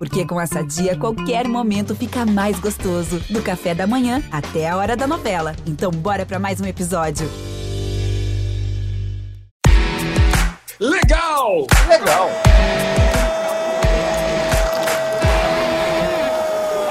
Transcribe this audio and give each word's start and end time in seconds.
Porque 0.00 0.24
com 0.24 0.40
essa 0.40 0.64
dia, 0.64 0.96
qualquer 0.96 1.46
momento 1.46 1.94
fica 1.94 2.24
mais 2.24 2.58
gostoso. 2.58 3.20
Do 3.28 3.42
café 3.42 3.74
da 3.74 3.86
manhã 3.86 4.22
até 4.32 4.66
a 4.66 4.74
hora 4.74 4.96
da 4.96 5.06
novela. 5.06 5.54
Então, 5.66 5.90
bora 5.90 6.24
para 6.24 6.38
mais 6.38 6.58
um 6.58 6.64
episódio. 6.64 7.30
Legal! 10.80 11.66
Legal! 11.86 12.30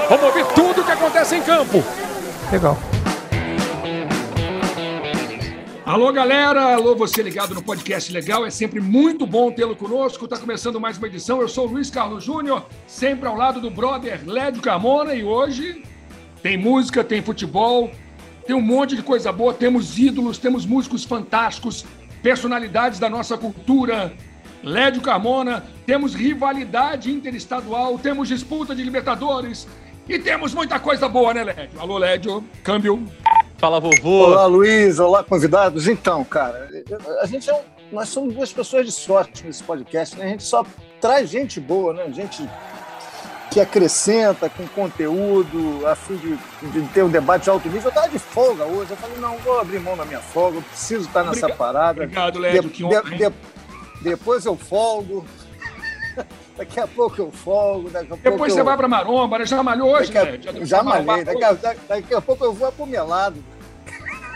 Vamos 0.08 0.24
ouvir 0.26 0.46
tudo 0.54 0.80
o 0.80 0.84
que 0.84 0.92
acontece 0.92 1.34
em 1.34 1.42
campo. 1.42 1.82
Legal. 2.52 2.78
Alô, 5.90 6.12
galera! 6.12 6.76
Alô, 6.76 6.94
você 6.94 7.20
ligado 7.20 7.52
no 7.52 7.64
podcast 7.64 8.12
Legal. 8.12 8.46
É 8.46 8.50
sempre 8.50 8.80
muito 8.80 9.26
bom 9.26 9.50
tê-lo 9.50 9.74
conosco. 9.74 10.24
Está 10.24 10.38
começando 10.38 10.78
mais 10.78 10.96
uma 10.96 11.08
edição. 11.08 11.40
Eu 11.40 11.48
sou 11.48 11.66
o 11.66 11.72
Luiz 11.72 11.90
Carlos 11.90 12.22
Júnior, 12.22 12.64
sempre 12.86 13.26
ao 13.26 13.34
lado 13.34 13.60
do 13.60 13.72
brother 13.72 14.20
Lédio 14.24 14.62
Carmona. 14.62 15.16
E 15.16 15.24
hoje 15.24 15.82
tem 16.44 16.56
música, 16.56 17.02
tem 17.02 17.20
futebol, 17.20 17.90
tem 18.46 18.54
um 18.54 18.60
monte 18.60 18.94
de 18.94 19.02
coisa 19.02 19.32
boa. 19.32 19.52
Temos 19.52 19.98
ídolos, 19.98 20.38
temos 20.38 20.64
músicos 20.64 21.02
fantásticos, 21.02 21.84
personalidades 22.22 23.00
da 23.00 23.10
nossa 23.10 23.36
cultura. 23.36 24.12
Lédio 24.62 25.02
Carmona, 25.02 25.64
temos 25.86 26.14
rivalidade 26.14 27.10
interestadual, 27.10 27.98
temos 27.98 28.28
disputa 28.28 28.76
de 28.76 28.84
Libertadores 28.84 29.66
e 30.08 30.20
temos 30.20 30.54
muita 30.54 30.78
coisa 30.78 31.08
boa, 31.08 31.34
né, 31.34 31.42
Lédio? 31.42 31.80
Alô, 31.80 31.98
Lédio, 31.98 32.44
câmbio. 32.62 33.04
Fala, 33.60 33.78
vovô. 33.78 34.28
Olá, 34.28 34.46
Luiz. 34.46 34.98
Olá, 34.98 35.22
convidados. 35.22 35.86
Então, 35.86 36.24
cara, 36.24 36.66
a 37.20 37.26
gente 37.26 37.50
é 37.50 37.52
um, 37.52 37.60
nós 37.92 38.08
somos 38.08 38.34
duas 38.34 38.50
pessoas 38.50 38.86
de 38.86 38.92
sorte 38.92 39.44
nesse 39.44 39.62
podcast, 39.62 40.16
né? 40.16 40.24
A 40.24 40.28
gente 40.28 40.44
só 40.44 40.64
traz 40.98 41.28
gente 41.28 41.60
boa, 41.60 41.92
né? 41.92 42.10
Gente 42.10 42.48
que 43.50 43.60
acrescenta 43.60 44.48
com 44.48 44.66
conteúdo, 44.68 45.86
a 45.86 45.94
fim 45.94 46.16
de, 46.16 46.38
de 46.70 46.88
ter 46.88 47.02
um 47.02 47.10
debate 47.10 47.44
de 47.44 47.50
alto 47.50 47.68
nível. 47.68 47.82
Eu 47.82 47.88
estava 47.90 48.08
de 48.08 48.18
folga 48.18 48.64
hoje. 48.64 48.92
Eu 48.92 48.96
falei, 48.96 49.18
não, 49.18 49.36
vou 49.36 49.60
abrir 49.60 49.78
mão 49.78 49.94
da 49.94 50.06
minha 50.06 50.20
folga, 50.20 50.56
eu 50.56 50.62
preciso 50.62 51.06
estar 51.06 51.22
nessa 51.22 51.40
Obrigado, 51.40 51.58
parada. 51.58 52.02
Obrigado, 52.02 52.38
Lédio. 52.38 52.62
De, 52.62 52.68
que 52.70 52.82
honra, 52.82 53.02
de, 53.02 53.16
de, 53.18 53.32
depois 54.00 54.46
eu 54.46 54.56
folgo. 54.56 55.26
Daqui 56.60 56.78
a 56.78 56.86
pouco 56.86 57.18
eu 57.22 57.30
folgo. 57.32 57.88
Daqui 57.88 58.04
a 58.04 58.08
pouco 58.10 58.22
Depois 58.22 58.52
você 58.52 58.60
eu... 58.60 58.64
vai 58.66 58.76
para 58.76 58.86
Maromba, 58.86 59.38
né? 59.38 59.46
Já 59.46 59.62
malhou 59.62 59.92
hoje, 59.94 60.16
a, 60.16 60.22
Lédio? 60.24 60.52
já, 60.52 60.64
já 60.66 60.82
malhei. 60.82 61.24
Daqui 61.24 61.42
a, 61.42 61.52
daqui 61.88 62.14
a 62.14 62.20
pouco 62.20 62.44
eu 62.44 62.52
vou 62.52 62.68
apumelado. 62.68 63.42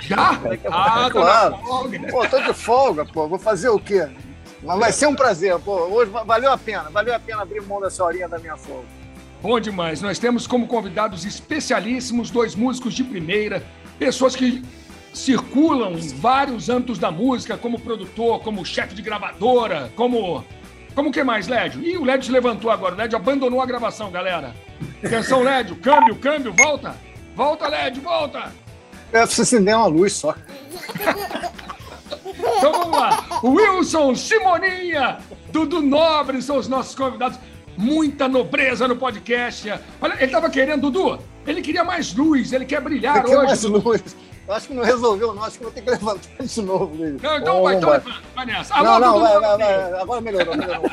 Já? 0.00 0.32
Daqui 0.32 0.66
a 0.66 0.70
pouco, 0.70 0.74
Ah, 0.74 1.10
claro. 1.10 1.58
folga, 1.58 1.98
né? 1.98 2.10
Pô, 2.10 2.26
tô 2.26 2.40
de 2.40 2.54
folga, 2.54 3.04
pô. 3.04 3.28
Vou 3.28 3.38
fazer 3.38 3.68
o 3.68 3.78
quê? 3.78 4.08
Mas 4.62 4.78
vai 4.78 4.90
ser 4.90 5.06
um 5.06 5.14
prazer, 5.14 5.58
pô. 5.58 5.72
Hoje 5.74 6.10
valeu 6.10 6.50
a 6.50 6.56
pena. 6.56 6.88
Valeu 6.90 7.14
a 7.14 7.20
pena 7.20 7.42
abrir 7.42 7.60
mão 7.60 7.78
dessa 7.78 8.02
horinha 8.02 8.26
da 8.26 8.38
minha 8.38 8.56
folga. 8.56 8.86
Bom 9.42 9.60
demais. 9.60 10.00
Nós 10.00 10.18
temos 10.18 10.46
como 10.46 10.66
convidados 10.66 11.26
especialíssimos 11.26 12.30
dois 12.30 12.54
músicos 12.54 12.94
de 12.94 13.04
primeira, 13.04 13.62
pessoas 13.98 14.34
que 14.34 14.62
circulam 15.12 15.92
em 15.92 16.08
vários 16.08 16.70
âmbitos 16.70 16.98
da 16.98 17.10
música, 17.10 17.58
como 17.58 17.78
produtor, 17.78 18.40
como 18.40 18.64
chefe 18.64 18.94
de 18.94 19.02
gravadora, 19.02 19.92
como. 19.94 20.42
Como 20.94 21.10
que 21.10 21.22
mais, 21.24 21.48
Lédio? 21.48 21.82
Ih, 21.82 21.96
o 21.96 22.04
Lédio 22.04 22.26
se 22.26 22.32
levantou 22.32 22.70
agora. 22.70 22.94
O 22.94 22.98
Lédio 22.98 23.16
abandonou 23.16 23.60
a 23.60 23.66
gravação, 23.66 24.10
galera. 24.10 24.54
Atenção, 25.04 25.42
Lédio. 25.42 25.76
Câmbio, 25.76 26.14
câmbio, 26.16 26.52
volta. 26.52 26.94
Volta, 27.34 27.66
Lédio, 27.68 28.02
volta. 28.02 28.52
É, 29.12 29.26
você 29.26 29.42
acender 29.42 29.76
uma 29.76 29.86
luz 29.86 30.12
só. 30.12 30.34
Então 32.58 32.72
vamos 32.72 32.98
lá. 32.98 33.24
Wilson, 33.42 34.14
Simoninha, 34.14 35.18
Dudu 35.50 35.80
Nobre 35.82 36.40
são 36.42 36.56
os 36.58 36.68
nossos 36.68 36.94
convidados. 36.94 37.38
Muita 37.76 38.28
nobreza 38.28 38.86
no 38.86 38.96
podcast. 38.96 39.72
Olha, 40.00 40.14
ele 40.14 40.26
estava 40.26 40.48
querendo, 40.48 40.90
Dudu, 40.90 41.18
ele 41.46 41.60
queria 41.60 41.82
mais 41.82 42.14
luz, 42.14 42.52
ele 42.52 42.64
quer 42.64 42.80
brilhar 42.80 43.22
que 43.24 43.30
hoje. 43.34 43.46
mais 43.46 43.62
Dudu. 43.62 43.88
luz. 43.88 44.16
Eu 44.46 44.54
acho 44.54 44.68
que 44.68 44.74
não 44.74 44.82
resolveu, 44.84 45.34
não. 45.34 45.42
Acho 45.42 45.56
que 45.58 45.64
vou 45.64 45.72
ter 45.72 45.82
que 45.82 45.90
levantar 45.90 46.44
de 46.44 46.62
novo, 46.62 46.94
Luiz. 46.94 47.20
Não, 47.22 47.38
então 47.38 47.62
vai, 47.62 47.76
então 47.76 47.90
levanta, 47.90 48.20
vai 48.34 48.46
nessa. 48.46 48.74
Alô, 48.74 48.84
Não, 48.84 49.00
não, 49.00 49.12
Dudu 49.12 49.24
vai, 49.24 49.40
vai, 49.40 49.58
vai. 49.58 50.00
Agora 50.00 50.20
melhorou, 50.20 50.56
melhorou. 50.56 50.90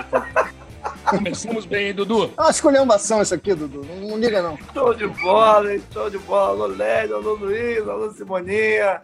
Começamos 1.06 1.66
bem, 1.66 1.88
hein, 1.88 1.94
Dudu. 1.94 2.32
É 2.38 2.42
uma 2.42 2.50
esculhambação 2.50 3.22
isso 3.22 3.34
aqui, 3.36 3.54
Dudu. 3.54 3.86
Não, 3.86 4.10
não 4.10 4.18
liga, 4.18 4.42
não. 4.42 4.58
Show 4.74 4.94
de 4.94 5.08
bola, 5.08 5.74
hein? 5.74 5.84
Show 5.92 6.10
de 6.10 6.18
bola. 6.20 6.66
Alô, 6.66 6.68
Lédio, 6.68 7.16
alô, 7.18 7.34
Luiz, 7.34 7.88
alô, 7.88 8.10
Simoninha. 8.12 9.02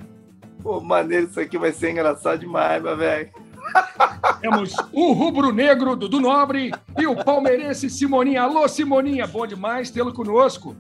Pô, 0.64 0.80
maneiro, 0.80 1.28
isso 1.28 1.40
aqui 1.40 1.58
vai 1.58 1.72
ser 1.72 1.92
engraçado 1.92 2.40
demais, 2.40 2.82
meu 2.82 2.96
velho. 2.96 3.30
Temos 4.40 4.74
o 4.94 5.12
rubro-negro, 5.12 5.96
Dudu 5.96 6.22
Nobre, 6.22 6.72
e 6.98 7.06
o 7.06 7.16
palmeirense 7.16 7.90
Simoninha. 7.90 8.44
Alô, 8.44 8.68
Simoninha, 8.68 9.28
bom 9.28 9.46
demais 9.46 9.92
tê-lo 9.92 10.14
conosco. 10.14 10.76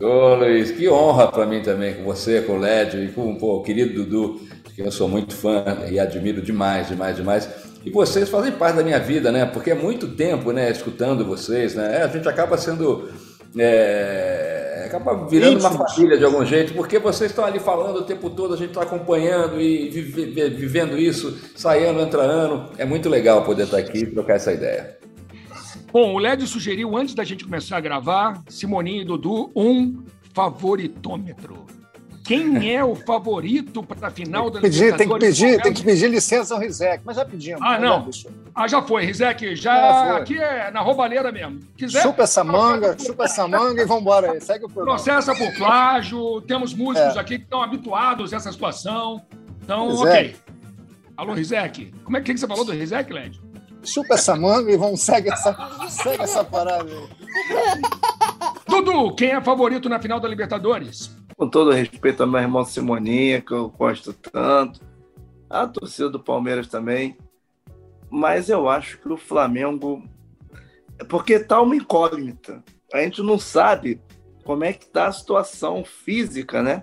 Ô 0.00 0.34
Luiz, 0.36 0.70
que 0.70 0.88
honra 0.88 1.26
para 1.30 1.44
mim 1.44 1.60
também 1.60 1.94
com 1.94 2.04
você, 2.04 2.40
com 2.42 2.52
o 2.52 2.58
Lédio 2.58 3.02
e 3.02 3.08
com 3.10 3.34
pô, 3.36 3.56
o 3.56 3.62
querido 3.62 3.94
Dudu, 4.04 4.40
que 4.74 4.80
eu 4.80 4.92
sou 4.92 5.08
muito 5.08 5.34
fã 5.34 5.64
e 5.90 5.98
admiro 5.98 6.40
demais, 6.40 6.86
demais, 6.88 7.16
demais. 7.16 7.48
E 7.84 7.90
vocês 7.90 8.28
fazem 8.28 8.52
parte 8.52 8.76
da 8.76 8.84
minha 8.84 9.00
vida, 9.00 9.32
né? 9.32 9.44
Porque 9.46 9.70
é 9.72 9.74
muito 9.74 10.06
tempo, 10.08 10.52
né, 10.52 10.70
escutando 10.70 11.24
vocês, 11.24 11.74
né? 11.74 11.98
É, 11.98 12.02
a 12.02 12.08
gente 12.08 12.28
acaba 12.28 12.56
sendo. 12.56 13.08
é, 13.58 14.84
acaba 14.86 15.26
virando 15.28 15.58
uma 15.60 15.70
família 15.70 16.16
de 16.16 16.24
algum 16.24 16.44
jeito, 16.44 16.74
porque 16.74 16.98
vocês 16.98 17.30
estão 17.30 17.44
ali 17.44 17.58
falando 17.58 17.96
o 17.98 18.04
tempo 18.04 18.30
todo, 18.30 18.54
a 18.54 18.56
gente 18.56 18.68
está 18.70 18.82
acompanhando 18.82 19.60
e 19.60 19.88
vive- 19.88 20.26
vi- 20.26 20.50
vivendo 20.50 20.96
isso, 20.98 21.36
sai 21.56 21.84
ano, 21.84 22.00
entra 22.00 22.22
ano. 22.22 22.70
É 22.78 22.84
muito 22.84 23.08
legal 23.08 23.44
poder 23.44 23.64
estar 23.64 23.78
aqui 23.78 23.98
e 24.00 24.06
trocar 24.06 24.34
essa 24.36 24.52
ideia. 24.52 24.97
Bom, 25.92 26.14
o 26.14 26.18
Lédio 26.18 26.46
sugeriu, 26.46 26.96
antes 26.96 27.14
da 27.14 27.24
gente 27.24 27.44
começar 27.44 27.76
a 27.78 27.80
gravar, 27.80 28.42
Simoninha 28.48 29.02
e 29.02 29.04
Dudu, 29.04 29.50
um 29.56 30.02
favoritômetro. 30.34 31.66
Quem 32.24 32.68
é 32.74 32.84
o 32.84 32.94
favorito 32.94 33.82
para 33.82 34.08
a 34.08 34.10
final 34.10 34.50
da 34.50 34.60
Pedir, 34.60 34.94
tem 34.96 35.08
que 35.08 35.18
pedir, 35.18 35.62
tem 35.62 35.72
que 35.72 35.82
pedir 35.82 36.08
licença 36.10 36.54
ao 36.54 36.60
Rizek, 36.60 37.02
mas 37.06 37.16
já 37.16 37.24
pedimos. 37.24 37.62
Ah, 37.64 37.78
não. 37.78 38.08
Ah, 38.54 38.68
já 38.68 38.82
foi, 38.82 39.04
Rizek. 39.06 39.56
Já, 39.56 39.74
Já 39.76 40.04
foi. 40.12 40.20
aqui 40.20 40.38
é 40.38 40.70
na 40.70 40.80
roubalheira 40.80 41.32
mesmo. 41.32 41.60
Quiser, 41.76 42.02
Chupa 42.02 42.24
essa 42.24 42.44
manga, 42.44 42.96
chupa 42.98 43.24
essa 43.24 43.48
manga 43.48 43.80
e 43.80 43.86
vambora 43.86 44.32
aí. 44.32 44.40
Segue 44.42 44.66
o 44.66 44.68
programa. 44.68 44.96
processa 45.02 45.34
por 45.34 45.50
plágio. 45.56 46.42
Temos 46.42 46.74
músicos 46.74 47.16
É. 47.16 47.20
aqui 47.20 47.38
que 47.38 47.44
estão 47.44 47.62
habituados 47.62 48.34
a 48.34 48.36
essa 48.36 48.52
situação. 48.52 49.22
Então, 49.62 49.88
Rizek. 49.88 50.08
ok. 50.08 50.36
Alô, 51.16 51.32
Rizek. 51.32 51.92
Como 52.04 52.16
é 52.16 52.20
que 52.20 52.36
você 52.36 52.46
falou 52.46 52.64
do 52.64 52.72
Rizek, 52.72 53.10
Led? 53.12 53.40
Chupa 53.82 54.14
essa 54.14 54.34
manga 54.36 54.70
e 54.70 54.76
vamos 54.76 55.00
segue 55.00 55.30
essa, 55.30 55.56
segue 55.88 56.22
essa 56.22 56.44
parada 56.44 56.90
aí. 56.90 57.82
Dudu, 58.68 59.14
quem 59.14 59.30
é 59.30 59.40
favorito 59.40 59.88
na 59.88 60.00
final 60.00 60.20
da 60.20 60.28
Libertadores? 60.28 61.16
Com 61.36 61.48
todo 61.48 61.70
respeito 61.70 62.22
ao 62.22 62.28
meu 62.28 62.40
irmão 62.40 62.64
Simoninha, 62.64 63.40
que 63.40 63.52
eu 63.52 63.68
gosto 63.70 64.12
tanto. 64.12 64.80
A 65.48 65.66
torcida 65.66 66.10
do 66.10 66.20
Palmeiras 66.20 66.68
também. 66.68 67.16
Mas 68.10 68.48
eu 68.48 68.68
acho 68.68 68.98
que 68.98 69.08
o 69.08 69.16
Flamengo. 69.16 70.02
É 70.98 71.04
porque 71.04 71.38
tá 71.38 71.60
uma 71.60 71.76
incógnita. 71.76 72.62
A 72.92 73.00
gente 73.00 73.22
não 73.22 73.38
sabe 73.38 74.00
como 74.44 74.64
é 74.64 74.72
que 74.72 74.86
tá 74.86 75.06
a 75.06 75.12
situação 75.12 75.84
física, 75.84 76.62
né? 76.62 76.82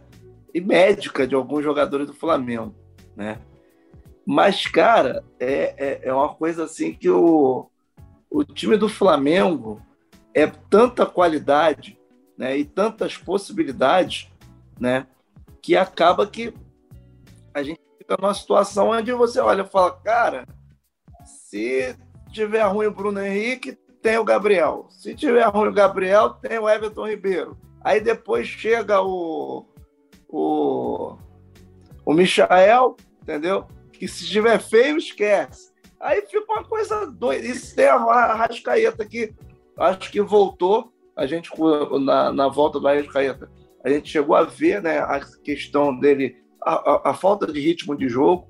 E 0.54 0.62
médica 0.62 1.28
de 1.28 1.36
alguns 1.36 1.64
jogadores 1.64 2.08
do 2.08 2.14
Flamengo, 2.14 2.74
né? 3.16 3.40
Mas, 4.26 4.66
cara, 4.66 5.24
é, 5.40 5.76
é, 5.78 6.00
é 6.10 6.14
uma 6.14 6.34
coisa 6.34 6.64
assim 6.64 6.94
que 6.94 7.10
o, 7.10 7.70
o 8.30 8.44
time 8.44 8.76
do 8.76 8.90
Flamengo 8.90 9.82
é 10.34 10.48
tanta 10.48 11.06
qualidade 11.06 11.98
né, 12.38 12.58
e 12.58 12.66
tantas 12.66 13.18
possibilidades 13.18 14.30
né, 14.80 15.08
que 15.62 15.78
acaba 15.78 16.28
que 16.28 16.54
a 17.54 17.64
gente 17.64 17.80
fica 17.98 18.18
numa 18.20 18.34
situação 18.34 18.90
onde 18.90 19.14
você 19.14 19.40
olha 19.40 19.62
e 19.62 19.68
fala, 19.68 19.92
cara, 19.92 20.46
se 21.24 21.96
tiver 22.32 22.64
ruim 22.64 22.88
o 22.88 22.94
Bruno 22.94 23.22
Henrique, 23.22 23.78
tem 24.02 24.18
o 24.18 24.26
Gabriel. 24.26 24.88
Se 24.90 25.16
tiver 25.16 25.46
ruim 25.48 25.70
o 25.70 25.74
Gabriel, 25.74 26.32
tem 26.32 26.60
o 26.60 26.70
Everton 26.70 27.08
Ribeiro. 27.08 27.58
Aí 27.82 28.02
depois 28.02 28.48
chega 28.48 29.02
o, 29.02 29.66
o, 30.28 31.16
o 32.06 32.14
Michael, 32.14 32.98
entendeu? 33.22 33.68
Que 33.98 34.08
se 34.08 34.24
estiver 34.24 34.60
feio, 34.60 34.98
esquece. 34.98 35.74
Aí 36.00 36.22
fica 36.22 36.52
uma 36.52 36.64
coisa 36.64 37.06
doida. 37.08 37.46
Isso 37.46 37.76
tem 37.76 37.88
a 37.88 38.34
Rascaeta 38.34 39.06
que 39.06 39.34
acho 39.78 40.12
que 40.12 40.22
voltou. 40.22 40.94
A 41.16 41.26
gente, 41.26 41.50
na, 42.02 42.32
na 42.32 42.48
volta 42.50 42.80
do 42.80 42.88
Arrascaeta, 42.88 43.50
a 43.84 43.90
gente 43.90 44.10
chegou 44.10 44.36
a 44.36 44.44
ver 44.44 44.82
né, 44.82 45.00
a 45.00 45.20
questão 45.44 45.98
dele, 45.98 46.36
a, 46.62 46.74
a, 46.74 47.10
a 47.12 47.14
falta 47.14 47.52
de 47.52 47.60
ritmo 47.60 47.96
de 47.96 48.10
jogo. 48.10 48.50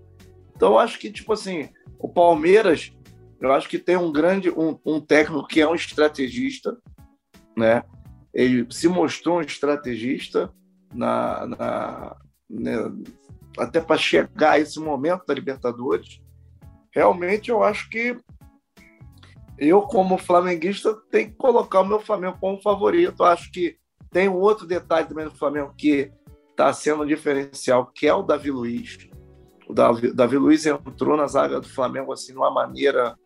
Então, 0.56 0.80
acho 0.80 0.98
que, 0.98 1.12
tipo 1.12 1.34
assim, 1.34 1.70
o 2.00 2.10
Palmeiras, 2.10 2.92
eu 3.40 3.52
acho 3.52 3.70
que 3.70 3.78
tem 3.78 3.98
um 3.98 4.12
grande, 4.12 4.50
um, 4.50 4.80
um 4.86 5.00
técnico 5.00 5.48
que 5.48 5.62
é 5.62 5.68
um 5.68 5.76
estrategista, 5.76 6.76
né? 7.56 7.84
Ele 8.34 8.66
se 8.72 8.88
mostrou 8.88 9.38
um 9.38 9.42
estrategista 9.42 10.52
na, 10.94 11.46
na 11.46 12.18
né, 12.50 12.78
até 13.58 13.80
para 13.82 13.98
chegar 13.98 14.52
a 14.52 14.60
esse 14.60 14.80
momento 14.80 15.26
da 15.26 15.34
Libertadores. 15.34 16.22
Realmente, 16.92 17.50
eu 17.50 17.64
acho 17.64 17.90
que 17.90 18.18
eu, 19.58 19.82
como 19.82 20.18
flamenguista, 20.18 20.94
tenho 21.10 21.30
que 21.30 21.36
colocar 21.36 21.82
o 21.82 21.86
meu 21.86 22.00
Flamengo 22.00 22.38
como 22.40 22.62
favorito. 22.62 23.24
Acho 23.24 23.52
que 23.52 23.78
tem 24.12 24.28
um 24.28 24.36
outro 24.36 24.66
detalhe 24.66 25.08
também 25.08 25.26
do 25.26 25.36
Flamengo 25.36 25.74
que 25.78 26.12
está 26.52 26.72
sendo 26.74 27.04
um 27.04 27.06
diferencial, 27.06 27.86
que 27.88 28.08
é 28.08 28.14
o 28.14 28.24
Davi 28.24 28.52
Luiz. 28.52 29.10
O 29.68 29.74
Davi, 29.74 30.14
Davi 30.14 30.38
Luiz 30.38 30.66
entrou 30.66 31.18
na 31.18 31.28
zaga 31.28 31.60
do 31.60 31.68
Flamengo 31.68 32.14
assim 32.14 32.34
de 32.34 32.38
uma 32.38 32.52
maneira 32.52 33.18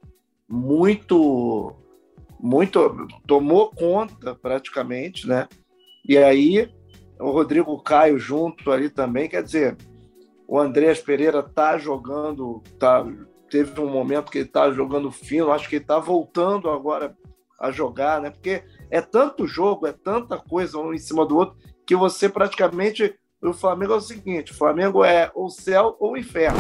muito, 0.48 1.76
muito 2.40 3.08
tomou 3.28 3.72
conta 3.72 4.34
praticamente, 4.34 5.28
né? 5.28 5.48
E 6.08 6.18
aí 6.18 6.72
o 7.20 7.32
Rodrigo 7.32 7.78
Caio 7.84 8.18
junto 8.18 8.72
ali 8.72 8.90
também, 8.90 9.28
quer 9.28 9.44
dizer, 9.44 9.78
o 10.50 10.60
Andrés 10.60 11.00
Pereira 11.00 11.44
tá 11.44 11.78
jogando, 11.78 12.64
tá, 12.80 13.06
teve 13.52 13.80
um 13.80 13.88
momento 13.88 14.32
que 14.32 14.40
ele 14.40 14.50
tá 14.50 14.72
jogando 14.72 15.12
fino, 15.12 15.52
acho 15.52 15.70
que 15.70 15.76
ele 15.76 15.86
tá 15.86 16.00
voltando 16.00 16.72
agora 16.72 17.16
a 17.60 17.70
jogar, 17.70 18.20
né? 18.20 18.32
Porque 18.32 18.64
é 18.90 19.00
tanto 19.00 19.46
jogo, 19.46 19.86
é 19.86 19.92
tanta 19.92 20.40
coisa 20.40 20.80
um 20.80 20.92
em 20.92 20.98
cima 20.98 21.24
do 21.24 21.38
outro, 21.38 21.56
que 21.86 21.96
você 21.96 22.28
praticamente. 22.28 23.16
O 23.42 23.54
Flamengo 23.54 23.94
é 23.94 23.98
o 23.98 24.02
seguinte: 24.02 24.52
o 24.52 24.56
Flamengo 24.56 25.04
é 25.04 25.32
o 25.36 25.50
céu 25.50 25.96
ou 26.00 26.18
inferno. 26.18 26.58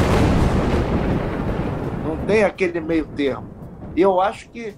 Não 2.07 2.25
tem 2.27 2.43
aquele 2.43 2.79
meio 2.79 3.07
termo. 3.07 3.49
E 3.95 4.01
eu 4.01 4.21
acho 4.21 4.51
que 4.51 4.77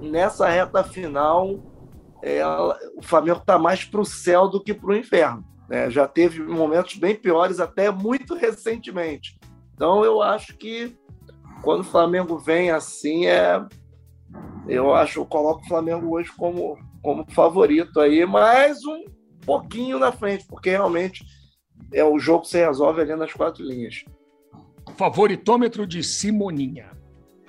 nessa 0.00 0.48
reta 0.48 0.84
final 0.84 1.58
é, 2.22 2.46
o 2.96 3.02
Flamengo 3.02 3.40
está 3.40 3.58
mais 3.58 3.84
para 3.84 4.00
o 4.00 4.04
céu 4.04 4.48
do 4.48 4.62
que 4.62 4.72
para 4.72 4.90
o 4.90 4.96
inferno. 4.96 5.51
Né? 5.68 5.90
Já 5.90 6.06
teve 6.06 6.42
momentos 6.42 6.96
bem 6.96 7.14
piores, 7.14 7.60
até 7.60 7.90
muito 7.90 8.34
recentemente. 8.34 9.38
Então 9.74 10.04
eu 10.04 10.22
acho 10.22 10.56
que 10.56 10.96
quando 11.62 11.80
o 11.80 11.84
Flamengo 11.84 12.38
vem 12.38 12.70
assim, 12.70 13.26
é, 13.26 13.64
eu 14.68 14.94
acho 14.94 15.20
eu 15.20 15.26
coloco 15.26 15.62
o 15.62 15.68
Flamengo 15.68 16.14
hoje 16.14 16.30
como, 16.36 16.76
como 17.02 17.24
favorito 17.30 18.00
aí, 18.00 18.24
mais 18.26 18.84
um 18.84 19.04
pouquinho 19.44 19.98
na 19.98 20.12
frente, 20.12 20.46
porque 20.46 20.70
realmente 20.70 21.24
é 21.92 22.04
o 22.04 22.18
jogo 22.18 22.44
se 22.44 22.58
resolve 22.58 23.00
ali 23.00 23.14
nas 23.14 23.32
quatro 23.32 23.64
linhas. 23.64 24.04
Favoritômetro 24.96 25.86
de 25.86 26.02
Simoninha. 26.02 26.90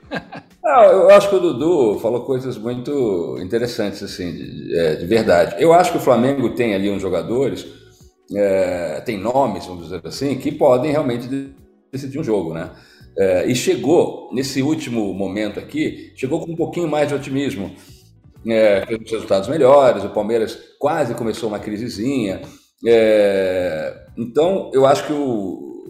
Não, 0.64 0.84
eu 0.84 1.10
acho 1.10 1.30
que 1.30 1.36
o 1.36 1.40
Dudu 1.40 2.00
falou 2.00 2.22
coisas 2.22 2.58
muito 2.58 3.38
interessantes, 3.42 4.02
assim, 4.02 4.32
de, 4.32 4.78
é, 4.78 4.96
de 4.96 5.06
verdade. 5.06 5.56
Eu 5.60 5.74
acho 5.74 5.92
que 5.92 5.98
o 5.98 6.02
Flamengo 6.02 6.56
tem 6.56 6.74
ali 6.74 6.90
uns 6.90 7.02
jogadores, 7.02 7.66
é, 8.36 9.02
tem 9.02 9.18
nomes, 9.18 9.66
vamos 9.66 9.84
dizer 9.84 10.02
assim, 10.06 10.38
que 10.38 10.52
podem 10.52 10.92
realmente 10.92 11.28
decidir 11.92 12.20
um 12.20 12.24
jogo, 12.24 12.54
né? 12.54 12.72
É, 13.18 13.46
e 13.46 13.56
chegou, 13.56 14.30
nesse 14.34 14.62
último 14.64 15.14
momento 15.14 15.60
aqui, 15.60 16.12
chegou 16.16 16.44
com 16.44 16.52
um 16.52 16.56
pouquinho 16.56 16.88
mais 16.88 17.08
de 17.08 17.14
otimismo. 17.14 17.72
É, 18.46 18.86
fez 18.86 19.12
resultados 19.12 19.48
melhores, 19.48 20.04
o 20.04 20.10
Palmeiras 20.10 20.58
quase 20.80 21.14
começou 21.14 21.50
uma 21.50 21.60
crisezinha. 21.60 22.42
É, 22.86 24.08
então, 24.18 24.72
eu 24.74 24.86
acho 24.86 25.06
que 25.08 25.14
o, 25.14 25.84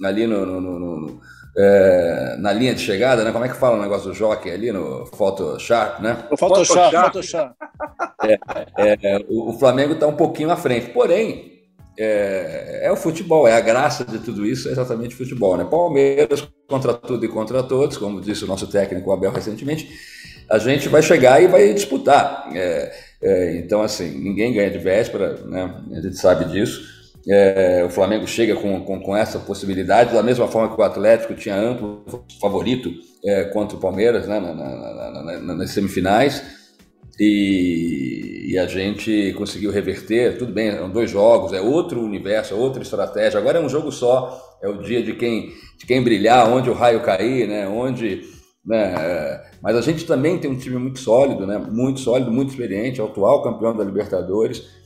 é, 0.00 0.06
ali 0.06 0.26
no, 0.26 0.44
no, 0.44 0.60
no, 0.60 0.78
no 0.78 1.20
é, 1.58 2.36
na 2.38 2.52
linha 2.52 2.74
de 2.74 2.80
chegada, 2.80 3.24
né? 3.24 3.32
Como 3.32 3.44
é 3.44 3.48
que 3.48 3.56
fala 3.56 3.78
o 3.78 3.80
negócio 3.80 4.10
do 4.10 4.14
jockey 4.14 4.50
ali 4.50 4.70
no 4.70 5.06
Photoshop, 5.06 6.02
né? 6.02 6.26
O 6.30 6.36
Photoshop, 6.36 6.94
Photoshop. 6.94 7.54
É, 8.22 8.98
é, 9.02 9.24
o, 9.28 9.50
o, 9.50 9.58
Flamengo 9.58 9.94
está 9.94 10.06
um 10.06 10.16
pouquinho 10.16 10.50
à 10.50 10.56
frente. 10.56 10.90
Porém, 10.90 11.55
é, 11.98 12.80
é, 12.82 12.92
o 12.92 12.96
futebol, 12.96 13.48
é 13.48 13.54
a 13.54 13.60
graça 13.60 14.04
de 14.04 14.18
tudo 14.18 14.44
isso, 14.44 14.68
é 14.68 14.72
exatamente 14.72 15.14
o 15.14 15.18
futebol, 15.18 15.56
né? 15.56 15.64
Palmeiras 15.64 16.46
contra 16.68 16.92
tudo 16.94 17.24
e 17.24 17.28
contra 17.28 17.62
todos, 17.62 17.96
como 17.96 18.20
disse 18.20 18.44
o 18.44 18.46
nosso 18.46 18.66
técnico 18.66 19.12
Abel 19.12 19.32
recentemente, 19.32 19.88
a 20.48 20.58
gente 20.58 20.88
vai 20.88 21.02
chegar 21.02 21.42
e 21.42 21.46
vai 21.46 21.72
disputar. 21.72 22.48
É, 22.54 22.92
é, 23.22 23.56
então, 23.56 23.82
assim, 23.82 24.10
ninguém 24.10 24.52
ganha 24.52 24.70
de 24.70 24.78
véspera, 24.78 25.40
né? 25.46 25.82
A 25.92 26.00
gente 26.00 26.16
sabe 26.16 26.44
disso. 26.46 26.96
É, 27.28 27.82
o 27.84 27.90
Flamengo 27.90 28.26
chega 28.26 28.54
com, 28.54 28.80
com, 28.82 29.00
com, 29.00 29.16
essa 29.16 29.40
possibilidade, 29.40 30.14
da 30.14 30.22
mesma 30.22 30.46
forma 30.46 30.72
que 30.72 30.80
o 30.80 30.84
Atlético 30.84 31.34
tinha 31.34 31.56
amplo 31.56 32.04
favorito 32.40 32.92
é, 33.24 33.44
contra 33.46 33.76
o 33.76 33.80
Palmeiras 33.80 34.28
né, 34.28 34.38
na, 34.38 34.54
na, 34.54 35.40
na, 35.40 35.54
nas 35.56 35.70
semifinais, 35.70 36.40
e, 37.18 38.52
e, 38.52 38.58
a 38.58 38.66
gente 38.66 39.34
conseguiu 39.36 39.70
reverter. 39.70 40.38
Tudo 40.38 40.52
bem, 40.52 40.72
são 40.72 40.90
dois 40.90 41.10
jogos, 41.10 41.52
é 41.52 41.60
outro 41.60 42.00
universo, 42.00 42.54
é 42.54 42.56
outra 42.56 42.82
estratégia. 42.82 43.38
Agora 43.38 43.58
é 43.58 43.62
um 43.62 43.68
jogo 43.68 43.90
só, 43.90 44.58
é 44.62 44.68
o 44.68 44.82
dia 44.82 45.02
de 45.02 45.14
quem, 45.14 45.52
de 45.78 45.86
quem 45.86 46.02
brilhar, 46.02 46.48
onde 46.50 46.70
o 46.70 46.74
raio 46.74 47.02
cair, 47.02 47.48
né, 47.48 47.68
onde. 47.68 48.22
Né, 48.64 48.94
é, 48.98 49.44
mas 49.62 49.76
a 49.76 49.80
gente 49.80 50.04
também 50.04 50.38
tem 50.38 50.50
um 50.50 50.58
time 50.58 50.76
muito 50.76 50.98
sólido, 50.98 51.46
né, 51.46 51.56
muito 51.56 52.00
sólido, 52.00 52.32
muito 52.32 52.50
experiente, 52.50 53.00
atual 53.00 53.42
campeão 53.42 53.76
da 53.76 53.84
Libertadores 53.84 54.76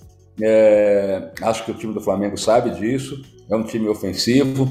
é, 0.43 1.31
acho 1.43 1.65
que 1.65 1.71
o 1.71 1.75
time 1.75 1.93
do 1.93 2.01
Flamengo 2.01 2.37
sabe 2.37 2.71
disso, 2.71 3.23
é 3.49 3.57
um 3.57 3.65
time 3.65 3.89
ofensivo, 3.89 4.69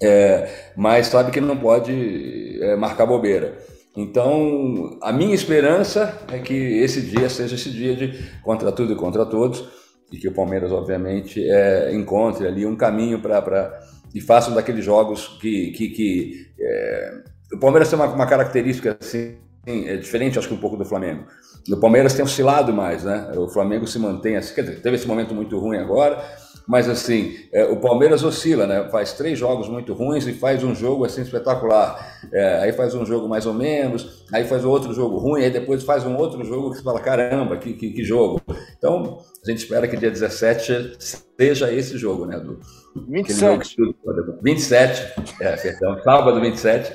é, 0.00 0.72
mas 0.76 1.08
sabe 1.08 1.32
que 1.32 1.40
não 1.40 1.56
pode 1.56 2.58
é, 2.62 2.76
marcar 2.76 3.06
bobeira. 3.06 3.58
Então, 4.00 4.96
a 5.02 5.12
minha 5.12 5.34
esperança 5.34 6.16
é 6.30 6.38
que 6.38 6.54
esse 6.54 7.02
dia 7.02 7.28
seja 7.28 7.56
esse 7.56 7.68
dia 7.68 7.96
de 7.96 8.16
contra 8.44 8.70
tudo 8.70 8.92
e 8.92 8.96
contra 8.96 9.26
todos, 9.26 9.68
e 10.12 10.16
que 10.16 10.28
o 10.28 10.32
Palmeiras, 10.32 10.70
obviamente, 10.70 11.44
é, 11.50 11.92
encontre 11.92 12.46
ali 12.46 12.64
um 12.64 12.76
caminho 12.76 13.20
para. 13.20 13.76
e 14.14 14.20
faça 14.20 14.52
daqueles 14.52 14.84
jogos 14.84 15.36
que. 15.40 15.72
que, 15.72 15.88
que 15.88 16.46
é, 16.60 17.22
o 17.52 17.58
Palmeiras 17.58 17.90
tem 17.90 17.98
uma, 17.98 18.06
uma 18.06 18.26
característica 18.26 18.96
assim, 19.00 19.36
é 19.66 19.96
diferente, 19.96 20.38
acho 20.38 20.46
que 20.46 20.54
um 20.54 20.60
pouco 20.60 20.76
do 20.76 20.84
Flamengo. 20.84 21.24
O 21.68 21.76
Palmeiras 21.78 22.14
tem 22.14 22.24
oscilado 22.24 22.72
mais, 22.72 23.02
né? 23.02 23.32
O 23.36 23.48
Flamengo 23.48 23.84
se 23.84 23.98
mantém 23.98 24.36
assim, 24.36 24.54
quer 24.54 24.62
dizer, 24.62 24.80
teve 24.80 24.94
esse 24.94 25.08
momento 25.08 25.34
muito 25.34 25.58
ruim 25.58 25.76
agora, 25.76 26.24
mas 26.68 26.86
assim, 26.86 27.34
é, 27.50 27.64
o 27.64 27.80
Palmeiras 27.80 28.22
oscila, 28.22 28.66
né? 28.66 28.86
Faz 28.90 29.14
três 29.14 29.38
jogos 29.38 29.68
muito 29.70 29.94
ruins 29.94 30.26
e 30.26 30.34
faz 30.34 30.62
um 30.62 30.74
jogo 30.74 31.06
assim 31.06 31.22
espetacular. 31.22 32.20
É, 32.30 32.58
aí 32.58 32.72
faz 32.72 32.94
um 32.94 33.06
jogo 33.06 33.26
mais 33.26 33.46
ou 33.46 33.54
menos, 33.54 34.26
aí 34.30 34.44
faz 34.44 34.66
outro 34.66 34.92
jogo 34.92 35.16
ruim, 35.16 35.44
aí 35.44 35.50
depois 35.50 35.82
faz 35.82 36.04
um 36.04 36.14
outro 36.14 36.44
jogo 36.44 36.70
que 36.70 36.76
você 36.76 36.82
fala, 36.82 37.00
caramba, 37.00 37.56
que, 37.56 37.72
que, 37.72 37.90
que 37.90 38.04
jogo. 38.04 38.42
Então, 38.76 39.18
a 39.42 39.50
gente 39.50 39.60
espera 39.60 39.88
que 39.88 39.96
dia 39.96 40.10
17 40.10 40.98
seja 41.38 41.72
esse 41.72 41.96
jogo, 41.96 42.26
né? 42.26 42.38
Do, 42.38 42.60
27. 43.08 43.76
Jogo, 43.78 44.38
27, 44.42 45.22
é, 45.40 45.56
perdão, 45.56 46.02
sábado 46.02 46.38
27 46.38 46.92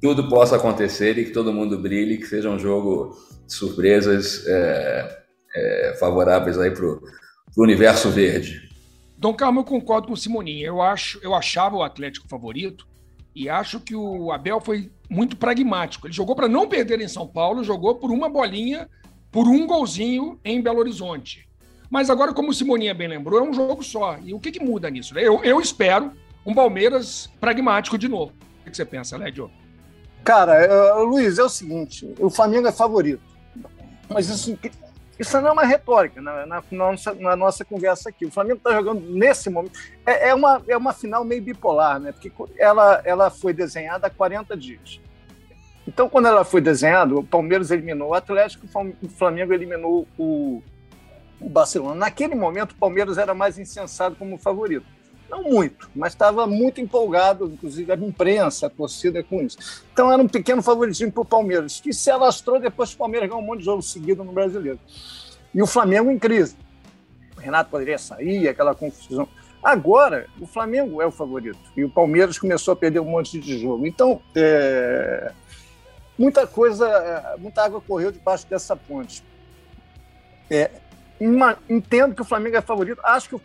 tudo 0.00 0.28
possa 0.28 0.56
acontecer 0.56 1.18
e 1.18 1.26
que 1.26 1.30
todo 1.30 1.52
mundo 1.52 1.78
brilhe, 1.78 2.16
que 2.16 2.26
seja 2.26 2.48
um 2.48 2.58
jogo 2.58 3.16
de 3.46 3.52
surpresas 3.52 4.46
é, 4.46 5.18
é, 5.54 5.96
favoráveis 6.00 6.58
aí 6.58 6.70
para 6.70 6.86
o 7.56 7.62
universo 7.62 8.10
verde. 8.10 8.68
Dom 9.16 9.34
Carmo, 9.34 9.60
eu 9.60 9.64
concordo 9.64 10.08
com 10.08 10.14
o 10.14 10.16
Simoninho. 10.16 10.66
Eu, 10.66 10.82
acho, 10.82 11.18
eu 11.22 11.34
achava 11.34 11.76
o 11.76 11.82
Atlético 11.82 12.28
favorito 12.28 12.86
e 13.34 13.48
acho 13.48 13.80
que 13.80 13.94
o 13.94 14.32
Abel 14.32 14.60
foi 14.60 14.90
muito 15.10 15.36
pragmático. 15.36 16.06
Ele 16.06 16.14
jogou 16.14 16.34
para 16.34 16.48
não 16.48 16.68
perder 16.68 17.00
em 17.00 17.08
São 17.08 17.26
Paulo, 17.26 17.62
jogou 17.62 17.96
por 17.96 18.10
uma 18.10 18.28
bolinha, 18.28 18.88
por 19.30 19.46
um 19.46 19.66
golzinho 19.66 20.38
em 20.44 20.60
Belo 20.62 20.78
Horizonte. 20.78 21.48
Mas 21.90 22.08
agora, 22.08 22.32
como 22.32 22.50
o 22.50 22.54
Simoninha 22.54 22.94
bem 22.94 23.08
lembrou, 23.08 23.40
é 23.40 23.42
um 23.42 23.52
jogo 23.52 23.82
só. 23.82 24.16
E 24.24 24.32
o 24.32 24.38
que, 24.38 24.52
que 24.52 24.64
muda 24.64 24.88
nisso? 24.88 25.18
Eu, 25.18 25.42
eu 25.42 25.60
espero 25.60 26.12
um 26.46 26.54
Palmeiras 26.54 27.28
pragmático 27.40 27.98
de 27.98 28.08
novo. 28.08 28.32
O 28.62 28.70
que 28.70 28.76
você 28.76 28.84
pensa, 28.84 29.16
Lédio? 29.16 29.50
Cara, 30.22 30.96
uh, 30.96 31.04
Luiz, 31.04 31.38
é 31.38 31.42
o 31.42 31.48
seguinte: 31.48 32.14
o 32.18 32.30
Flamengo 32.30 32.68
é 32.68 32.72
favorito. 32.72 33.22
Mas 34.08 34.28
isso, 34.28 34.56
isso 35.20 35.38
não 35.38 35.48
é 35.48 35.52
uma 35.52 35.66
retórica 35.66 36.22
na, 36.22 36.46
na, 36.46 36.64
nossa, 36.70 37.14
na 37.14 37.36
nossa, 37.36 37.62
conversa 37.62 38.08
aqui. 38.08 38.24
O 38.24 38.30
Flamengo 38.30 38.56
está 38.56 38.72
jogando 38.72 39.02
nesse 39.02 39.50
momento. 39.50 39.78
É, 40.06 40.30
é, 40.30 40.34
uma, 40.34 40.62
é 40.66 40.74
uma 40.74 40.94
final 40.94 41.26
meio 41.26 41.42
bipolar, 41.42 42.00
né? 42.00 42.10
Porque 42.10 42.32
ela, 42.58 43.02
ela 43.04 43.28
foi 43.28 43.52
desenhada 43.52 44.06
há 44.06 44.10
40 44.10 44.56
dias. 44.56 44.98
Então, 45.86 46.08
quando 46.08 46.26
ela 46.26 46.42
foi 46.42 46.62
desenhada, 46.62 47.14
o 47.14 47.22
Palmeiras 47.22 47.70
eliminou 47.70 48.08
o 48.08 48.14
Atlético, 48.14 48.66
o 49.02 49.08
Flamengo 49.10 49.52
eliminou 49.52 50.08
o, 50.16 50.62
o 51.38 51.50
Barcelona. 51.50 51.94
Naquele 51.96 52.34
momento, 52.34 52.72
o 52.72 52.76
Palmeiras 52.76 53.18
era 53.18 53.34
mais 53.34 53.58
insensado 53.58 54.16
como 54.16 54.38
favorito. 54.38 54.86
Não 55.30 55.44
muito, 55.44 55.88
mas 55.94 56.12
estava 56.12 56.44
muito 56.44 56.80
empolgado, 56.80 57.46
inclusive 57.46 57.92
a 57.92 57.94
imprensa, 57.94 58.66
a 58.66 58.70
torcida 58.70 59.22
com 59.22 59.40
isso. 59.40 59.56
Então 59.92 60.12
era 60.12 60.20
um 60.20 60.26
pequeno 60.26 60.60
favoritismo 60.60 61.12
para 61.12 61.22
o 61.22 61.24
Palmeiras, 61.24 61.80
que 61.80 61.92
se 61.92 62.10
alastrou 62.10 62.58
depois 62.58 62.90
que 62.90 62.96
o 62.96 62.98
Palmeiras 62.98 63.28
ganhou 63.28 63.40
um 63.40 63.46
monte 63.46 63.60
de 63.60 63.66
jogo 63.66 63.80
seguido 63.80 64.24
no 64.24 64.32
brasileiro. 64.32 64.80
E 65.54 65.62
o 65.62 65.66
Flamengo 65.68 66.10
em 66.10 66.18
crise. 66.18 66.56
O 67.36 67.40
Renato 67.40 67.70
poderia 67.70 67.96
sair, 67.96 68.48
aquela 68.48 68.74
confusão. 68.74 69.28
Agora, 69.62 70.26
o 70.40 70.46
Flamengo 70.46 71.00
é 71.00 71.06
o 71.06 71.12
favorito. 71.12 71.60
E 71.76 71.84
o 71.84 71.90
Palmeiras 71.90 72.36
começou 72.36 72.72
a 72.72 72.76
perder 72.76 72.98
um 72.98 73.04
monte 73.04 73.38
de 73.38 73.58
jogo. 73.58 73.86
Então, 73.86 74.20
é... 74.34 75.32
muita 76.18 76.44
coisa, 76.44 76.88
é, 76.88 77.36
muita 77.38 77.62
água 77.62 77.80
correu 77.80 78.10
debaixo 78.10 78.46
dessa 78.48 78.74
ponte. 78.74 79.22
É... 80.50 80.70
Uma... 81.20 81.56
Entendo 81.68 82.16
que 82.16 82.22
o 82.22 82.24
Flamengo 82.24 82.56
é 82.56 82.60
favorito. 82.60 83.00
Acho 83.04 83.28
que 83.28 83.34
o 83.36 83.40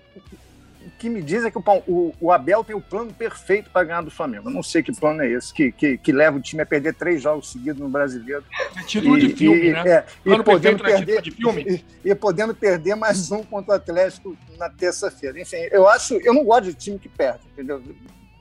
que 1.06 1.10
me 1.10 1.22
dizem 1.22 1.48
é 1.48 1.52
que 1.52 1.58
o, 1.60 1.64
o, 1.88 2.16
o 2.20 2.32
Abel 2.32 2.64
tem 2.64 2.76
o 2.76 2.82
plano 2.82 3.14
perfeito 3.14 3.70
para 3.70 3.86
ganhar 3.86 4.02
do 4.02 4.10
Flamengo. 4.10 4.50
Eu 4.50 4.54
não 4.54 4.64
sei 4.64 4.82
que 4.82 4.92
plano 4.92 5.22
é 5.22 5.30
esse, 5.30 5.54
que, 5.54 5.72
que, 5.72 6.00
que 6.00 6.12
leva 6.12 6.38
o 6.38 6.42
time 6.42 6.64
a 6.64 6.66
perder 6.66 6.96
três 6.96 7.22
jogos 7.22 7.52
seguidos 7.52 7.80
no 7.80 7.88
brasileiro. 7.88 8.44
É 8.76 8.82
título 8.84 9.16
e, 9.16 9.28
de 9.28 9.36
filme, 9.36 9.68
e, 9.68 9.72
né? 9.72 9.88
É, 9.88 10.06
e, 10.26 10.44
podendo 10.44 10.84
perder, 10.84 11.22
de 11.22 11.30
filme. 11.30 11.84
E, 12.04 12.10
e, 12.10 12.16
podendo 12.16 12.56
perder 12.56 12.96
mais 12.96 13.32
um 13.32 13.44
contra 13.44 13.74
o 13.74 13.76
Atlético 13.76 14.36
na 14.58 14.68
terça-feira. 14.68 15.40
Enfim, 15.40 15.58
eu 15.72 15.88
acho. 15.88 16.16
Eu 16.16 16.34
não 16.34 16.44
gosto 16.44 16.66
de 16.66 16.74
time 16.74 16.98
que 16.98 17.08
perde, 17.08 17.42
entendeu? 17.54 17.84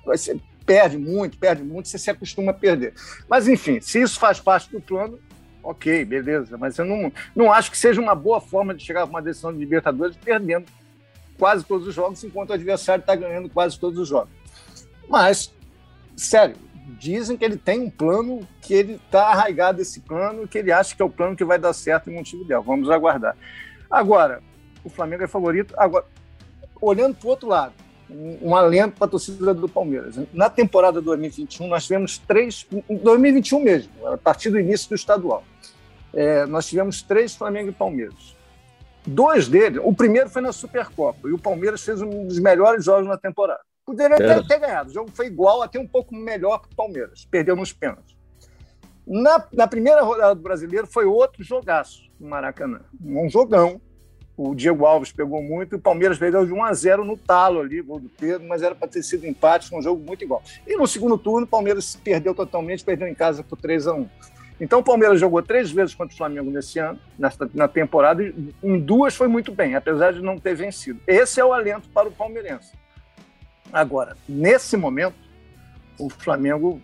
Você 0.06 0.40
perde 0.64 0.96
muito, 0.96 1.36
perde 1.36 1.62
muito, 1.62 1.88
você 1.88 1.98
se 1.98 2.10
acostuma 2.10 2.52
a 2.52 2.54
perder. 2.54 2.94
Mas, 3.28 3.46
enfim, 3.46 3.78
se 3.82 4.00
isso 4.00 4.18
faz 4.18 4.40
parte 4.40 4.70
do 4.70 4.80
plano, 4.80 5.18
ok, 5.62 6.02
beleza. 6.06 6.56
Mas 6.56 6.78
eu 6.78 6.86
não, 6.86 7.12
não 7.36 7.52
acho 7.52 7.70
que 7.70 7.76
seja 7.76 8.00
uma 8.00 8.14
boa 8.14 8.40
forma 8.40 8.74
de 8.74 8.82
chegar 8.82 9.02
a 9.02 9.04
uma 9.04 9.20
decisão 9.20 9.52
de 9.52 9.58
Libertadores 9.58 10.16
perdendo 10.16 10.64
quase 11.38 11.64
todos 11.64 11.86
os 11.86 11.94
jogos, 11.94 12.22
enquanto 12.24 12.50
o 12.50 12.52
adversário 12.54 13.00
está 13.00 13.14
ganhando 13.14 13.48
quase 13.48 13.78
todos 13.78 13.98
os 13.98 14.08
jogos. 14.08 14.30
Mas, 15.08 15.52
sério, 16.16 16.56
dizem 16.98 17.36
que 17.36 17.44
ele 17.44 17.56
tem 17.56 17.80
um 17.80 17.90
plano, 17.90 18.46
que 18.60 18.74
ele 18.74 18.94
está 18.94 19.28
arraigado 19.28 19.80
esse 19.80 20.00
plano, 20.00 20.46
que 20.46 20.58
ele 20.58 20.72
acha 20.72 20.94
que 20.94 21.02
é 21.02 21.04
o 21.04 21.10
plano 21.10 21.36
que 21.36 21.44
vai 21.44 21.58
dar 21.58 21.72
certo 21.72 22.10
em 22.10 22.14
Montevideo. 22.14 22.62
Vamos 22.62 22.90
aguardar. 22.90 23.36
Agora, 23.90 24.42
o 24.82 24.90
Flamengo 24.90 25.24
é 25.24 25.26
favorito. 25.26 25.74
Agora, 25.76 26.04
olhando 26.80 27.14
para 27.14 27.26
o 27.26 27.30
outro 27.30 27.48
lado, 27.48 27.72
um, 28.10 28.50
um 28.50 28.56
alento 28.56 28.96
para 28.96 29.06
a 29.06 29.10
torcida 29.10 29.54
do 29.54 29.68
Palmeiras. 29.68 30.18
Na 30.32 30.50
temporada 30.50 31.00
2021, 31.00 31.66
nós 31.66 31.84
tivemos 31.84 32.18
três. 32.18 32.66
Em 32.88 32.96
2021 32.96 33.60
mesmo, 33.60 34.06
a 34.06 34.16
partir 34.18 34.50
do 34.50 34.58
início 34.58 34.88
do 34.88 34.94
estadual, 34.94 35.44
é, 36.12 36.46
nós 36.46 36.66
tivemos 36.66 37.02
três 37.02 37.34
Flamengo 37.34 37.70
e 37.70 37.72
Palmeiras. 37.72 38.36
Dois 39.06 39.48
deles, 39.48 39.80
o 39.82 39.92
primeiro 39.92 40.30
foi 40.30 40.40
na 40.40 40.52
Supercopa, 40.52 41.28
e 41.28 41.32
o 41.32 41.38
Palmeiras 41.38 41.82
fez 41.82 42.00
um 42.00 42.26
dos 42.26 42.38
melhores 42.38 42.84
jogos 42.84 43.06
na 43.06 43.18
temporada. 43.18 43.60
Poderia 43.84 44.14
é. 44.14 44.18
ter, 44.18 44.46
ter, 44.46 44.58
ganhado, 44.58 44.90
o 44.90 44.92
jogo 44.92 45.10
foi 45.12 45.26
igual, 45.26 45.62
até 45.62 45.78
um 45.78 45.86
pouco 45.86 46.14
melhor 46.14 46.62
que 46.62 46.72
o 46.72 46.76
Palmeiras, 46.76 47.26
perdeu 47.30 47.54
nos 47.54 47.72
pênaltis. 47.72 48.16
Na, 49.06 49.46
na 49.52 49.66
primeira 49.66 50.02
rodada 50.02 50.34
do 50.34 50.40
brasileiro 50.40 50.86
foi 50.86 51.04
outro 51.04 51.44
jogaço 51.44 52.10
no 52.18 52.28
Maracanã, 52.28 52.80
um 53.04 53.28
jogão. 53.28 53.80
O 54.36 54.52
Diego 54.52 54.84
Alves 54.84 55.12
pegou 55.12 55.40
muito 55.40 55.74
e 55.74 55.76
o 55.76 55.80
Palmeiras 55.80 56.18
perdeu 56.18 56.44
de 56.44 56.52
1 56.52 56.64
a 56.64 56.72
0 56.72 57.04
no 57.04 57.16
talo 57.16 57.60
ali, 57.60 57.80
gol 57.80 58.00
do 58.00 58.08
Pedro, 58.08 58.48
mas 58.48 58.62
era 58.62 58.74
para 58.74 58.88
ter 58.88 59.00
sido 59.04 59.24
empate, 59.26 59.68
foi 59.68 59.78
um 59.78 59.82
jogo 59.82 60.02
muito 60.02 60.24
igual. 60.24 60.42
E 60.66 60.76
no 60.76 60.88
segundo 60.88 61.16
turno, 61.16 61.46
o 61.46 61.48
Palmeiras 61.48 61.94
perdeu 62.02 62.34
totalmente, 62.34 62.82
perdeu 62.82 63.06
em 63.06 63.14
casa 63.14 63.44
por 63.44 63.56
3 63.60 63.86
a 63.86 63.94
1 63.94 64.08
então 64.60 64.78
o 64.78 64.84
Palmeiras 64.84 65.18
jogou 65.18 65.42
três 65.42 65.70
vezes 65.70 65.94
contra 65.94 66.14
o 66.14 66.16
Flamengo 66.16 66.50
nesse 66.50 66.78
ano, 66.78 66.98
nessa, 67.18 67.48
na 67.52 67.66
temporada, 67.66 68.22
e 68.22 68.54
em 68.62 68.78
duas 68.78 69.14
foi 69.14 69.26
muito 69.26 69.52
bem, 69.52 69.74
apesar 69.74 70.12
de 70.12 70.20
não 70.20 70.38
ter 70.38 70.54
vencido. 70.54 71.00
Esse 71.06 71.40
é 71.40 71.44
o 71.44 71.52
alento 71.52 71.88
para 71.88 72.08
o 72.08 72.12
palmeirense. 72.12 72.72
Agora, 73.72 74.16
nesse 74.28 74.76
momento, 74.76 75.16
o 75.98 76.08
Flamengo 76.08 76.80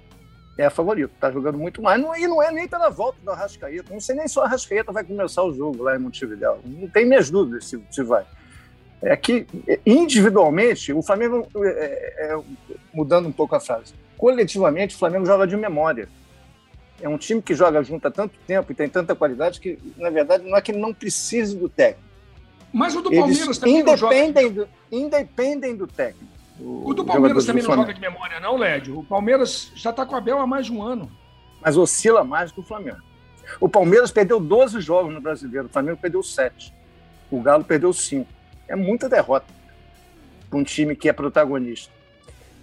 é 0.58 0.68
favorito, 0.68 1.12
está 1.14 1.30
jogando 1.30 1.56
muito 1.56 1.80
mais. 1.80 2.00
Não, 2.00 2.14
e 2.16 2.26
não 2.26 2.42
é 2.42 2.50
nem 2.50 2.66
pela 2.66 2.90
volta 2.90 3.18
do 3.22 3.30
Arrascaeta. 3.30 3.92
Não 3.92 4.00
sei 4.00 4.16
nem 4.16 4.26
se 4.26 4.38
o 4.38 4.42
Arrascaeta 4.42 4.92
vai 4.92 5.04
começar 5.04 5.42
o 5.44 5.54
jogo 5.54 5.84
lá 5.84 5.96
em 5.96 6.00
Montevideo. 6.00 6.58
Não 6.64 6.88
tem 6.88 7.06
minhas 7.06 7.30
dúvidas 7.30 7.66
se, 7.66 7.80
se 7.90 8.02
vai. 8.02 8.24
É 9.00 9.16
que, 9.16 9.46
individualmente, 9.86 10.92
o 10.92 11.02
Flamengo, 11.02 11.46
é, 11.56 11.68
é, 11.68 12.34
é, 12.34 12.40
mudando 12.92 13.26
um 13.26 13.32
pouco 13.32 13.54
a 13.54 13.60
frase, 13.60 13.94
coletivamente, 14.18 14.94
o 14.94 14.98
Flamengo 14.98 15.24
joga 15.24 15.46
de 15.46 15.56
memória 15.56 16.06
é 17.00 17.08
um 17.08 17.18
time 17.18 17.40
que 17.40 17.54
joga 17.54 17.82
junto 17.82 18.06
há 18.06 18.10
tanto 18.10 18.38
tempo 18.46 18.70
e 18.70 18.74
tem 18.74 18.88
tanta 18.88 19.14
qualidade 19.14 19.60
que, 19.60 19.78
na 19.96 20.10
verdade, 20.10 20.48
não 20.48 20.56
é 20.56 20.60
que 20.60 20.70
ele 20.70 20.80
não 20.80 20.92
precise 20.92 21.56
do 21.56 21.68
técnico. 21.68 22.08
Mas 22.72 22.94
o 22.94 23.00
do 23.00 23.10
Palmeiras 23.10 23.44
Eles 23.44 23.58
também 23.58 23.80
independem 23.80 24.44
não 24.44 24.50
joga... 24.50 24.66
Do, 24.66 24.68
independem 24.92 25.76
do 25.76 25.86
técnico. 25.86 26.32
O, 26.60 26.90
o 26.90 26.94
do 26.94 27.04
Palmeiras 27.04 27.46
também 27.46 27.62
do 27.62 27.68
não 27.68 27.76
joga 27.76 27.94
de 27.94 28.00
memória, 28.00 28.38
não, 28.38 28.56
Lédio? 28.56 28.98
O 28.98 29.04
Palmeiras 29.04 29.72
já 29.74 29.90
está 29.90 30.04
com 30.04 30.14
a 30.14 30.18
Abel 30.18 30.38
há 30.38 30.46
mais 30.46 30.66
de 30.66 30.72
um 30.72 30.82
ano. 30.82 31.10
Mas 31.60 31.76
oscila 31.76 32.22
mais 32.22 32.52
que 32.52 32.60
o 32.60 32.62
Flamengo. 32.62 33.00
O 33.58 33.68
Palmeiras 33.68 34.10
perdeu 34.12 34.38
12 34.38 34.80
jogos 34.80 35.12
no 35.12 35.20
Brasileiro, 35.20 35.66
o 35.66 35.70
Flamengo 35.70 35.98
perdeu 36.00 36.22
7. 36.22 36.72
O 37.30 37.40
Galo 37.40 37.64
perdeu 37.64 37.92
5. 37.92 38.26
É 38.68 38.76
muita 38.76 39.08
derrota 39.08 39.46
para 40.48 40.58
um 40.58 40.62
time 40.62 40.94
que 40.94 41.08
é 41.08 41.12
protagonista. 41.12 41.92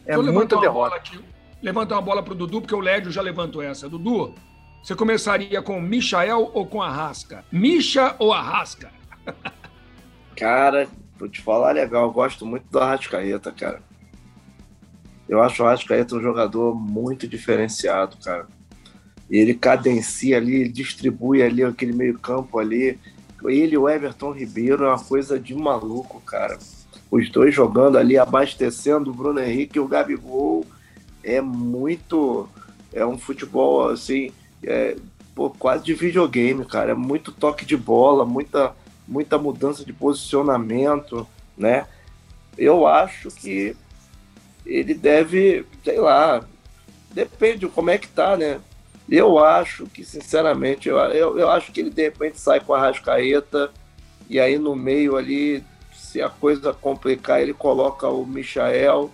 É 0.06 0.16
muita 0.16 0.58
derrota. 0.58 0.96
Aqui 0.96 1.20
levantar 1.68 1.96
uma 1.96 2.02
bola 2.02 2.24
para 2.24 2.34
o 2.34 2.36
Dudu, 2.36 2.62
porque 2.62 2.76
o 2.76 2.80
Lédio 2.80 3.12
já 3.12 3.22
levantou 3.22 3.62
essa. 3.62 3.90
Dudu, 3.90 4.34
você 4.82 4.96
começaria 4.96 5.62
com 5.62 5.82
Michael 5.82 6.50
ou 6.54 6.66
com 6.66 6.82
Arrasca? 6.82 7.44
Micha 7.52 8.16
ou 8.20 8.32
Arrasca? 8.32 8.90
cara, 10.34 10.88
vou 11.20 11.28
te 11.28 11.42
falar 11.42 11.74
legal, 11.74 12.06
eu 12.06 12.12
gosto 12.12 12.46
muito 12.46 12.66
do 12.72 12.80
Arrascaeta, 12.80 13.52
cara. 13.52 13.82
Eu 15.28 15.42
acho 15.42 15.62
o 15.62 15.66
Arrascaeta 15.66 16.16
um 16.16 16.22
jogador 16.22 16.74
muito 16.74 17.28
diferenciado, 17.28 18.16
cara. 18.24 18.48
Ele 19.30 19.54
cadencia 19.54 20.38
ali, 20.38 20.70
distribui 20.70 21.44
ali 21.44 21.66
aquele 21.66 21.92
meio 21.92 22.18
campo 22.18 22.60
ali. 22.60 22.98
Ele 23.44 23.76
e 23.76 23.78
o 23.78 23.90
Everton 23.90 24.32
Ribeiro 24.32 24.86
é 24.86 24.88
uma 24.88 25.04
coisa 25.04 25.38
de 25.38 25.54
maluco, 25.54 26.22
cara. 26.22 26.58
Os 27.12 27.30
dois 27.30 27.54
jogando 27.54 27.98
ali, 27.98 28.18
abastecendo 28.18 29.12
o 29.12 29.14
Bruno 29.14 29.42
Henrique 29.42 29.78
e 29.78 29.82
o 29.82 29.88
Gabigol 29.88 30.66
é 31.28 31.42
muito. 31.42 32.50
É 32.94 33.06
um 33.06 33.18
futebol 33.18 33.90
assim, 33.90 34.32
é, 34.64 34.96
pô, 35.36 35.50
quase 35.50 35.84
de 35.84 35.94
videogame, 35.94 36.66
cara. 36.66 36.92
É 36.92 36.96
muito 36.96 37.34
toque 37.34 37.66
de 37.66 37.76
bola, 37.76 38.26
muita, 38.26 38.74
muita 39.06 39.38
mudança 39.38 39.84
de 39.84 39.92
posicionamento, 39.92 41.28
né? 41.58 41.86
Eu 42.58 42.88
acho 42.88 43.30
que 43.30 43.76
ele 44.66 44.94
deve, 44.94 45.66
sei 45.84 46.00
lá, 46.00 46.44
depende 47.12 47.60
de 47.60 47.68
como 47.68 47.90
é 47.90 47.98
que 47.98 48.08
tá, 48.08 48.38
né? 48.38 48.60
Eu 49.10 49.38
acho 49.38 49.86
que, 49.88 50.04
sinceramente, 50.04 50.90
eu, 50.90 50.98
eu, 50.98 51.38
eu 51.38 51.50
acho 51.50 51.72
que 51.72 51.82
ele 51.82 51.90
de 51.90 52.04
repente 52.04 52.40
sai 52.40 52.60
com 52.60 52.74
a 52.74 52.80
Rascaeta 52.80 53.72
e 54.30 54.40
aí 54.40 54.58
no 54.58 54.76
meio 54.76 55.16
ali, 55.16 55.64
se 55.94 56.22
a 56.22 56.30
coisa 56.30 56.74
complicar, 56.74 57.42
ele 57.42 57.54
coloca 57.54 58.08
o 58.08 58.26
Michael 58.26 59.12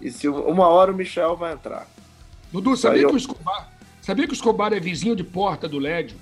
e 0.00 0.10
se 0.10 0.28
uma 0.28 0.66
hora 0.68 0.92
o 0.92 0.94
Michel 0.94 1.36
vai 1.36 1.52
entrar. 1.52 1.86
Dudu, 2.52 2.76
sabia 2.76 3.02
eu... 3.02 3.08
que 3.08 3.14
o 3.14 3.18
Escobar, 3.18 3.68
sabia 4.00 4.26
que 4.26 4.32
o 4.32 4.34
Escobar 4.34 4.72
é 4.72 4.80
vizinho 4.80 5.16
de 5.16 5.24
porta 5.24 5.68
do 5.68 5.78
Lédio? 5.78 6.16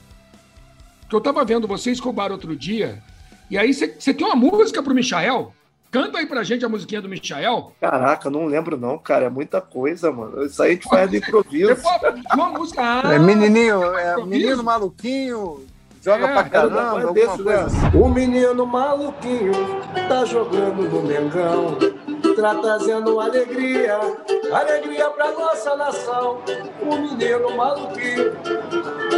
Porque 1.02 1.16
eu 1.16 1.20
tava 1.20 1.44
vendo 1.44 1.68
você 1.68 1.90
Escobar 1.90 2.32
outro 2.32 2.56
dia, 2.56 3.02
e 3.50 3.56
aí 3.56 3.72
você 3.72 4.12
tem 4.12 4.26
uma 4.26 4.34
música 4.34 4.82
pro 4.82 4.94
Michael? 4.94 5.52
Canta 5.90 6.18
aí 6.18 6.26
pra 6.26 6.42
gente 6.42 6.64
a 6.64 6.68
musiquinha 6.68 7.00
do 7.00 7.08
Michael. 7.08 7.72
Caraca, 7.80 8.28
não 8.28 8.44
lembro 8.44 8.76
não, 8.76 8.98
cara. 8.98 9.26
É 9.26 9.30
muita 9.30 9.60
coisa, 9.60 10.10
mano. 10.10 10.44
Isso 10.44 10.62
aí 10.62 10.70
a 10.70 10.74
gente 10.74 10.88
faz 10.88 11.10
de 11.10 11.18
improviso. 11.18 11.76
uma 12.34 12.50
música. 12.50 12.82
Ah, 12.82 13.14
é 13.14 13.18
menininho, 13.18 13.82
é 13.94 14.16
menino 14.24 14.64
maluquinho, 14.64 15.64
joga 16.02 16.26
é, 16.26 16.32
pra 16.32 16.44
caramba, 16.44 17.12
desse, 17.12 17.42
coisa. 17.42 17.64
Assim. 17.64 17.98
O 17.98 18.08
menino 18.08 18.66
maluquinho 18.66 19.52
tá 20.08 20.24
jogando 20.24 20.82
no 20.82 21.02
Mengão 21.02 21.78
tá 22.36 22.54
trazendo 22.54 23.20
alegria, 23.20 23.98
alegria 24.52 25.10
pra 25.10 25.32
nossa 25.32 25.76
nação. 25.76 26.38
O 26.82 26.96
menino 26.96 27.56
maluquinho, 27.56 28.32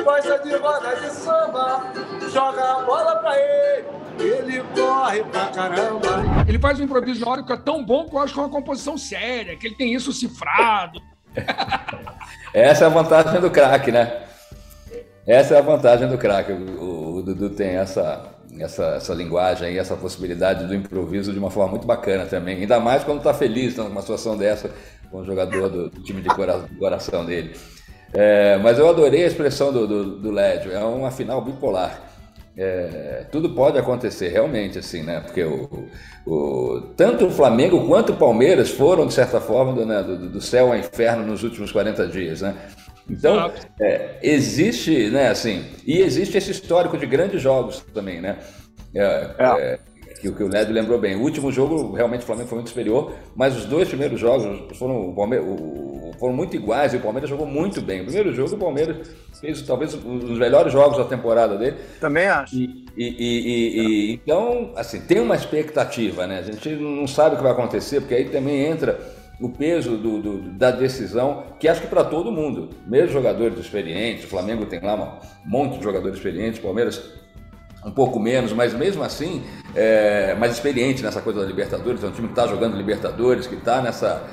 gosta 0.04 0.38
de 0.38 0.56
roda 0.56 0.96
de 0.96 1.10
samba, 1.10 1.92
joga 2.30 2.62
a 2.62 2.82
bola 2.82 3.16
pra 3.16 3.36
ele. 3.38 3.98
Ele 4.18 4.64
corre 4.74 5.22
pra 5.24 5.46
caramba. 5.46 6.08
Ele 6.46 6.58
faz 6.58 6.80
um 6.80 6.84
improviso 6.84 7.24
na 7.24 7.30
hora 7.30 7.42
que 7.42 7.52
é 7.52 7.56
tão 7.56 7.84
bom 7.84 8.08
que 8.08 8.16
eu 8.16 8.18
acho 8.18 8.34
que 8.34 8.40
é 8.40 8.42
uma 8.42 8.50
composição 8.50 8.98
séria, 8.98 9.56
que 9.56 9.66
ele 9.66 9.76
tem 9.76 9.94
isso 9.94 10.12
cifrado. 10.12 11.00
Essa 12.52 12.84
é 12.84 12.86
a 12.86 12.90
vantagem 12.90 13.40
do 13.40 13.50
craque, 13.50 13.92
né? 13.92 14.22
Essa 15.26 15.54
é 15.54 15.58
a 15.58 15.62
vantagem 15.62 16.08
do 16.08 16.18
craque. 16.18 16.52
O, 16.52 17.16
o 17.16 17.22
Dudu 17.22 17.50
tem 17.50 17.76
essa, 17.76 18.37
essa, 18.62 18.96
essa 18.96 19.14
linguagem 19.14 19.74
e 19.74 19.78
essa 19.78 19.96
possibilidade 19.96 20.66
do 20.66 20.74
improviso 20.74 21.32
de 21.32 21.38
uma 21.38 21.50
forma 21.50 21.72
muito 21.72 21.86
bacana 21.86 22.26
também. 22.26 22.58
Ainda 22.60 22.80
mais 22.80 23.04
quando 23.04 23.18
está 23.18 23.34
feliz 23.34 23.76
numa 23.76 24.00
situação 24.00 24.36
dessa 24.36 24.70
com 25.10 25.18
o 25.18 25.24
jogador 25.24 25.68
do, 25.68 25.90
do 25.90 26.02
time 26.02 26.20
de 26.20 26.28
coração 26.78 27.24
dele. 27.24 27.54
É, 28.12 28.56
mas 28.58 28.78
eu 28.78 28.88
adorei 28.88 29.24
a 29.24 29.26
expressão 29.26 29.72
do, 29.72 29.86
do, 29.86 30.16
do 30.18 30.30
Lédio, 30.30 30.72
é 30.72 30.82
uma 30.82 31.10
final 31.10 31.42
bipolar. 31.42 32.08
É, 32.60 33.24
tudo 33.30 33.50
pode 33.50 33.78
acontecer 33.78 34.30
realmente 34.30 34.78
assim, 34.78 35.04
né? 35.04 35.20
Porque 35.20 35.44
o, 35.44 35.86
o, 36.26 36.80
tanto 36.96 37.26
o 37.26 37.30
Flamengo 37.30 37.86
quanto 37.86 38.12
o 38.12 38.16
Palmeiras 38.16 38.70
foram, 38.70 39.06
de 39.06 39.14
certa 39.14 39.40
forma, 39.40 39.72
do, 39.72 39.86
né, 39.86 40.02
do, 40.02 40.28
do 40.28 40.40
céu 40.40 40.72
ao 40.72 40.76
inferno 40.76 41.24
nos 41.24 41.44
últimos 41.44 41.70
40 41.70 42.08
dias, 42.08 42.40
né? 42.40 42.56
Então, 43.08 43.50
é, 43.80 44.18
existe, 44.22 45.08
né, 45.10 45.28
assim, 45.28 45.64
e 45.86 45.98
existe 45.98 46.36
esse 46.36 46.50
histórico 46.50 46.98
de 46.98 47.06
grandes 47.06 47.40
jogos 47.40 47.84
também, 47.94 48.20
né? 48.20 48.38
É, 48.94 49.30
é. 49.38 49.44
é 49.74 49.78
que, 50.20 50.30
que 50.30 50.42
o 50.42 50.48
Lédio 50.48 50.74
lembrou 50.74 50.98
bem. 50.98 51.16
O 51.16 51.22
último 51.22 51.50
jogo, 51.50 51.92
realmente, 51.92 52.22
o 52.22 52.26
Flamengo 52.26 52.48
foi 52.48 52.56
muito 52.56 52.70
superior, 52.70 53.12
mas 53.34 53.56
os 53.56 53.64
dois 53.64 53.88
primeiros 53.88 54.18
jogos 54.18 54.76
foram, 54.76 55.14
foram 56.18 56.34
muito 56.34 56.56
iguais 56.56 56.92
e 56.92 56.96
o 56.96 57.00
Palmeiras 57.00 57.30
jogou 57.30 57.46
muito 57.46 57.80
bem. 57.80 58.00
O 58.00 58.04
primeiro 58.04 58.34
jogo, 58.34 58.54
o 58.54 58.58
Palmeiras 58.58 59.08
fez 59.40 59.62
talvez 59.62 59.94
um 59.94 60.18
dos 60.18 60.38
melhores 60.38 60.72
jogos 60.72 60.98
da 60.98 61.04
temporada 61.04 61.56
dele. 61.56 61.76
Também 62.00 62.26
acho. 62.26 62.56
E, 62.56 62.86
e, 62.96 63.06
e, 63.18 64.12
então, 64.12 64.72
assim, 64.76 65.00
tem 65.00 65.20
uma 65.20 65.36
expectativa, 65.36 66.26
né? 66.26 66.40
A 66.40 66.42
gente 66.42 66.68
não 66.70 67.06
sabe 67.06 67.34
o 67.34 67.38
que 67.38 67.44
vai 67.44 67.52
acontecer, 67.52 68.00
porque 68.00 68.14
aí 68.14 68.24
também 68.28 68.64
entra 68.66 68.98
o 69.40 69.48
peso 69.48 69.96
do, 69.96 70.20
do, 70.20 70.38
da 70.52 70.70
decisão, 70.70 71.44
que 71.60 71.68
acho 71.68 71.80
que 71.80 71.86
para 71.86 72.04
todo 72.04 72.32
mundo, 72.32 72.70
mesmo 72.86 73.12
jogadores 73.12 73.58
experientes, 73.58 74.24
o 74.24 74.28
Flamengo 74.28 74.66
tem 74.66 74.80
lá 74.80 74.94
um 74.94 75.48
monte 75.48 75.78
de 75.78 75.84
jogadores 75.84 76.16
experientes, 76.16 76.58
Palmeiras 76.58 77.00
um 77.84 77.92
pouco 77.92 78.18
menos, 78.18 78.52
mas 78.52 78.74
mesmo 78.74 79.02
assim, 79.04 79.42
é, 79.74 80.34
mais 80.34 80.52
experiente 80.52 81.02
nessa 81.02 81.20
coisa 81.20 81.40
da 81.40 81.46
Libertadores, 81.46 82.02
é 82.02 82.08
um 82.08 82.10
time 82.10 82.26
que 82.26 82.32
está 82.32 82.46
jogando 82.46 82.76
Libertadores, 82.76 83.46
que 83.46 83.54
está 83.54 83.80
nessa, 83.80 84.24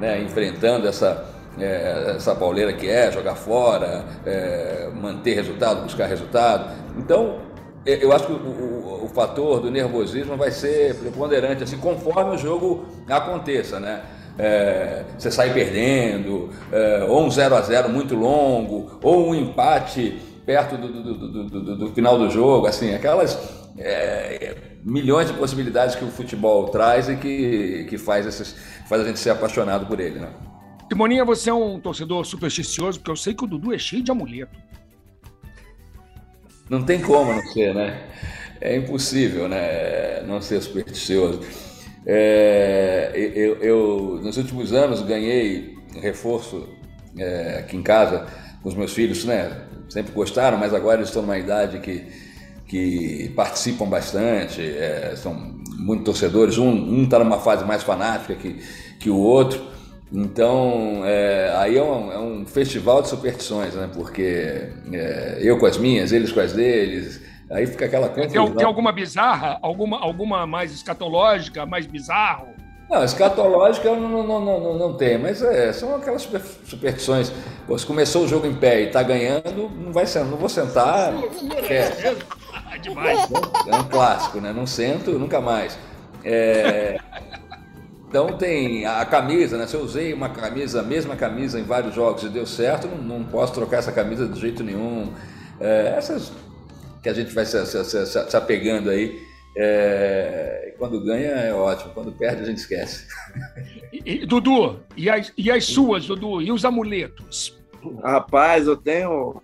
né, 0.00 0.20
enfrentando 0.20 0.88
essa, 0.88 1.24
é, 1.58 2.14
essa 2.16 2.34
pauleira 2.34 2.72
que 2.72 2.88
é 2.88 3.12
jogar 3.12 3.36
fora, 3.36 4.04
é, 4.26 4.90
manter 4.92 5.34
resultado, 5.34 5.82
buscar 5.82 6.06
resultado. 6.06 6.74
Então, 6.98 7.38
eu 7.86 8.12
acho 8.12 8.26
que 8.26 8.32
o, 8.32 8.36
o, 8.36 9.04
o, 9.04 9.08
fator 9.08 9.60
do 9.60 9.70
nervosismo 9.70 10.36
vai 10.36 10.50
ser 10.50 10.96
preponderante, 10.96 11.62
assim, 11.62 11.78
conforme 11.78 12.34
o 12.34 12.36
jogo 12.36 12.86
aconteça, 13.08 13.78
né? 13.80 14.02
É, 14.38 15.04
você 15.18 15.30
sai 15.30 15.52
perdendo, 15.52 16.50
é, 16.70 17.04
ou 17.08 17.24
um 17.24 17.30
0 17.30 17.56
a 17.56 17.60
0 17.60 17.88
muito 17.88 18.14
longo, 18.14 18.98
ou 19.02 19.30
um 19.30 19.34
empate 19.34 20.16
perto 20.46 20.76
do, 20.76 20.88
do, 20.88 21.28
do, 21.48 21.76
do 21.76 21.92
final 21.92 22.16
do 22.16 22.30
jogo, 22.30 22.66
assim, 22.66 22.94
aquelas 22.94 23.36
é, 23.78 24.56
milhões 24.84 25.28
de 25.28 25.34
possibilidades 25.34 25.94
que 25.94 26.04
o 26.04 26.08
futebol 26.08 26.68
traz 26.68 27.08
e 27.08 27.16
que, 27.16 27.86
que 27.88 27.98
faz, 27.98 28.26
esses, 28.26 28.56
faz 28.88 29.02
a 29.02 29.04
gente 29.04 29.18
ser 29.18 29.30
apaixonado 29.30 29.86
por 29.86 30.00
ele, 30.00 30.20
né? 30.20 30.30
Timoninha, 30.88 31.24
você 31.24 31.50
é 31.50 31.54
um 31.54 31.78
torcedor 31.78 32.24
supersticioso, 32.24 32.98
porque 32.98 33.10
eu 33.10 33.16
sei 33.16 33.34
que 33.34 33.44
o 33.44 33.46
Dudu 33.46 33.74
é 33.74 33.78
cheio 33.78 34.02
de 34.02 34.10
amuleto. 34.10 34.58
Não 36.70 36.82
tem 36.82 37.00
como 37.00 37.32
não 37.32 37.42
ser, 37.52 37.74
né? 37.74 38.06
É 38.60 38.76
impossível, 38.76 39.48
né? 39.48 40.22
Não 40.22 40.40
ser 40.40 40.60
supersticioso. 40.62 41.40
É, 42.06 43.12
eu, 43.14 43.56
eu, 43.56 44.20
nos 44.22 44.36
últimos 44.36 44.72
anos, 44.72 45.02
ganhei 45.02 45.76
reforço 46.00 46.68
é, 47.18 47.58
aqui 47.60 47.76
em 47.76 47.82
casa 47.82 48.26
com 48.62 48.68
os 48.68 48.74
meus 48.74 48.92
filhos, 48.92 49.24
né? 49.24 49.68
sempre 49.88 50.12
gostaram, 50.12 50.58
mas 50.58 50.74
agora 50.74 50.98
eles 50.98 51.08
estão 51.08 51.22
numa 51.22 51.38
idade 51.38 51.78
que, 51.80 52.04
que 52.66 53.32
participam 53.34 53.86
bastante, 53.86 54.60
é, 54.60 55.14
são 55.16 55.34
muito 55.78 56.04
torcedores. 56.04 56.58
Um 56.58 57.04
está 57.04 57.18
numa 57.18 57.38
fase 57.38 57.64
mais 57.64 57.82
fanática 57.82 58.34
que, 58.34 58.60
que 58.98 59.10
o 59.10 59.16
outro. 59.16 59.60
Então, 60.12 61.02
é, 61.04 61.52
aí 61.56 61.76
é 61.76 61.82
um, 61.82 62.12
é 62.12 62.18
um, 62.18 62.46
festival 62.46 63.02
de 63.02 63.08
superstições, 63.08 63.74
né? 63.74 63.90
Porque 63.92 64.70
é, 64.92 65.38
eu 65.40 65.58
com 65.58 65.66
as 65.66 65.76
minhas, 65.76 66.12
eles 66.12 66.32
com 66.32 66.40
as 66.40 66.52
deles, 66.52 67.20
aí 67.50 67.66
fica 67.66 67.86
aquela 67.86 68.08
coisa. 68.08 68.30
Tem, 68.30 68.52
tem 68.52 68.66
alguma 68.66 68.92
bizarra? 68.92 69.58
Alguma, 69.62 70.00
alguma 70.00 70.46
mais 70.46 70.72
escatológica, 70.72 71.64
mais 71.64 71.86
bizarro? 71.86 72.48
Não, 72.88 73.04
escatológica 73.04 73.94
não, 73.94 74.08
não, 74.26 74.40
não, 74.40 74.78
não, 74.78 74.94
tem, 74.94 75.18
mas 75.18 75.42
é, 75.42 75.72
são 75.74 75.94
aquelas 75.94 76.26
superstições. 76.64 77.30
Se 77.76 77.86
começou 77.86 78.24
o 78.24 78.28
jogo 78.28 78.46
em 78.46 78.54
pé 78.54 78.80
e 78.80 78.86
está 78.86 79.02
ganhando, 79.02 79.70
não, 79.76 79.92
vai, 79.92 80.06
não 80.24 80.38
vou 80.38 80.48
sentar. 80.48 81.12
É, 81.68 82.14
é 83.68 83.76
um 83.76 83.84
clássico, 83.84 84.40
né? 84.40 84.54
Não 84.54 84.66
sento 84.66 85.18
nunca 85.18 85.38
mais. 85.38 85.78
É, 86.24 86.98
então 88.08 88.38
tem 88.38 88.86
a 88.86 89.04
camisa, 89.04 89.58
né? 89.58 89.66
Se 89.66 89.74
eu 89.74 89.82
usei 89.82 90.14
uma 90.14 90.30
camisa, 90.30 90.80
a 90.80 90.82
mesma 90.82 91.14
camisa 91.14 91.60
em 91.60 91.64
vários 91.64 91.94
jogos 91.94 92.22
e 92.22 92.30
deu 92.30 92.46
certo, 92.46 92.88
não, 92.88 93.18
não 93.18 93.24
posso 93.24 93.52
trocar 93.52 93.78
essa 93.78 93.92
camisa 93.92 94.26
de 94.26 94.40
jeito 94.40 94.64
nenhum. 94.64 95.12
É, 95.60 95.94
essas 95.94 96.32
que 97.02 97.08
a 97.08 97.14
gente 97.14 97.32
vai 97.34 97.44
se, 97.44 97.64
se, 97.66 97.84
se, 97.84 98.06
se 98.06 98.36
apegando 98.36 98.90
aí. 98.90 99.26
É, 99.56 100.74
quando 100.78 101.02
ganha 101.02 101.30
é 101.30 101.52
ótimo, 101.52 101.92
quando 101.92 102.12
perde 102.12 102.42
a 102.42 102.46
gente 102.46 102.58
esquece. 102.58 103.06
E, 103.90 104.26
Dudu, 104.26 104.80
e 104.96 105.08
as, 105.08 105.32
e 105.36 105.50
as 105.50 105.64
suas, 105.64 106.06
Dudu? 106.06 106.42
E 106.42 106.52
os 106.52 106.62
amuletos? 106.62 107.58
Rapaz, 108.02 108.66
eu 108.66 108.76
tenho. 108.76 109.40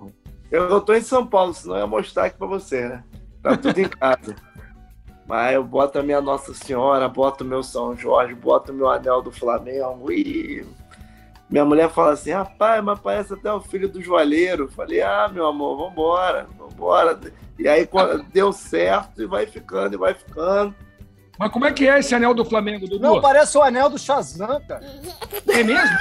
Eu 0.50 0.78
estou 0.78 0.94
em 0.94 1.00
São 1.00 1.26
Paulo, 1.26 1.54
senão 1.54 1.76
eu 1.76 1.80
ia 1.80 1.86
mostrar 1.86 2.26
aqui 2.26 2.36
para 2.36 2.46
você, 2.46 2.86
né? 2.86 3.04
Tá 3.42 3.56
tudo 3.56 3.78
em 3.78 3.88
casa. 3.88 4.36
Mas 5.26 5.54
eu 5.54 5.64
boto 5.64 5.98
a 5.98 6.02
minha 6.02 6.20
Nossa 6.20 6.52
Senhora, 6.52 7.08
boto 7.08 7.42
o 7.42 7.46
meu 7.46 7.62
São 7.62 7.96
Jorge, 7.96 8.34
boto 8.34 8.70
o 8.70 8.74
meu 8.74 8.88
anel 8.88 9.22
do 9.22 9.32
Flamengo 9.32 10.12
e. 10.12 10.64
Minha 11.54 11.64
mulher 11.64 11.88
fala 11.88 12.14
assim, 12.14 12.32
rapaz, 12.32 12.82
mas 12.82 12.98
parece 12.98 13.32
até 13.32 13.52
o 13.52 13.60
filho 13.60 13.88
do 13.88 14.02
joalheiro. 14.02 14.68
Falei, 14.68 15.00
ah, 15.02 15.30
meu 15.32 15.46
amor, 15.46 15.76
vambora, 15.76 16.48
vambora. 16.58 17.16
E 17.56 17.68
aí 17.68 17.88
deu 18.34 18.52
certo 18.52 19.22
e 19.22 19.26
vai 19.26 19.46
ficando, 19.46 19.94
e 19.94 19.96
vai 19.96 20.14
ficando. 20.14 20.74
Mas 21.38 21.52
como 21.52 21.64
é 21.64 21.72
que 21.72 21.88
é 21.88 22.00
esse 22.00 22.12
anel 22.12 22.34
do 22.34 22.44
Flamengo, 22.44 22.88
Dudu? 22.88 23.00
Não, 23.00 23.20
parece 23.20 23.56
o 23.56 23.62
anel 23.62 23.88
do 23.88 23.96
Shazam, 23.96 24.60
cara. 24.66 24.84
É 25.46 25.62
mesmo? 25.62 25.96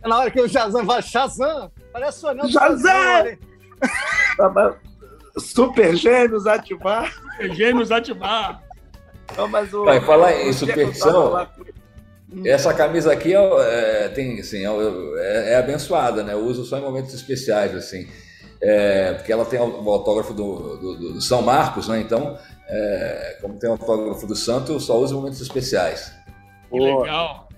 É 0.00 0.06
na 0.06 0.18
hora 0.18 0.30
que 0.30 0.40
o 0.40 0.48
Shazam 0.48 0.86
vai, 0.86 1.02
Shazam, 1.02 1.72
parece 1.92 2.24
o 2.24 2.28
anel 2.28 2.46
do 2.46 2.52
Shazam! 2.52 3.36
Super 5.36 5.96
Gêmeos 5.96 6.46
ativar. 6.46 7.12
Super 7.12 7.52
Gêmeos 7.52 7.90
ativar. 7.90 8.62
Não, 9.36 9.48
mas 9.48 9.74
o, 9.74 9.84
vai 9.84 10.00
falar 10.00 10.40
em 10.40 10.52
superstição. 10.52 11.48
Essa 12.44 12.72
camisa 12.74 13.12
aqui 13.12 13.34
é, 13.34 14.04
é 14.04 14.08
tem, 14.08 14.40
assim, 14.40 14.64
é, 14.66 15.52
é, 15.52 15.56
abençoada, 15.56 16.22
né? 16.22 16.32
Eu 16.32 16.44
uso 16.44 16.64
só 16.64 16.78
em 16.78 16.82
momentos 16.82 17.14
especiais, 17.14 17.74
assim 17.74 18.08
é, 18.64 19.12
porque 19.12 19.30
ela 19.30 19.44
tem 19.44 19.60
o 19.60 19.90
autógrafo 19.90 20.32
do, 20.32 20.76
do, 20.76 21.12
do 21.14 21.20
São 21.20 21.42
Marcos, 21.42 21.86
né? 21.86 22.00
Então, 22.00 22.38
é, 22.66 23.38
como 23.42 23.58
tem 23.58 23.68
o 23.68 23.72
autógrafo 23.72 24.26
do 24.26 24.34
Santo, 24.34 24.80
só 24.80 24.98
usa 24.98 25.12
em 25.12 25.16
momentos 25.16 25.40
especiais. 25.40 26.14
Que 26.70 26.80
legal! 26.80 27.48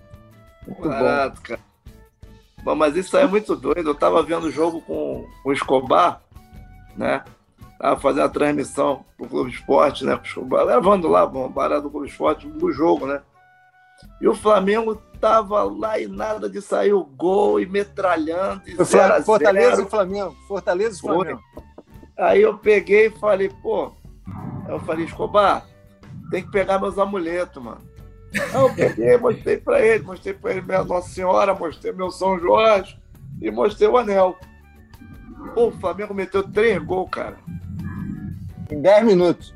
Muito 0.66 0.88
Barato, 0.88 1.40
cara. 1.42 1.60
Bom, 2.64 2.74
mas 2.74 2.96
isso 2.96 3.16
aí 3.16 3.22
é 3.22 3.28
muito 3.28 3.54
doido. 3.54 3.90
Eu 3.90 3.94
tava 3.94 4.20
vendo 4.24 4.48
o 4.48 4.50
jogo 4.50 4.80
com 4.80 5.24
o 5.44 5.52
Escobar, 5.52 6.20
né? 6.96 7.22
Tava 7.78 8.00
fazendo 8.00 8.24
a 8.24 8.28
transmissão 8.28 9.04
pro 9.16 9.28
Clube 9.28 9.52
Esporte, 9.52 10.04
né? 10.04 10.16
Com 10.16 10.22
o 10.22 10.26
Escobar, 10.26 10.64
levando 10.64 11.06
lá, 11.06 11.24
bom, 11.24 11.48
barato 11.48 11.82
do 11.82 11.90
Clube 11.90 12.08
Esporte 12.08 12.48
do 12.48 12.72
jogo, 12.72 13.06
né? 13.06 13.22
E 14.20 14.28
o 14.28 14.35
Flamengo 14.35 14.96
tava 15.20 15.62
lá 15.62 15.98
e 15.98 16.06
nada 16.06 16.48
de 16.48 16.61
sair 16.61 16.92
o 16.92 17.04
gol 17.04 17.61
e 17.61 17.66
metralhando. 17.66 18.62
E 18.66 18.82
zero 18.85 19.22
Fortaleza 19.22 19.82
e 19.82 19.87
Flamengo. 19.87 20.37
Fortaleza 20.46 20.96
e 20.96 21.00
Flamengo. 21.00 21.40
Aí 22.18 22.42
eu 22.42 22.56
peguei 22.56 23.06
e 23.06 23.18
falei, 23.18 23.50
pô, 23.62 23.92
eu 24.68 24.80
falei, 24.80 25.04
Escobar, 25.04 25.66
tem 26.30 26.42
que 26.42 26.50
pegar 26.50 26.80
meus 26.80 26.98
amuletos, 26.98 27.62
mano. 27.62 27.80
Aí 28.32 28.61
eu 28.61 28.74
peguei, 28.74 29.16
mostrei 29.18 29.56
pra 29.59 29.85
ele, 29.85 30.04
mostrei 30.04 30.35
pra 30.35 30.52
ele 30.52 30.62
minha 30.62 30.82
Nossa 30.82 31.11
Senhora, 31.11 31.54
mostrei 31.54 31.92
meu 31.92 32.11
São 32.11 32.38
Jorge 32.38 32.98
e 33.40 33.50
mostrei 33.50 33.88
o 33.88 33.98
anel. 33.98 34.37
Pô, 35.54 35.68
o 35.68 35.72
Flamengo 35.72 36.14
meteu 36.14 36.42
três 36.42 36.82
gols, 36.82 37.11
cara. 37.11 37.37
Em 38.70 38.80
10 38.80 39.04
minutos. 39.04 39.54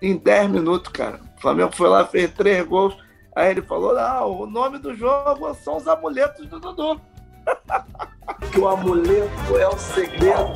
Em 0.00 0.16
10 0.16 0.50
minutos, 0.50 0.90
cara. 0.92 1.20
O 1.36 1.40
Flamengo 1.40 1.74
foi 1.74 1.88
lá, 1.88 2.06
fez 2.06 2.30
três 2.32 2.64
gols. 2.66 2.96
Aí 3.36 3.50
ele 3.50 3.60
falou: 3.60 3.94
não, 3.94 4.40
o 4.40 4.46
nome 4.46 4.78
do 4.78 4.96
jogo 4.96 5.54
são 5.62 5.76
os 5.76 5.86
amuletos 5.86 6.46
do 6.46 6.58
Dudu. 6.58 6.98
que 8.50 8.58
o 8.58 8.66
amuleto 8.66 9.58
é 9.58 9.68
o 9.68 9.76
segredo. 9.76 10.52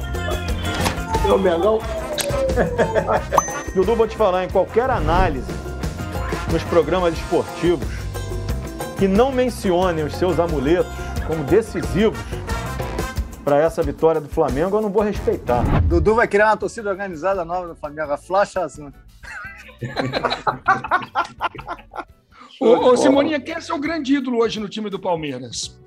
Meu 1.26 1.38
Mengão. 1.38 1.78
Dudu, 3.76 3.94
vou 3.94 4.08
te 4.08 4.16
falar, 4.16 4.44
em 4.44 4.48
qualquer 4.48 4.88
análise 4.88 5.52
nos 6.50 6.64
programas 6.64 7.14
esportivos 7.14 7.86
que 8.98 9.06
não 9.06 9.30
mencionem 9.30 10.04
os 10.04 10.16
seus 10.16 10.40
amuletos 10.40 10.92
como 11.26 11.44
decisivos 11.44 12.18
para 13.44 13.58
essa 13.58 13.82
vitória 13.82 14.20
do 14.20 14.28
Flamengo, 14.28 14.78
eu 14.78 14.80
não 14.80 14.90
vou 14.90 15.02
respeitar. 15.02 15.62
Dudu 15.82 16.14
vai 16.14 16.26
criar 16.26 16.46
uma 16.46 16.56
torcida 16.56 16.90
organizada 16.90 17.44
nova 17.44 17.68
do 17.68 17.76
Flamengo, 17.76 18.12
a 18.12 18.16
Flash 18.16 18.56
Azul. 18.56 18.90
Ô, 22.60 22.90
ô 22.90 22.96
Simoninha, 22.96 23.40
quem 23.40 23.54
é 23.54 23.60
seu 23.60 23.78
grande 23.78 24.16
ídolo 24.16 24.38
hoje 24.42 24.60
no 24.60 24.68
time 24.68 24.90
do 24.90 24.98
Palmeiras? 24.98 25.80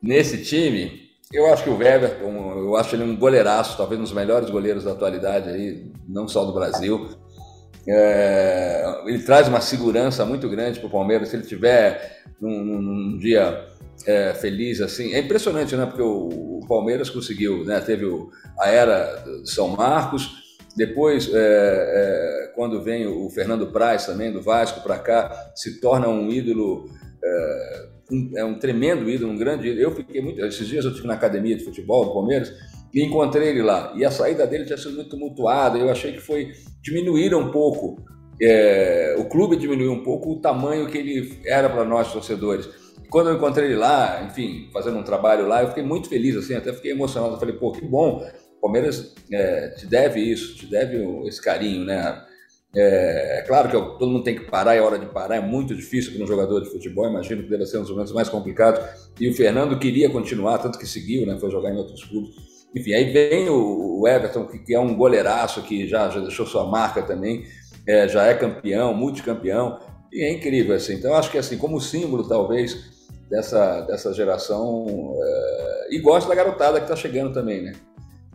Nesse 0.00 0.44
time, 0.44 1.10
eu 1.32 1.52
acho 1.52 1.64
que 1.64 1.70
o 1.70 1.82
Everton, 1.82 2.52
eu 2.58 2.76
acho 2.76 2.94
ele 2.94 3.02
um 3.02 3.16
goleiraço, 3.16 3.76
talvez 3.76 4.00
um 4.00 4.04
dos 4.04 4.12
melhores 4.12 4.48
goleiros 4.50 4.84
da 4.84 4.92
atualidade 4.92 5.48
aí, 5.48 5.90
não 6.08 6.28
só 6.28 6.44
do 6.44 6.52
Brasil. 6.52 7.08
É, 7.88 9.02
ele 9.04 9.18
traz 9.18 9.48
uma 9.48 9.60
segurança 9.60 10.24
muito 10.24 10.48
grande 10.48 10.78
para 10.78 10.86
o 10.86 10.92
Palmeiras. 10.92 11.28
Se 11.28 11.36
ele 11.36 11.44
tiver 11.44 12.22
num, 12.40 12.64
num 12.64 13.18
dia 13.18 13.66
é, 14.06 14.34
feliz 14.34 14.80
assim, 14.80 15.12
é 15.12 15.18
impressionante, 15.18 15.74
né? 15.74 15.86
Porque 15.86 16.02
o, 16.02 16.60
o 16.60 16.66
Palmeiras 16.68 17.10
conseguiu, 17.10 17.64
né? 17.64 17.80
Teve 17.80 18.04
o, 18.04 18.30
a 18.60 18.68
era 18.68 19.16
de 19.42 19.50
São 19.50 19.68
Marcos, 19.68 20.41
Depois, 20.76 21.28
é, 21.32 21.36
é, 21.36 22.52
quando 22.54 22.82
vem 22.82 23.06
o 23.06 23.28
Fernando 23.30 23.66
Praz 23.66 24.06
também, 24.06 24.32
do 24.32 24.40
Vasco, 24.40 24.80
para 24.82 24.98
cá, 24.98 25.52
se 25.54 25.80
torna 25.80 26.08
um 26.08 26.30
ídolo, 26.30 26.88
é, 27.22 27.88
um, 28.10 28.30
é 28.36 28.44
um 28.44 28.58
tremendo 28.58 29.08
ídolo, 29.08 29.32
um 29.32 29.36
grande 29.36 29.68
ídolo. 29.68 29.82
Eu 29.82 29.94
fiquei 29.94 30.22
muito. 30.22 30.40
Esses 30.44 30.66
dias 30.66 30.84
eu 30.84 30.90
estive 30.90 31.06
na 31.06 31.14
academia 31.14 31.56
de 31.56 31.64
futebol 31.64 32.06
do 32.06 32.14
Palmeiras 32.14 32.52
e 32.92 33.02
encontrei 33.04 33.48
ele 33.48 33.62
lá. 33.62 33.92
E 33.96 34.04
a 34.04 34.10
saída 34.10 34.46
dele 34.46 34.64
tinha 34.64 34.78
sido 34.78 34.94
muito 34.94 35.10
tumultuada. 35.10 35.78
Eu 35.78 35.90
achei 35.90 36.12
que 36.12 36.20
foi 36.20 36.52
diminuir 36.80 37.34
um 37.34 37.50
pouco. 37.50 38.02
É, 38.40 39.14
o 39.18 39.26
clube 39.26 39.56
diminuiu 39.56 39.92
um 39.92 40.02
pouco 40.02 40.32
o 40.32 40.40
tamanho 40.40 40.88
que 40.88 40.96
ele 40.98 41.38
era 41.44 41.68
para 41.68 41.84
nós 41.84 42.12
torcedores. 42.12 42.68
Quando 43.10 43.28
eu 43.28 43.36
encontrei 43.36 43.66
ele 43.66 43.76
lá, 43.76 44.24
enfim, 44.24 44.70
fazendo 44.72 44.96
um 44.96 45.02
trabalho 45.02 45.46
lá, 45.46 45.62
eu 45.62 45.68
fiquei 45.68 45.82
muito 45.82 46.08
feliz, 46.08 46.34
assim, 46.34 46.54
até 46.54 46.72
fiquei 46.72 46.92
emocionado. 46.92 47.34
Eu 47.34 47.38
falei, 47.38 47.54
pô, 47.54 47.70
que 47.70 47.84
bom 47.84 48.24
Palmeiras 48.62 49.12
é, 49.30 49.70
te 49.70 49.86
deve 49.86 50.20
isso, 50.20 50.56
te 50.56 50.66
deve 50.66 50.96
esse 51.26 51.42
carinho, 51.42 51.84
né? 51.84 52.24
É, 52.74 53.40
é, 53.40 53.42
claro 53.42 53.68
que 53.68 53.74
todo 53.98 54.10
mundo 54.10 54.22
tem 54.22 54.36
que 54.36 54.48
parar, 54.48 54.76
é 54.76 54.80
hora 54.80 54.98
de 54.98 55.06
parar, 55.06 55.36
é 55.36 55.40
muito 55.40 55.74
difícil 55.74 56.14
para 56.14 56.22
um 56.22 56.26
jogador 56.26 56.60
de 56.60 56.70
futebol, 56.70 57.06
imagino 57.10 57.42
que 57.42 57.50
deve 57.50 57.66
ser 57.66 57.78
um 57.78 57.82
dos 57.82 57.90
momentos 57.90 58.12
mais 58.12 58.28
complicados. 58.28 58.80
E 59.20 59.28
o 59.28 59.34
Fernando 59.34 59.78
queria 59.78 60.08
continuar, 60.08 60.58
tanto 60.58 60.78
que 60.78 60.86
seguiu, 60.86 61.26
né? 61.26 61.36
Foi 61.40 61.50
jogar 61.50 61.70
em 61.70 61.76
outros 61.76 62.04
clubes. 62.04 62.34
Enfim, 62.74 62.94
aí 62.94 63.12
vem 63.12 63.48
o, 63.50 64.06
Everton, 64.06 64.46
que, 64.46 64.60
que, 64.60 64.74
é 64.74 64.78
um 64.78 64.96
goleiraço, 64.96 65.62
que 65.62 65.86
já, 65.86 66.08
já 66.08 66.20
deixou 66.20 66.46
sua 66.46 66.64
marca 66.64 67.02
também, 67.02 67.44
é, 67.86 68.08
já 68.08 68.26
é 68.26 68.34
campeão, 68.34 68.94
multicampeão, 68.94 69.78
e 70.10 70.22
é 70.22 70.32
incrível, 70.32 70.74
assim. 70.74 70.94
Então, 70.94 71.14
acho 71.14 71.30
que, 71.30 71.36
assim, 71.36 71.58
como 71.58 71.80
símbolo, 71.80 72.26
talvez, 72.26 73.08
dessa, 73.28 73.82
dessa 73.82 74.14
geração, 74.14 74.86
é, 75.20 75.88
e 75.94 75.98
gosto 75.98 76.28
da 76.28 76.34
garotada 76.34 76.78
que 76.78 76.84
está 76.84 76.96
chegando 76.96 77.34
também, 77.34 77.60
né? 77.60 77.72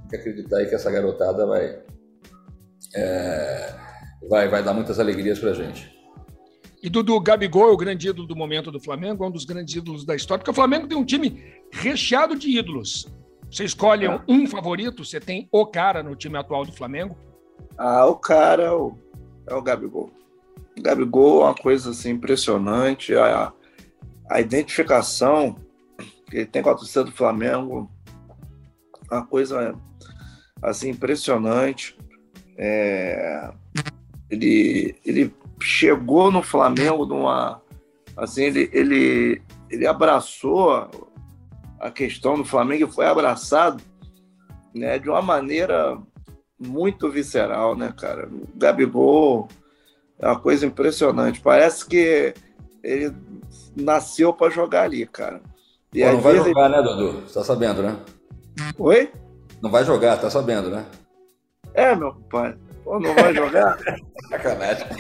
Que 0.10 0.16
acreditar 0.16 0.58
aí 0.58 0.66
que 0.68 0.76
essa 0.76 0.92
garotada 0.92 1.46
vai, 1.46 1.80
é, 2.96 3.76
vai, 4.30 4.48
vai 4.48 4.64
dar 4.64 4.74
muitas 4.74 5.00
alegrias 5.00 5.40
para 5.40 5.52
a 5.52 5.54
gente. 5.54 5.96
E 6.82 6.90
Dudu, 6.90 7.20
Gabigol 7.20 7.70
é 7.70 7.72
o 7.72 7.78
grande 7.78 8.08
ídolo 8.08 8.28
do 8.28 8.36
momento 8.36 8.72
do 8.72 8.80
Flamengo, 8.80 9.24
é 9.24 9.28
um 9.28 9.32
dos 9.32 9.46
grandes 9.46 9.76
ídolos 9.76 10.06
da 10.06 10.16
história, 10.16 10.40
porque 10.40 10.52
o 10.52 10.56
Flamengo 10.56 10.88
tem 10.88 10.98
um 10.98 11.06
time 11.06 11.44
recheado 11.72 12.38
de 12.38 12.58
ídolos. 12.58 13.08
Você 13.52 13.64
escolhe 13.64 14.06
ah. 14.06 14.24
um 14.28 14.46
favorito? 14.46 15.04
Você 15.04 15.20
tem 15.20 15.48
o 15.52 15.66
cara 15.66 16.04
no 16.04 16.16
time 16.16 16.38
atual 16.38 16.66
do 16.66 16.72
Flamengo? 16.72 17.18
Ah, 17.78 18.06
o 18.06 18.16
cara 18.16 18.64
é 18.64 18.72
o, 18.72 18.98
é 19.48 19.56
o 19.56 19.62
Gabigol. 19.62 20.12
O 20.78 20.82
Gabigol 20.82 21.42
é 21.42 21.46
uma 21.46 21.56
coisa 21.56 21.92
assim, 21.92 22.12
impressionante. 22.12 23.16
A, 23.16 23.52
a 24.30 24.42
identificação 24.42 25.56
que 26.30 26.38
ele 26.38 26.46
tem 26.46 26.62
com 26.62 26.70
a 26.70 26.76
torcida 26.76 27.06
do 27.06 27.12
Flamengo, 27.12 27.90
uma 29.10 29.26
coisa 29.26 29.74
assim, 30.62 30.90
impressionante. 30.90 31.98
É, 32.58 33.52
ele, 34.30 34.96
ele 35.06 35.34
chegou 35.62 36.32
no 36.32 36.42
Flamengo 36.42 37.06
numa. 37.06 37.62
Assim, 38.16 38.44
ele, 38.44 38.70
ele, 38.74 39.42
ele 39.70 39.86
abraçou 39.86 40.90
a 41.80 41.92
questão 41.92 42.36
do 42.38 42.46
Flamengo 42.46 42.88
e 42.88 42.92
foi 42.92 43.06
abraçado 43.06 43.84
né, 44.74 44.98
de 44.98 45.10
uma 45.10 45.22
maneira 45.22 45.98
muito 46.60 47.10
visceral, 47.10 47.76
né, 47.76 47.94
cara? 47.96 48.28
O 48.28 48.48
Gabigol 48.58 49.48
é 50.20 50.28
uma 50.28 50.40
coisa 50.40 50.66
impressionante. 50.66 51.40
Parece 51.40 51.86
que 51.86 52.34
ele 52.84 53.14
nasceu 53.76 54.34
para 54.34 54.52
jogar 54.52 54.84
ali, 54.84 55.06
cara. 55.06 55.42
E 55.94 56.04
Pô, 56.04 56.12
não 56.12 56.20
vai 56.20 56.36
jogar, 56.38 56.66
ele... 56.66 56.76
né, 56.76 56.82
Dudu? 56.82 57.22
Você 57.22 57.34
tá 57.36 57.44
sabendo, 57.44 57.84
né? 57.84 57.96
Oi? 58.78 59.12
Não 59.62 59.70
vai 59.70 59.84
jogar, 59.84 60.18
tá 60.18 60.30
sabendo, 60.30 60.70
né? 60.70 60.86
É, 61.74 61.96
meu 61.96 62.14
pai. 62.30 62.56
Pô, 62.84 63.00
não 63.00 63.14
vai 63.16 63.34
jogar? 63.34 63.78
Sacanagem. 64.30 64.88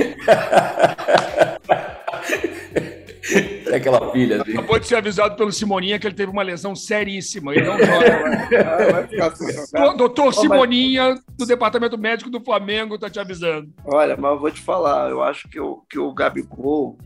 É 3.65 3.76
aquela 3.76 4.12
filha. 4.12 4.41
Assim. 4.41 4.54
Acabou 4.54 4.80
de 4.80 4.88
ser 4.88 4.96
avisado 4.96 5.36
pelo 5.36 5.52
Simoninha 5.52 6.00
que 6.00 6.08
ele 6.08 6.15
teve 6.15 6.32
uma 6.32 6.43
lesão 6.43 6.76
seríssima. 6.76 7.54
Ele 7.54 7.65
não 7.65 7.78
joga. 7.78 8.91
vai 8.91 9.08
ficar 9.08 9.28
assim, 9.28 9.98
Doutor 9.98 10.34
Simoninha, 10.34 11.15
do 11.38 11.46
Departamento 11.46 11.98
Médico 11.98 12.30
do 12.30 12.39
Flamengo, 12.39 12.98
tá 12.98 13.10
te 13.10 13.20
avisando. 13.20 13.70
Olha, 13.86 14.15
mas 14.15 14.32
eu 14.32 14.39
vou 14.39 14.52
te 14.52 14.62
falar, 14.62 15.10
eu 15.10 15.22
acho 15.22 15.50
que 15.50 15.60
o, 15.60 15.84
que 15.89 16.00
o 16.00 16.13
Gabigol, 16.13 16.98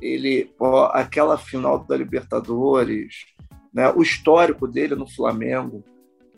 ele, 0.00 0.52
ó, 0.58 0.90
aquela 0.92 1.36
final 1.36 1.78
da 1.80 1.96
Libertadores, 1.96 3.26
né, 3.74 3.92
o 3.94 4.02
histórico 4.02 4.68
dele 4.68 4.94
no 4.94 5.08
Flamengo, 5.08 5.84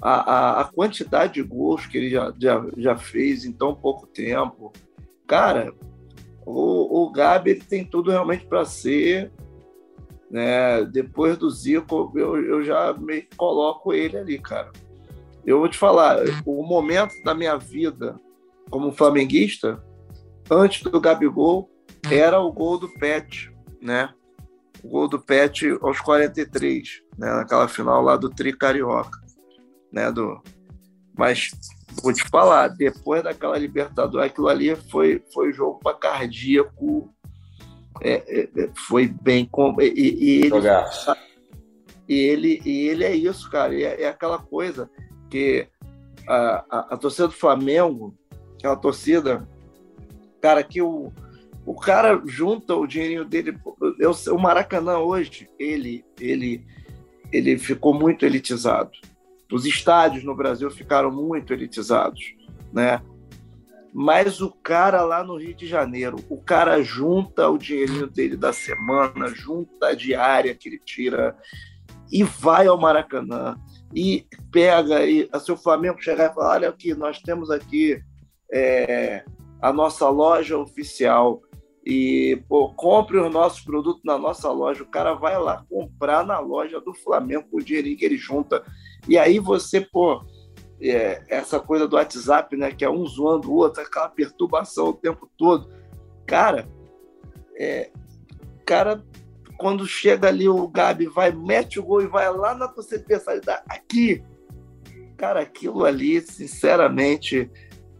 a, 0.03 0.15
a, 0.15 0.61
a 0.63 0.65
quantidade 0.65 1.35
de 1.35 1.43
gols 1.43 1.87
que 1.87 1.97
ele 1.97 2.11
já, 2.11 2.35
já, 2.37 2.67
já 2.77 2.97
fez 2.97 3.45
em 3.45 3.53
tão 3.53 3.73
pouco 3.73 4.05
tempo. 4.09 4.73
Cara, 5.29 5.73
o, 6.45 7.05
o 7.05 7.13
Gabi 7.13 7.55
tem 7.55 7.85
tudo 7.85 8.11
realmente 8.11 8.45
para 8.45 8.65
ser. 8.65 9.31
Né? 10.29 10.85
Depois 10.87 11.39
do 11.39 11.49
Zico, 11.49 12.13
eu, 12.17 12.37
eu 12.45 12.65
já 12.65 12.93
me 12.95 13.23
coloco 13.37 13.93
ele 13.93 14.19
ali, 14.19 14.39
cara. 14.41 14.73
Eu 15.47 15.61
vou 15.61 15.69
te 15.69 15.79
falar, 15.79 16.19
o 16.45 16.65
momento 16.65 17.15
da 17.23 17.35
minha 17.35 17.57
vida 17.57 18.17
como 18.71 18.93
flamenguista, 18.93 19.85
antes 20.51 20.83
do 20.83 21.01
Gabigol, 21.01 21.71
era 22.11 22.41
o 22.41 22.53
gol 22.53 22.79
do 22.79 22.89
Pet, 22.89 23.53
né? 23.81 24.13
O 24.83 24.89
gol 24.89 25.09
do 25.09 25.21
Pet 25.21 25.79
aos 25.81 26.01
43, 26.01 27.03
né? 27.17 27.33
naquela 27.35 27.69
final 27.69 28.03
lá 28.03 28.17
do 28.17 28.31
Tri 28.31 28.53
Carioca 28.53 29.22
né? 29.93 30.11
Do... 30.11 30.41
Mas 31.17 31.51
vou 32.03 32.13
te 32.13 32.27
falar, 32.29 32.69
depois 32.69 33.23
daquela 33.23 33.59
Libertadores, 33.59 34.31
aquilo 34.31 34.49
ali 34.49 34.75
foi, 34.75 35.23
foi 35.33 35.53
jogo 35.53 35.79
para 35.81 35.97
cardíaco. 35.97 37.13
É, 38.01 38.15
é, 38.27 38.49
é, 38.57 38.71
foi 38.89 39.07
bem. 39.07 39.47
Com... 39.47 39.77
E, 39.81 39.85
e, 39.85 40.41
ele, 40.47 40.59
e, 42.09 42.19
ele, 42.19 42.63
e 42.65 42.89
ele 42.89 43.05
é 43.05 43.15
isso, 43.15 43.51
cara. 43.51 43.75
É, 43.75 44.03
é, 44.03 44.09
aquela 44.09 44.39
coisa 44.39 44.91
que 45.31 45.69
a, 46.27 46.65
a, 46.71 46.95
a 46.95 46.97
torcida 46.97 47.29
do 47.29 47.35
Flamengo, 47.35 48.15
aquela 48.57 48.77
torcida, 48.77 49.47
cara, 50.41 50.63
que 50.63 50.81
o, 50.81 51.13
o 51.65 51.75
cara 51.75 52.21
junta 52.27 52.75
o 52.75 52.87
dinheirinho 52.87 53.25
dele. 53.25 53.57
Eu, 53.99 54.13
o 54.35 54.39
Maracanã 54.39 54.99
hoje, 54.99 55.49
ele, 55.59 56.05
ele, 56.19 56.65
ele 57.31 57.59
ficou 57.59 57.95
muito 57.95 58.27
elitizado. 58.27 58.91
Os 59.53 59.67
estádios 59.67 60.25
no 60.25 60.35
Brasil 60.35 60.71
ficaram 60.71 61.11
muito 61.11 61.53
elitizados, 61.53 62.35
né? 62.73 63.03
Mas 63.95 64.41
o 64.41 64.51
cara 64.51 65.03
lá 65.03 65.23
no 65.23 65.37
Rio 65.37 65.55
de 65.55 65.67
Janeiro, 65.67 66.17
o 66.31 66.41
cara 66.41 66.83
junta 66.83 67.49
o 67.51 67.59
dinheirinho 67.59 68.07
dele 68.07 68.37
da 68.37 68.53
semana, 68.53 69.29
junta 69.29 69.89
a 69.89 69.95
diária 69.95 70.55
que 70.55 70.69
ele 70.69 70.79
tira 70.79 71.37
e 72.11 72.23
vai 72.23 72.67
ao 72.67 72.81
Maracanã 72.81 73.57
e 73.95 74.27
pega 74.51 75.05
e 75.05 75.29
se 75.39 75.53
o 75.53 75.57
Flamengo 75.57 76.01
chegar 76.01 76.31
e 76.31 76.35
falar, 76.35 76.55
olha 76.55 76.69
aqui, 76.71 76.95
nós 76.95 77.21
temos 77.21 77.51
aqui 77.51 78.03
é, 78.51 79.25
a 79.61 79.73
nossa 79.73 80.09
loja 80.09 80.57
oficial 80.57 81.43
e 81.85 82.41
pô, 82.49 82.73
compre 82.75 83.19
os 83.19 83.33
nossos 83.33 83.61
produtos 83.61 84.03
na 84.05 84.17
nossa 84.17 84.51
loja. 84.51 84.83
O 84.83 84.91
cara 84.91 85.15
vai 85.15 85.39
lá 85.39 85.65
comprar 85.69 86.25
na 86.25 86.39
loja 86.39 86.81
do 86.81 86.95
Flamengo 86.95 87.47
com 87.51 87.59
o 87.59 87.63
dinheirinho 87.63 87.97
que 87.97 88.05
ele 88.05 88.17
junta 88.17 88.63
e 89.09 89.19
aí 89.19 89.39
você, 89.39 89.81
pô, 89.81 90.25
é, 90.81 91.23
essa 91.29 91.59
coisa 91.59 91.89
do 91.89 91.97
WhatsApp, 91.97 92.57
né, 92.57 92.71
que 92.71 92.85
é 92.85 92.91
um 92.91 93.05
zoando 93.07 93.51
o 93.51 93.57
outro, 93.57 93.83
aquela 93.83 94.09
perturbação 94.09 94.89
o 94.89 94.95
tempo 94.95 95.29
todo. 95.37 95.69
Cara, 96.27 96.69
é, 97.57 97.91
cara, 98.65 99.05
quando 99.59 99.87
chega 99.87 100.29
ali 100.29 100.49
o 100.49 100.69
Gabi, 100.69 101.07
vai, 101.07 101.33
mete 101.33 101.79
o 101.79 101.85
gol 101.85 102.03
e 102.03 102.07
vai 102.07 102.33
lá 102.33 102.55
na 102.55 102.67
adversária, 102.67 103.41
aqui. 103.69 104.23
Cara, 105.17 105.41
aquilo 105.41 105.85
ali, 105.85 106.21
sinceramente, 106.21 107.51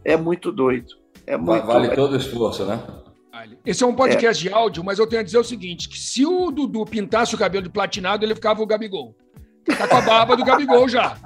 é 0.03 0.17
muito 0.17 0.51
doido. 0.51 0.93
É 1.25 1.37
muito 1.37 1.65
vale 1.65 1.95
todo 1.95 2.13
o 2.13 2.17
esforço, 2.17 2.65
né? 2.65 2.85
Esse 3.65 3.83
é 3.83 3.87
um 3.87 3.95
podcast 3.95 4.45
é. 4.45 4.49
de 4.49 4.55
áudio, 4.55 4.83
mas 4.83 4.99
eu 4.99 5.07
tenho 5.07 5.21
a 5.21 5.25
dizer 5.25 5.37
o 5.37 5.43
seguinte: 5.43 5.89
que 5.89 5.97
se 5.97 6.25
o 6.25 6.51
Dudu 6.51 6.85
pintasse 6.85 7.35
o 7.35 7.37
cabelo 7.37 7.63
de 7.63 7.69
platinado, 7.69 8.25
ele 8.25 8.35
ficava 8.35 8.61
o 8.61 8.65
Gabigol. 8.65 9.15
Tá 9.65 9.87
com 9.87 9.97
a 9.97 10.01
barba 10.01 10.35
do 10.35 10.43
Gabigol 10.43 10.87
já. 10.89 11.17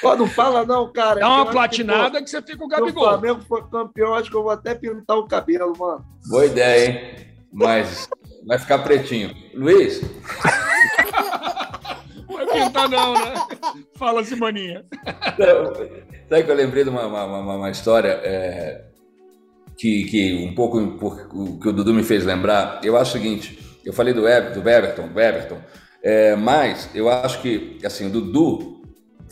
Pô, 0.00 0.14
não 0.14 0.28
fala 0.28 0.64
não, 0.64 0.92
cara. 0.92 1.20
Dá 1.20 1.28
uma 1.28 1.46
platinada 1.46 2.18
que, 2.18 2.24
que, 2.24 2.30
você 2.30 2.42
fica 2.42 2.64
o 2.64 2.68
Gabigol. 2.68 2.92
Se 2.92 2.98
o 2.98 3.18
Flamengo 3.18 3.40
for 3.42 3.68
campeão, 3.68 4.14
acho 4.14 4.30
que 4.30 4.36
eu 4.36 4.42
vou 4.42 4.52
até 4.52 4.74
pintar 4.74 5.16
o 5.16 5.26
cabelo, 5.26 5.76
mano. 5.76 6.04
Boa 6.28 6.46
ideia, 6.46 6.90
hein? 6.90 7.26
Mas 7.52 8.08
vai 8.46 8.58
ficar 8.58 8.78
pretinho. 8.78 9.34
Luiz? 9.54 10.00
Vai 12.28 12.46
pintar 12.46 12.88
não, 12.88 13.14
né? 13.14 13.34
Fala, 13.96 14.22
Simoninha. 14.22 14.84
Sabe 16.28 16.44
que 16.44 16.50
eu 16.50 16.54
lembrei 16.54 16.84
de 16.84 16.90
uma, 16.90 17.06
uma, 17.06 17.24
uma, 17.24 17.56
uma 17.56 17.70
história 17.70 18.20
é, 18.22 18.84
que, 19.78 20.04
que 20.04 20.34
um 20.34 20.54
pouco 20.54 20.78
o 20.78 21.58
que 21.58 21.68
o 21.68 21.72
Dudu 21.72 21.94
me 21.94 22.02
fez 22.02 22.24
lembrar. 22.24 22.80
Eu 22.82 22.96
acho 22.96 23.16
o 23.16 23.20
seguinte, 23.20 23.58
eu 23.84 23.92
falei 23.92 24.12
do, 24.12 24.28
Eber, 24.28 24.52
do 24.52 24.68
Everton, 24.68 25.08
do 25.08 25.20
Everton 25.20 25.58
é, 26.02 26.36
mas 26.36 26.88
eu 26.94 27.08
acho 27.08 27.42
que, 27.42 27.78
assim, 27.84 28.06
o 28.06 28.10
Dudu, 28.10 28.82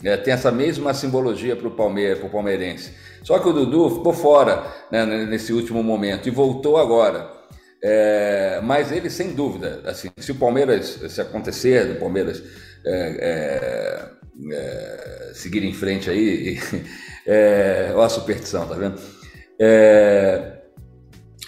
é, 0.03 0.17
tem 0.17 0.33
essa 0.33 0.51
mesma 0.51 0.93
simbologia 0.93 1.55
para 1.55 1.67
o 1.67 1.71
Palmeiras, 1.71 2.19
pro 2.19 2.29
palmeirense. 2.29 2.93
Só 3.23 3.39
que 3.39 3.47
o 3.47 3.53
Dudu 3.53 3.89
ficou 3.97 4.13
fora 4.13 4.63
né, 4.91 5.05
nesse 5.25 5.51
último 5.53 5.81
momento 5.81 6.27
e 6.27 6.31
voltou 6.31 6.77
agora. 6.77 7.31
É, 7.81 8.59
mas 8.63 8.91
ele, 8.91 9.09
sem 9.09 9.33
dúvida, 9.33 9.81
assim, 9.85 10.09
se 10.17 10.31
o 10.31 10.35
Palmeiras, 10.35 10.99
se 11.09 11.21
acontecer, 11.21 11.91
o 11.91 11.99
Palmeiras 11.99 12.43
é, 12.85 13.17
é, 13.21 14.53
é 14.53 15.31
seguir 15.33 15.63
em 15.63 15.73
frente 15.73 16.09
aí, 16.09 16.59
é, 17.25 17.91
olha 17.93 18.05
a 18.05 18.09
superstição, 18.09 18.67
tá 18.67 18.75
vendo? 18.75 18.99
É, 19.59 20.57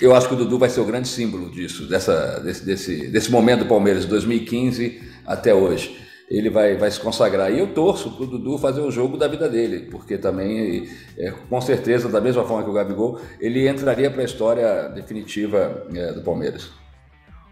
eu 0.02 0.15
acho 0.15 0.28
que 0.28 0.34
o 0.34 0.38
Dudu 0.38 0.58
vai 0.58 0.69
ser 0.69 0.80
o 0.80 0.86
grande 0.86 1.08
símbolo 1.08 1.50
disso, 1.52 1.88
dessa, 1.88 2.39
desse, 2.39 2.65
desse, 2.65 3.08
desse 3.08 3.32
momento 3.32 3.60
do 3.60 3.65
Palmeiras, 3.65 4.06
2015 4.06 5.02
até 5.26 5.54
hoje. 5.54 6.00
Ele 6.30 6.50
vai, 6.50 6.76
vai 6.78 6.89
se 6.91 7.00
consagrar. 7.00 7.52
E 7.52 7.60
eu 7.60 7.74
torço 7.74 8.12
para 8.12 8.24
o 8.24 8.28
Dudu 8.28 8.58
fazer 8.58 8.82
o 8.82 8.91
jogo 8.91 9.17
da 9.17 9.28
vida 9.28 9.50
dele, 9.50 9.89
porque 9.89 10.17
também, 10.17 10.88
é, 11.17 11.32
com 11.32 11.60
certeza, 11.60 12.08
da 12.08 12.22
mesma 12.22 12.43
forma 12.45 12.63
que 12.63 12.69
o 12.69 12.74
Gabigol, 12.74 13.19
ele 13.39 13.67
entraria 13.67 14.10
para 14.12 14.22
a 14.22 14.26
história 14.26 14.88
definitiva 14.89 15.88
é, 15.93 16.13
do 16.13 16.22
Palmeiras. 16.22 16.72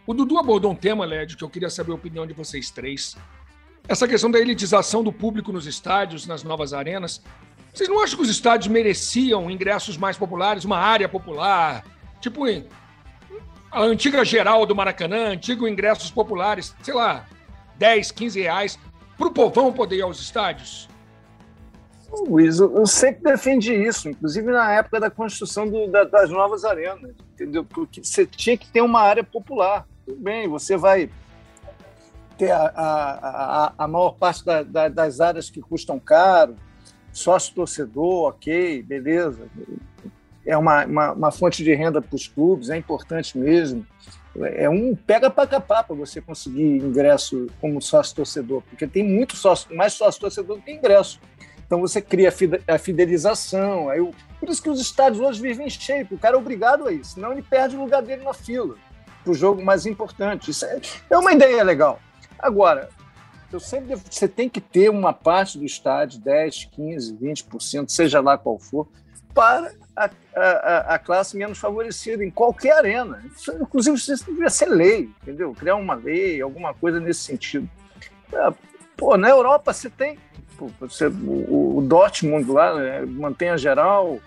O 0.06 0.14
Dudu 0.14 0.38
abordou 0.38 0.72
um 0.72 0.76
tema, 0.76 1.06
Led, 1.06 1.36
que 1.36 1.44
eu 1.44 1.50
queria 1.50 1.70
saber 1.70 1.92
a 1.92 1.96
opinião 1.96 2.26
de 2.26 2.34
vocês 2.34 2.70
três. 2.70 3.18
Essa 3.88 4.08
questão 4.08 4.30
da 4.30 4.40
elitização 4.40 5.04
do 5.04 5.12
público 5.12 5.52
nos 5.52 5.66
estádios, 5.66 6.28
nas 6.28 6.44
novas 6.44 6.72
arenas. 6.72 7.22
Vocês 7.78 7.90
não 7.90 8.02
acham 8.02 8.18
que 8.18 8.24
os 8.24 8.30
estádios 8.30 8.68
mereciam 8.68 9.52
ingressos 9.52 9.98
mais 9.98 10.18
populares, 10.18 10.66
uma 10.66 10.80
área 10.80 11.08
popular, 11.08 11.84
Tipo, 12.20 12.46
a 13.72 13.82
antiga 13.82 14.26
geral 14.26 14.66
do 14.66 14.76
Maracanã, 14.76 15.30
antigos 15.30 15.70
ingressos 15.70 16.10
populares, 16.10 16.76
sei 16.82 16.94
lá, 16.94 17.26
10, 17.76 18.12
15 18.12 18.42
reais, 18.42 18.80
para 19.18 19.28
o 19.28 19.32
povão 19.32 19.72
poder 19.72 19.98
ir 19.98 20.02
aos 20.02 20.20
estádios? 20.20 20.90
Luiz, 22.28 22.60
eu 22.60 22.86
sempre 22.88 23.32
defendi 23.32 23.74
isso, 23.74 24.10
inclusive 24.10 24.52
na 24.52 24.72
época 24.72 25.00
da 25.00 25.10
construção 25.10 25.70
do, 25.70 25.88
da, 25.88 26.06
das 26.06 26.30
novas 26.30 26.64
arenas, 26.64 27.14
entendeu? 27.34 27.64
Porque 27.64 28.04
você 28.04 28.26
tinha 28.26 28.58
que 28.58 28.68
ter 28.72 28.82
uma 28.82 29.02
área 29.02 29.24
popular. 29.24 29.86
Tudo 30.06 30.20
bem, 30.20 30.48
você 30.48 30.78
vai 30.78 31.10
ter 32.38 32.50
a, 32.50 32.72
a, 32.76 33.66
a, 33.66 33.74
a 33.78 33.88
maior 33.88 34.12
parte 34.12 34.44
da, 34.44 34.64
da, 34.64 34.88
das 34.88 35.20
áreas 35.20 35.50
que 35.50 35.60
custam 35.60 36.00
caro, 36.00 36.56
sócio 37.18 37.54
torcedor, 37.54 38.30
ok, 38.30 38.82
beleza 38.84 39.48
é 40.48 40.58
uma, 40.58 40.86
uma, 40.86 41.12
uma 41.12 41.32
fonte 41.32 41.62
de 41.62 41.76
renda 41.76 42.02
para 42.02 42.16
os 42.16 42.26
clubes, 42.26 42.70
é 42.70 42.78
importante 42.78 43.38
mesmo. 43.38 43.86
É 44.40 44.70
um 44.70 44.96
pega 44.96 45.30
para 45.30 45.48
capar 45.48 45.84
para 45.84 45.96
você 45.96 46.22
conseguir 46.22 46.78
ingresso 46.78 47.48
como 47.60 47.82
sócio 47.82 48.16
torcedor, 48.16 48.62
porque 48.70 48.88
tem 48.88 49.04
muito 49.04 49.36
sócio, 49.36 49.76
mais 49.76 49.94
sócio 49.94 50.22
torcedor 50.22 50.58
do 50.58 50.62
que 50.62 50.72
ingresso. 50.72 51.20
Então 51.66 51.82
você 51.82 52.02
cria 52.02 52.34
a 52.68 52.78
fidelização. 52.78 53.90
Aí, 53.90 54.00
por 54.40 54.48
isso 54.48 54.64
que 54.64 54.70
os 54.70 54.80
estádios 54.80 55.22
hoje 55.22 55.42
vivem 55.42 55.70
cheios, 55.70 56.08
o 56.12 56.18
cara 56.18 56.36
é 56.36 56.40
obrigado 56.40 56.88
a 56.88 56.94
isso, 56.94 57.16
senão 57.16 57.34
ele 57.34 57.42
perde 57.42 57.76
o 57.76 57.82
lugar 57.82 58.02
dele 58.02 58.24
na 58.24 58.34
fila 58.34 58.76
para 59.24 59.32
o 59.32 59.36
jogo 59.36 59.62
mais 59.62 59.86
importante. 59.86 60.52
Isso 60.52 60.66
é, 60.66 60.80
é 61.10 61.18
uma 61.18 61.34
ideia 61.34 61.62
legal. 61.64 62.00
Agora, 62.40 62.88
eu 63.52 63.60
sempre 63.60 63.96
você 63.96 64.28
tem 64.28 64.50
que 64.50 64.60
ter 64.60 64.90
uma 64.90 65.14
parte 65.14 65.58
do 65.58 65.66
estádio, 65.66 66.20
10, 66.20 66.70
15, 66.72 67.18
20%, 67.18 67.90
seja 67.90 68.20
lá 68.20 68.38
qual 68.38 68.60
for, 68.60 68.88
para 69.34 69.72
a, 69.96 70.10
a, 70.36 70.96
a, 70.96 71.00
classe 71.00 71.38
menos 71.38 71.58
favorecida 71.58 72.24
em 72.24 72.32
qualquer 72.32 72.72
arena. 72.72 73.24
Isso, 73.36 73.52
inclusive, 73.54 73.96
isso 73.96 74.26
deveria 74.26 74.50
ser 74.50 74.66
lei, 74.68 75.10
entendeu? 75.22 75.54
Criar 75.54 75.76
uma 75.76 75.94
lei, 75.94 76.42
alguma 76.42 76.74
coisa 76.74 77.00
nesse 77.00 77.22
sentido. 77.22 77.70
É, 78.34 78.54
pô, 78.96 79.16
na 79.16 79.30
Europa 79.30 79.72
você 79.74 79.90
tem 79.90 80.18
pô, 80.58 80.70
você, 80.80 81.08
o, 81.08 81.78
o, 81.78 81.82
Dortmund 81.82 82.50
lá 82.52 82.76
né, 82.76 83.06
mantém 83.06 83.50
a 83.50 83.58
geral. 83.58 84.20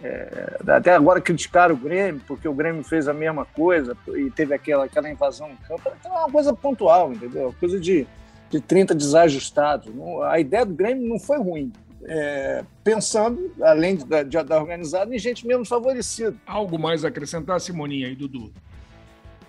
É, 0.00 0.58
até 0.68 0.94
agora 0.94 1.20
criticaram 1.20 1.74
o 1.74 1.78
Grêmio, 1.78 2.20
porque 2.26 2.46
o 2.46 2.54
Grêmio 2.54 2.84
fez 2.84 3.08
a 3.08 3.12
mesma 3.12 3.44
coisa 3.44 3.96
e 4.14 4.30
teve 4.30 4.54
aquela, 4.54 4.84
aquela 4.84 5.10
invasão 5.10 5.48
no 5.48 5.56
campo. 5.56 5.92
Então 5.98 6.14
é 6.14 6.18
uma 6.18 6.30
coisa 6.30 6.52
pontual, 6.52 7.12
entendeu? 7.12 7.54
Coisa 7.58 7.80
de, 7.80 8.06
de 8.50 8.60
30 8.60 8.94
desajustados. 8.94 9.92
A 10.30 10.38
ideia 10.40 10.64
do 10.64 10.74
Grêmio 10.74 11.08
não 11.08 11.18
foi 11.18 11.38
ruim 11.38 11.72
é, 12.04 12.64
pensando, 12.82 13.52
além 13.60 13.96
da, 13.96 14.22
de, 14.22 14.42
da 14.42 14.58
organizada, 14.58 15.14
em 15.14 15.18
gente 15.18 15.46
menos 15.46 15.68
favorecida. 15.68 16.34
Algo 16.46 16.78
mais 16.78 17.04
a 17.04 17.08
acrescentar, 17.08 17.60
Simoninha 17.60 18.08
e 18.08 18.14
Dudu? 18.14 18.52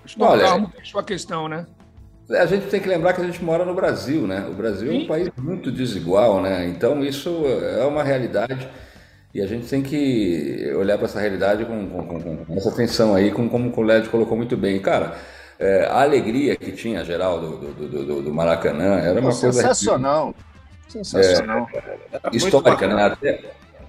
Acho 0.04 0.22
Olha, 0.22 0.44
calmo, 0.44 0.72
fechou 0.76 1.00
a 1.00 1.04
questão, 1.04 1.48
né? 1.48 1.66
A 2.30 2.46
gente 2.46 2.68
tem 2.68 2.80
que 2.80 2.88
lembrar 2.88 3.14
que 3.14 3.22
a 3.22 3.26
gente 3.26 3.44
mora 3.44 3.66
no 3.66 3.74
Brasil, 3.74 4.28
né? 4.28 4.46
O 4.48 4.54
Brasil 4.54 4.92
Sim. 4.92 5.00
é 5.00 5.04
um 5.04 5.08
país 5.08 5.32
muito 5.38 5.72
desigual, 5.72 6.42
né? 6.42 6.68
Então 6.68 7.04
isso 7.04 7.44
é 7.48 7.84
uma 7.86 8.04
realidade 8.04 8.70
e 9.34 9.42
a 9.42 9.48
gente 9.48 9.68
tem 9.68 9.82
que 9.82 10.72
olhar 10.76 10.98
para 10.98 11.06
essa 11.06 11.20
realidade 11.20 11.66
com, 11.66 11.88
com, 11.88 12.08
com, 12.08 12.46
com, 12.46 12.56
essa 12.56 12.70
atenção 12.70 13.16
aí, 13.16 13.32
com, 13.32 13.50
como 13.50 13.74
o 13.76 13.82
Led 13.82 14.10
colocou 14.10 14.38
muito 14.38 14.56
bem. 14.56 14.80
Cara, 14.80 15.18
é, 15.60 15.86
a 15.86 16.02
alegria 16.02 16.56
que 16.56 16.72
tinha 16.72 17.04
geral 17.04 17.40
do, 17.40 17.58
do, 17.58 18.06
do, 18.06 18.22
do 18.22 18.34
Maracanã 18.34 18.98
era 19.00 19.20
uma 19.20 19.32
coisa 19.32 19.52
sensacional. 19.52 20.34
Sensacional. 20.88 21.68
É, 21.74 22.36
histórica, 22.36 22.88
né? 22.88 23.04
Até, 23.04 23.42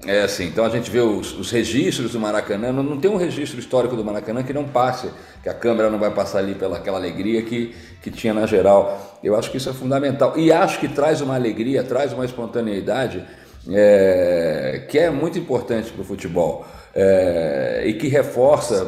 é 0.07 0.23
assim, 0.23 0.47
então 0.47 0.65
a 0.65 0.69
gente 0.71 0.91
vê 0.91 0.99
os, 0.99 1.39
os 1.39 1.51
registros 1.51 2.13
do 2.13 2.19
Maracanã, 2.19 2.73
não, 2.73 2.83
não, 2.83 2.99
tem 2.99 3.11
um 3.11 3.17
registro 3.17 3.61
histórico 3.61 3.95
do 3.95 4.05
Maracanã 4.05 4.43
que 4.43 4.53
não 4.53 4.65
passe, 4.65 5.11
que 5.43 5.49
a 5.49 5.55
câmera 5.55 5.91
não 5.91 5.99
vai 5.99 6.11
passar 6.11 6.39
ali 6.39 6.55
pela 6.55 6.79
aquela 6.79 6.99
alegria 6.99 7.43
que, 7.43 7.75
que 8.03 8.11
tinha 8.11 8.33
na 8.35 8.47
geral. 8.47 9.19
Eu 9.23 9.37
acho 9.37 9.51
que 9.51 9.59
isso 9.59 9.69
é 9.69 9.75
fundamental. 9.75 10.39
E 10.39 10.51
acho 10.51 10.81
que 10.81 10.89
traz 10.89 11.21
uma 11.21 11.35
alegria, 11.35 11.85
traz 11.85 12.13
uma 12.13 12.25
espontaneidade 12.25 13.25
é, 13.69 14.87
que 14.89 14.99
é 14.99 15.11
muito 15.11 15.39
importante 15.39 15.93
para 15.93 16.01
o 16.01 16.05
futebol 16.05 16.67
é, 16.95 17.83
e 17.87 17.95
que 17.95 18.09
reforça 18.09 18.87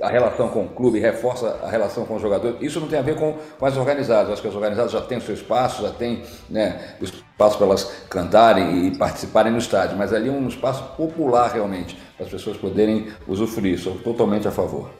a 0.00 0.08
relação 0.08 0.48
com 0.48 0.64
o 0.64 0.68
clube, 0.68 0.98
reforça 0.98 1.58
a 1.62 1.68
relação 1.68 2.04
com 2.04 2.16
o 2.16 2.18
jogador. 2.18 2.56
Isso 2.60 2.80
não 2.80 2.88
tem 2.88 2.98
a 2.98 3.02
ver 3.02 3.16
com, 3.16 3.36
com 3.58 3.66
as 3.66 3.76
organizadas. 3.76 4.32
Acho 4.32 4.42
que 4.42 4.48
as 4.48 4.54
organizadas 4.54 4.92
já 4.92 5.00
têm 5.00 5.18
o 5.18 5.20
seu 5.20 5.34
espaço, 5.34 5.82
já 5.82 5.90
têm 5.90 6.22
né, 6.48 6.94
o 7.00 7.04
espaço 7.04 7.56
para 7.58 7.66
elas 7.66 7.84
cantarem 8.08 8.86
e 8.86 8.96
participarem 8.96 9.52
no 9.52 9.58
estádio, 9.58 9.96
mas 9.96 10.12
ali 10.12 10.28
é 10.28 10.32
um 10.32 10.48
espaço 10.48 10.82
popular 10.96 11.52
realmente, 11.52 11.98
para 12.16 12.26
as 12.26 12.32
pessoas 12.32 12.56
poderem 12.56 13.08
usufruir. 13.26 13.78
Sou 13.78 13.96
totalmente 13.98 14.46
a 14.46 14.50
favor. 14.50 14.90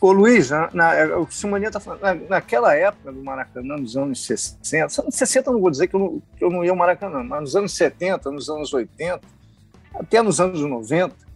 Ô 0.00 0.12
Luiz, 0.12 0.50
na, 0.50 0.70
na, 0.72 1.18
o 1.18 1.26
que 1.26 1.32
o 1.32 1.36
Simonia 1.36 1.68
está 1.68 1.80
falando, 1.80 2.00
na, 2.00 2.14
naquela 2.14 2.72
época 2.74 3.10
do 3.10 3.22
Maracanã, 3.22 3.76
nos 3.76 3.96
anos 3.96 4.24
60, 4.24 5.02
anos 5.02 5.16
60 5.16 5.50
não 5.50 5.60
vou 5.60 5.70
dizer 5.70 5.88
que 5.88 5.96
eu 5.96 6.00
não, 6.00 6.22
que 6.36 6.44
eu 6.44 6.50
não 6.50 6.64
ia 6.64 6.70
ao 6.70 6.76
Maracanã, 6.76 7.24
mas 7.24 7.40
nos 7.40 7.56
anos 7.56 7.72
70, 7.74 8.30
nos 8.30 8.48
anos 8.48 8.72
80, 8.72 9.20
até 9.94 10.22
nos 10.22 10.40
anos 10.40 10.60
90, 10.60 11.27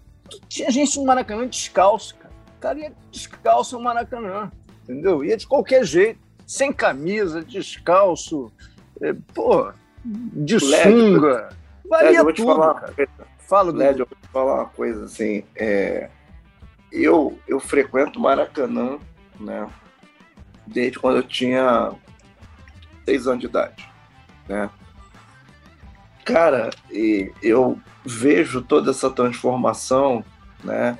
tinha 0.49 0.71
gente 0.71 0.99
no 0.99 1.05
Maracanã 1.05 1.47
descalço, 1.47 2.16
cara. 2.16 2.35
O 2.57 2.61
cara 2.61 2.79
ia 2.79 2.92
descalço 3.11 3.77
no 3.77 3.85
Maracanã, 3.85 4.51
entendeu? 4.83 5.25
Ia 5.25 5.37
de 5.37 5.47
qualquer 5.47 5.85
jeito, 5.85 6.21
sem 6.47 6.73
camisa, 6.73 7.42
descalço, 7.42 8.53
é, 9.01 9.14
pô, 9.35 9.73
de 10.05 10.61
sunga. 10.61 11.51
Valia 11.88 12.18
eu 12.18 12.25
vou 12.25 12.33
te 12.33 12.42
tudo, 12.42 12.55
falar 12.55 12.75
cara. 12.75 12.95
Fala, 13.38 13.73
Led, 13.73 14.01
eu 14.01 14.07
vou 14.07 14.18
te 14.18 14.29
falar 14.29 14.55
uma 14.55 14.66
coisa 14.66 15.05
assim. 15.05 15.45
É, 15.55 16.09
eu, 16.90 17.38
eu 17.47 17.61
frequento 17.61 18.21
Maracanã, 18.21 18.99
né? 19.38 19.68
Desde 20.66 20.99
quando 20.99 21.16
eu 21.16 21.23
tinha 21.23 21.92
seis 23.05 23.27
anos 23.27 23.40
de 23.40 23.47
idade, 23.47 23.88
né? 24.49 24.71
Cara, 26.24 26.70
eu 27.42 27.78
vejo 28.04 28.62
toda 28.62 28.90
essa 28.90 29.11
transformação, 29.11 30.24
né? 30.62 30.98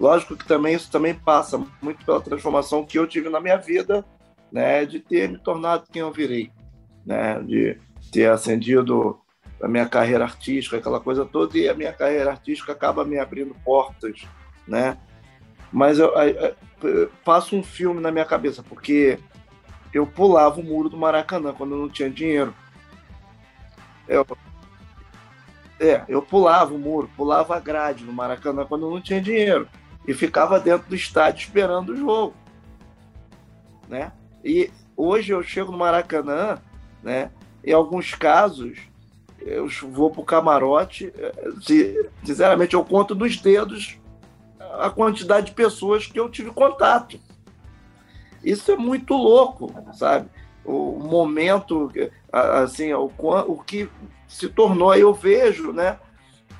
Lógico 0.00 0.36
que 0.36 0.46
também 0.46 0.74
isso 0.74 0.90
também 0.90 1.14
passa 1.14 1.62
muito 1.80 2.04
pela 2.04 2.20
transformação 2.20 2.84
que 2.84 2.98
eu 2.98 3.06
tive 3.06 3.28
na 3.28 3.40
minha 3.40 3.56
vida, 3.56 4.04
né? 4.50 4.84
De 4.84 4.98
ter 4.98 5.28
me 5.28 5.38
tornado 5.38 5.84
quem 5.92 6.00
eu 6.00 6.10
virei, 6.10 6.50
né? 7.04 7.40
De 7.40 7.78
ter 8.10 8.30
ascendido 8.30 9.18
a 9.62 9.68
minha 9.68 9.88
carreira 9.88 10.24
artística, 10.24 10.76
aquela 10.76 10.98
coisa 10.98 11.24
toda, 11.24 11.56
e 11.56 11.68
a 11.68 11.74
minha 11.74 11.92
carreira 11.92 12.30
artística 12.30 12.72
acaba 12.72 13.04
me 13.04 13.18
abrindo 13.18 13.54
portas, 13.64 14.26
né? 14.66 14.98
Mas 15.72 15.98
eu, 15.98 16.12
eu, 16.14 16.56
eu 16.82 17.10
passo 17.24 17.56
um 17.56 17.62
filme 17.62 18.00
na 18.00 18.10
minha 18.10 18.24
cabeça, 18.24 18.62
porque 18.62 19.18
eu 19.92 20.06
pulava 20.06 20.60
o 20.60 20.64
muro 20.64 20.88
do 20.88 20.96
Maracanã 20.96 21.52
quando 21.52 21.74
eu 21.74 21.78
não 21.78 21.88
tinha 21.88 22.10
dinheiro. 22.10 22.54
Eu, 24.08 24.26
é, 25.82 26.04
eu 26.08 26.22
pulava 26.22 26.72
o 26.72 26.78
muro, 26.78 27.10
pulava 27.16 27.56
a 27.56 27.60
grade 27.60 28.04
no 28.04 28.12
Maracanã 28.12 28.64
quando 28.64 28.88
não 28.88 29.00
tinha 29.00 29.20
dinheiro. 29.20 29.68
E 30.06 30.14
ficava 30.14 30.58
dentro 30.58 30.88
do 30.88 30.94
estádio 30.94 31.44
esperando 31.44 31.90
o 31.90 31.96
jogo. 31.96 32.34
Né? 33.88 34.12
E 34.44 34.70
hoje 34.96 35.32
eu 35.32 35.42
chego 35.42 35.72
no 35.72 35.78
Maracanã, 35.78 36.58
né? 37.02 37.30
Em 37.64 37.72
alguns 37.72 38.14
casos, 38.14 38.78
eu 39.40 39.68
vou 39.90 40.10
para 40.10 40.20
o 40.20 40.24
camarote. 40.24 41.12
Sinceramente, 42.24 42.74
eu 42.74 42.84
conto 42.84 43.14
dos 43.14 43.36
dedos 43.36 43.98
a 44.78 44.90
quantidade 44.90 45.46
de 45.46 45.52
pessoas 45.52 46.06
que 46.06 46.18
eu 46.18 46.28
tive 46.28 46.50
contato. 46.50 47.20
Isso 48.42 48.72
é 48.72 48.76
muito 48.76 49.14
louco, 49.14 49.72
sabe? 49.92 50.28
o 50.64 50.98
momento, 50.98 51.90
assim, 52.32 52.92
o, 52.92 53.10
o 53.18 53.62
que 53.64 53.88
se 54.32 54.48
tornou. 54.48 54.90
Aí 54.90 55.02
eu 55.02 55.12
vejo, 55.12 55.72
né? 55.72 55.98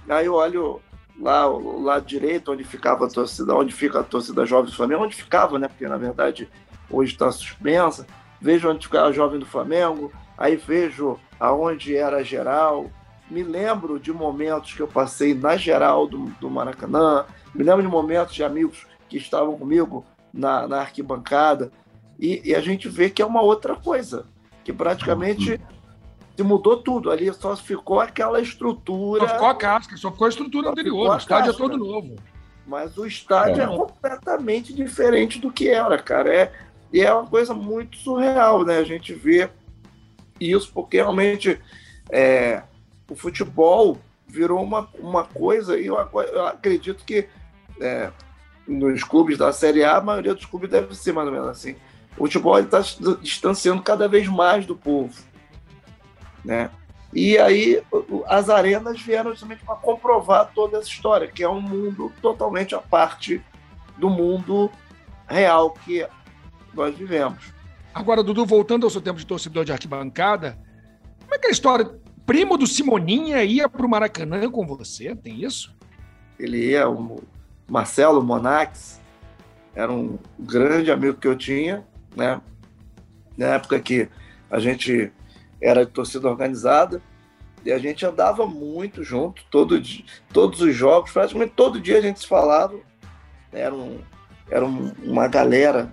Aí 0.09 0.27
eu 0.27 0.35
olho 0.35 0.81
lá 1.19 1.49
o 1.49 1.83
lado 1.83 2.07
direito, 2.07 2.53
onde 2.53 2.65
ficava 2.65 3.07
a 3.07 3.09
torcida, 3.09 3.55
onde 3.55 3.73
fica 3.73 4.01
a 4.01 4.05
torcida 4.05 4.47
jovem 4.47 4.71
do 4.71 4.77
Flamengo, 4.77 5.05
onde 5.05 5.17
ficava, 5.17 5.59
né? 5.59 5.69
Porque 5.69 5.87
na 5.87 5.97
verdade 5.97 6.49
hoje 6.91 7.13
está 7.13 7.31
suspensa. 7.31 8.07
Vejo 8.41 8.69
onde 8.69 8.87
ficava 8.87 9.09
a 9.09 9.13
jovem 9.13 9.39
do 9.39 9.47
Flamengo, 9.47 10.13
aí 10.37 10.57
vejo 10.57 11.19
aonde 11.39 11.97
era 11.97 12.23
geral. 12.25 12.91
Me 13.31 13.43
lembro 13.43 13.99
de 13.99 14.13
momentos 14.13 14.75
que 14.75 14.81
eu 14.81 14.89
passei 14.89 15.33
na 15.33 15.57
geral 15.57 16.07
do, 16.07 16.27
do 16.41 16.51
Maracanã, 16.51 17.25
me 17.55 17.63
lembro 17.63 17.83
de 17.83 17.89
momentos 17.89 18.35
de 18.35 18.43
amigos 18.43 18.87
que 19.09 19.17
estavam 19.17 19.57
comigo 19.57 20.05
na, 20.33 20.67
na 20.67 20.81
arquibancada, 20.81 21.71
e, 22.19 22.51
e, 22.51 22.55
a 22.55 22.61
gente 22.61 22.89
vê 22.89 23.11
que 23.11 23.21
é 23.21 23.27
uma 23.27 23.43
outra 23.43 23.75
coisa, 23.75 24.27
que 24.63 24.73
praticamente 24.73 25.61
se 26.37 26.42
mudou 26.42 26.77
tudo. 26.77 27.11
Ali 27.11 27.33
só 27.33 27.57
ficou 27.57 28.01
aquela 28.01 28.40
estrutura. 28.40 29.27
Só 29.27 29.35
ficou 29.35 29.49
a 29.49 29.55
casca, 29.55 29.97
só 29.97 30.11
ficou 30.11 30.27
a 30.27 30.31
estrutura 30.31 30.64
só 30.66 30.73
anterior. 30.73 31.11
O 31.11 31.16
estádio 31.16 31.51
é 31.51 31.53
casca. 31.53 31.64
é 31.64 31.68
todo 31.68 31.79
novo. 31.79 32.16
Mas 32.66 32.97
o 32.97 33.07
estádio 33.07 33.61
é. 33.61 33.64
é. 33.64 33.66
completamente 33.66 34.73
diferente 34.73 35.38
do 35.38 35.53
que 35.53 35.68
era, 35.68 35.99
cara. 35.99 36.35
É, 36.35 36.53
e 36.92 37.01
é 37.01 37.12
uma 37.12 37.27
coisa 37.27 37.55
muito 37.55 37.97
surreal, 37.97 38.64
né? 38.64 38.79
A 38.79 38.85
gente 38.85 39.12
vê 39.12 39.51
isso, 40.38 40.71
porque 40.73 40.97
realmente 40.97 41.61
é, 42.11 42.62
o 43.09 43.14
futebol 43.14 43.99
virou 44.27 44.62
uma, 44.62 44.88
uma 44.99 45.25
coisa, 45.25 45.79
e 45.79 45.87
eu, 45.87 45.97
eu 45.97 46.47
acredito 46.47 47.05
que 47.05 47.29
é, 47.81 48.11
nos 48.66 49.05
clubes 49.05 49.37
da 49.37 49.53
Série 49.53 49.85
A, 49.85 49.97
a 49.97 50.01
maioria 50.01 50.35
dos 50.35 50.47
clubes 50.47 50.71
deve 50.71 50.95
ser 50.95 51.12
mais 51.12 51.29
ou 51.29 51.35
menos 51.35 51.49
assim. 51.49 51.77
O 52.16 52.25
futebol 52.25 52.59
está 52.59 52.81
distanciando 53.21 53.83
cada 53.83 54.07
vez 54.07 54.29
mais 54.29 54.66
do 54.66 54.77
povo. 54.77 55.14
Né? 56.45 56.71
E 57.13 57.37
aí 57.39 57.83
as 58.27 58.49
arenas 58.49 59.01
vieram 59.01 59.31
justamente 59.31 59.65
para 59.65 59.77
comprovar 59.77 60.51
toda 60.55 60.79
essa 60.79 60.89
história, 60.89 61.29
que 61.29 61.43
é 61.43 61.49
um 61.49 61.61
mundo 61.61 62.11
totalmente 62.23 62.75
à 62.75 62.79
parte 62.79 63.43
do 63.99 64.09
mundo 64.09 64.71
real 65.29 65.71
que 65.71 66.07
nós 66.75 66.97
vivemos. 66.97 67.53
Agora, 67.95 68.23
Dudu, 68.23 68.47
voltando 68.47 68.85
ao 68.85 68.91
seu 68.91 69.03
tempo 69.03 69.19
de 69.19 69.27
torcedor 69.27 69.65
de 69.65 69.73
arquibancada, 69.73 70.59
como 71.21 71.35
é 71.35 71.39
que 71.39 71.47
é 71.47 71.51
a 71.51 71.53
história? 71.53 71.91
Primo 72.25 72.57
do 72.57 72.67
Simoninha 72.67 73.45
ia 73.45 73.69
para 73.69 73.85
o 73.85 73.89
Maracanã 73.89 74.51
com 74.51 74.67
você? 74.67 75.15
Tem 75.15 75.43
isso? 75.43 75.75
Ele 76.39 76.71
ia, 76.71 76.89
o 76.89 77.23
Marcelo 77.69 78.23
Monax, 78.23 79.01
era 79.75 79.93
um 79.93 80.19
grande 80.39 80.91
amigo 80.91 81.19
que 81.19 81.29
eu 81.29 81.37
tinha, 81.37 81.87
né? 82.17 82.41
Na 83.37 83.47
época 83.55 83.79
que 83.81 84.09
a 84.51 84.59
gente 84.59 85.13
era 85.62 85.87
de 85.87 85.92
torcida 85.92 86.29
organizada, 86.29 87.01
e 87.64 87.70
a 87.70 87.79
gente 87.79 88.05
andava 88.05 88.44
muito 88.44 89.05
junto, 89.05 89.44
todo 89.48 89.81
dia, 89.81 90.05
todos 90.33 90.61
os 90.61 90.75
jogos, 90.75 91.12
praticamente 91.12 91.53
todo 91.55 91.81
dia 91.81 91.98
a 91.98 92.01
gente 92.01 92.18
se 92.18 92.27
falava. 92.27 92.77
Era, 93.53 93.72
um, 93.72 94.01
era 94.51 94.66
um, 94.66 94.92
uma 95.05 95.29
galera 95.29 95.92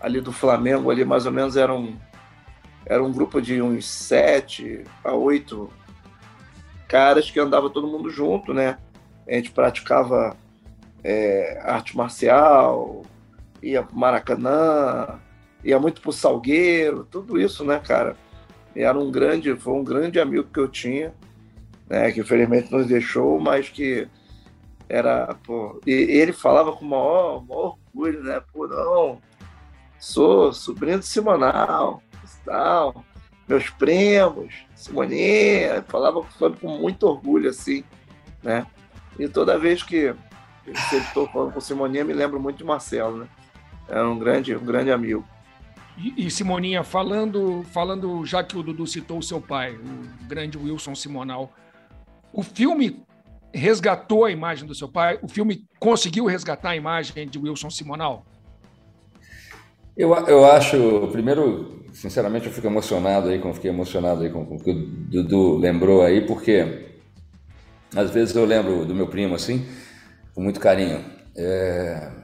ali 0.00 0.20
do 0.20 0.32
Flamengo, 0.32 0.90
ali 0.90 1.04
mais 1.04 1.26
ou 1.26 1.32
menos 1.32 1.56
era 1.56 1.74
um, 1.74 1.98
era 2.86 3.02
um 3.02 3.12
grupo 3.12 3.40
de 3.40 3.60
uns 3.60 3.86
sete 3.86 4.84
a 5.02 5.12
oito 5.12 5.68
caras 6.86 7.30
que 7.30 7.40
andava 7.40 7.70
todo 7.70 7.88
mundo 7.88 8.10
junto, 8.10 8.52
né? 8.52 8.78
A 9.26 9.32
gente 9.32 9.50
praticava 9.50 10.36
é, 11.02 11.60
arte 11.64 11.96
marcial, 11.96 13.02
ia 13.62 13.82
pro 13.82 13.96
Maracanã, 13.96 15.18
ia 15.64 15.78
muito 15.80 16.00
pro 16.00 16.12
Salgueiro, 16.12 17.04
tudo 17.10 17.40
isso, 17.40 17.64
né, 17.64 17.80
cara? 17.80 18.16
Era 18.74 18.98
um 18.98 19.10
grande, 19.10 19.54
foi 19.56 19.74
um 19.74 19.84
grande 19.84 20.18
amigo 20.18 20.48
que 20.52 20.58
eu 20.58 20.68
tinha, 20.68 21.12
né, 21.88 22.10
que 22.10 22.20
infelizmente 22.20 22.72
nos 22.72 22.86
deixou, 22.86 23.38
mas 23.38 23.68
que 23.68 24.08
era, 24.88 25.34
pô, 25.44 25.80
e 25.86 25.92
ele 25.92 26.32
falava 26.32 26.72
com 26.72 26.84
o 26.84 26.88
maior, 26.88 27.44
maior 27.44 27.76
orgulho, 27.94 28.22
né, 28.22 28.40
pô, 28.52 28.66
não, 28.66 29.20
sou 29.98 30.52
sobrinho 30.52 30.98
do 30.98 31.04
Simonal, 31.04 32.02
tal, 32.44 33.04
meus 33.46 33.68
primos, 33.70 34.54
Simoninha, 34.74 35.84
falava 35.86 36.22
com 36.60 36.68
muito 36.78 37.06
orgulho, 37.06 37.50
assim, 37.50 37.84
né, 38.42 38.66
e 39.18 39.28
toda 39.28 39.58
vez 39.58 39.82
que 39.82 40.14
eu 40.66 40.98
estou 40.98 41.28
falando 41.28 41.52
com 41.52 41.60
Simoninha, 41.60 42.04
me 42.04 42.14
lembro 42.14 42.40
muito 42.40 42.58
de 42.58 42.64
Marcelo, 42.64 43.18
né, 43.18 43.28
era 43.88 44.08
um 44.08 44.18
grande, 44.18 44.56
um 44.56 44.64
grande 44.64 44.90
amigo. 44.90 45.26
E, 45.96 46.30
Simoninha, 46.30 46.82
falando, 46.82 47.62
falando, 47.70 48.24
já 48.24 48.42
que 48.42 48.56
o 48.56 48.62
Dudu 48.62 48.86
citou 48.86 49.18
o 49.18 49.22
seu 49.22 49.40
pai, 49.40 49.76
o 49.76 50.26
grande 50.26 50.56
Wilson 50.56 50.94
Simonal, 50.94 51.52
o 52.32 52.42
filme 52.42 53.04
resgatou 53.52 54.24
a 54.24 54.30
imagem 54.30 54.66
do 54.66 54.74
seu 54.74 54.88
pai? 54.88 55.18
O 55.22 55.28
filme 55.28 55.66
conseguiu 55.78 56.24
resgatar 56.26 56.70
a 56.70 56.76
imagem 56.76 57.28
de 57.28 57.38
Wilson 57.38 57.70
Simonal? 57.70 58.24
Eu, 59.96 60.14
eu 60.26 60.44
acho, 60.46 61.08
primeiro, 61.12 61.84
sinceramente, 61.92 62.46
eu 62.46 62.52
fico 62.52 62.66
emocionado 62.66 63.28
aí, 63.28 63.40
fiquei 63.52 63.70
emocionado 63.70 64.22
aí 64.22 64.30
com, 64.30 64.46
com 64.46 64.56
o 64.56 64.62
que 64.62 64.70
o 64.70 64.74
Dudu 64.74 65.58
lembrou 65.58 66.02
aí, 66.02 66.26
porque 66.26 66.96
às 67.94 68.10
vezes 68.10 68.34
eu 68.34 68.46
lembro 68.46 68.86
do 68.86 68.94
meu 68.94 69.06
primo 69.06 69.34
assim, 69.34 69.66
com 70.34 70.40
muito 70.40 70.58
carinho. 70.58 71.04
É, 71.36 72.21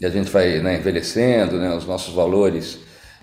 e 0.00 0.06
a 0.06 0.10
gente 0.10 0.30
vai 0.30 0.58
né, 0.58 0.76
envelhecendo, 0.76 1.58
né, 1.58 1.74
os 1.74 1.86
nossos 1.86 2.14
valores 2.14 2.78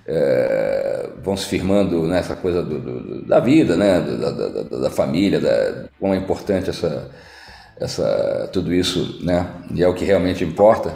é, 0.08 1.10
vão 1.22 1.38
se 1.38 1.46
firmando 1.46 2.08
nessa 2.08 2.36
coisa 2.36 2.62
do, 2.62 2.80
do, 2.80 3.26
da 3.26 3.40
vida, 3.40 3.76
né, 3.76 4.00
da, 4.00 4.32
da, 4.32 4.64
da 4.80 4.90
família, 4.90 5.40
da, 5.40 5.86
como 6.00 6.14
é 6.14 6.18
importante 6.18 6.70
essa, 6.70 7.10
essa, 7.80 8.50
tudo 8.52 8.74
isso, 8.74 9.20
né, 9.24 9.48
e 9.74 9.84
é 9.84 9.88
o 9.88 9.94
que 9.94 10.06
realmente 10.06 10.44
importa. 10.44 10.94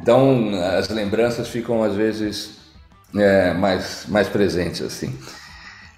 Então 0.00 0.50
as 0.78 0.88
lembranças 0.88 1.48
ficam 1.48 1.82
às 1.82 1.94
vezes 1.94 2.58
é, 3.16 3.52
mais, 3.54 4.04
mais 4.08 4.28
presentes 4.28 4.82
assim. 4.82 5.18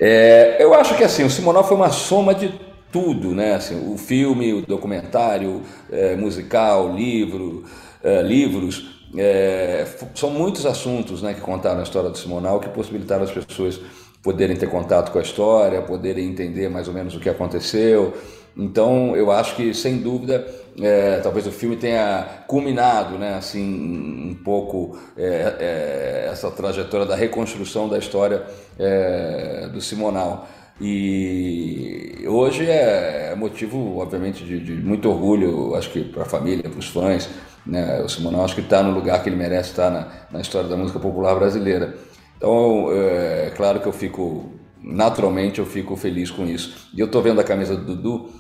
É, 0.01 0.57
eu 0.59 0.73
acho 0.73 0.97
que 0.97 1.05
assim 1.05 1.25
o 1.25 1.31
Simonal 1.31 1.63
foi 1.63 1.77
uma 1.77 1.91
soma 1.91 2.35
de 2.35 2.59
tudo, 2.91 3.35
né? 3.35 3.55
Assim, 3.55 3.93
o 3.93 3.97
filme, 3.97 4.53
o 4.53 4.63
documentário, 4.63 5.63
é, 5.91 6.17
musical, 6.17 6.95
livro, 6.95 7.65
é, 8.03 8.23
livros, 8.23 9.00
é, 9.17 9.87
são 10.15 10.31
muitos 10.31 10.67
assuntos 10.67 11.23
né, 11.23 11.35
que 11.35 11.41
contaram 11.41 11.81
a 11.81 11.83
história 11.83 12.11
do 12.11 12.19
Simonal 12.19 12.61
que 12.61 12.69
possibilitaram 12.69 13.25
as 13.25 13.31
pessoas 13.31 13.81
poderem 14.23 14.57
ter 14.57 14.69
contato 14.69 15.11
com 15.11 15.19
a 15.19 15.23
história, 15.23 15.81
poderem 15.83 16.29
entender 16.29 16.69
mais 16.69 16.87
ou 16.89 16.95
menos 16.95 17.15
o 17.15 17.21
que 17.21 17.29
aconteceu. 17.29 18.15
Então, 18.57 19.17
eu 19.17 19.31
acho 19.31 19.57
que, 19.57 19.73
sem 19.73 19.99
dúvida, 19.99 20.47
é, 20.81 21.19
talvez 21.21 21.47
o 21.47 21.53
filme 21.53 21.77
tenha 21.77 22.45
culminado, 22.47 23.17
né, 23.19 23.35
assim, 23.35 24.31
um 24.31 24.35
pouco 24.35 24.99
é, 25.17 25.57
é, 25.59 26.29
essa 26.31 26.51
trajetória 26.51 27.07
da 27.07 27.17
reconstrução 27.17 27.89
da 27.89 27.99
história 27.99 28.45
é, 28.79 29.69
do 29.73 29.81
Simonal. 29.81 30.47
E 30.81 32.25
hoje 32.27 32.67
é 32.67 33.35
motivo, 33.37 33.99
obviamente, 33.99 34.45
de, 34.45 34.61
de 34.61 34.73
muito 34.75 35.09
orgulho, 35.11 35.75
acho 35.75 35.91
que 35.91 36.05
para 36.05 36.23
a 36.23 36.27
família, 36.27 36.69
para 36.69 36.79
os 36.79 36.89
fãs, 36.89 37.29
né? 37.67 38.01
O 38.03 38.09
Simonal 38.09 38.45
acho 38.45 38.55
que 38.55 38.61
está 38.61 38.83
no 38.83 38.93
lugar 38.93 39.23
que 39.23 39.29
ele 39.29 39.37
merece 39.37 39.71
estar 39.71 39.91
na, 39.91 40.09
na 40.31 40.41
história 40.41 40.69
da 40.69 40.77
música 40.77 40.99
popular 40.99 41.35
brasileira. 41.35 41.95
Então, 42.37 42.91
é, 42.91 43.47
é 43.47 43.51
claro 43.51 43.81
que 43.81 43.87
eu 43.87 43.93
fico, 43.93 44.51
naturalmente, 44.83 45.59
eu 45.59 45.67
fico 45.67 45.97
feliz 45.97 46.31
com 46.31 46.47
isso. 46.47 46.89
E 46.95 47.01
eu 47.01 47.07
estou 47.07 47.23
vendo 47.23 47.41
a 47.41 47.45
camisa 47.45 47.77
do 47.77 47.95
Dudu, 47.95 48.31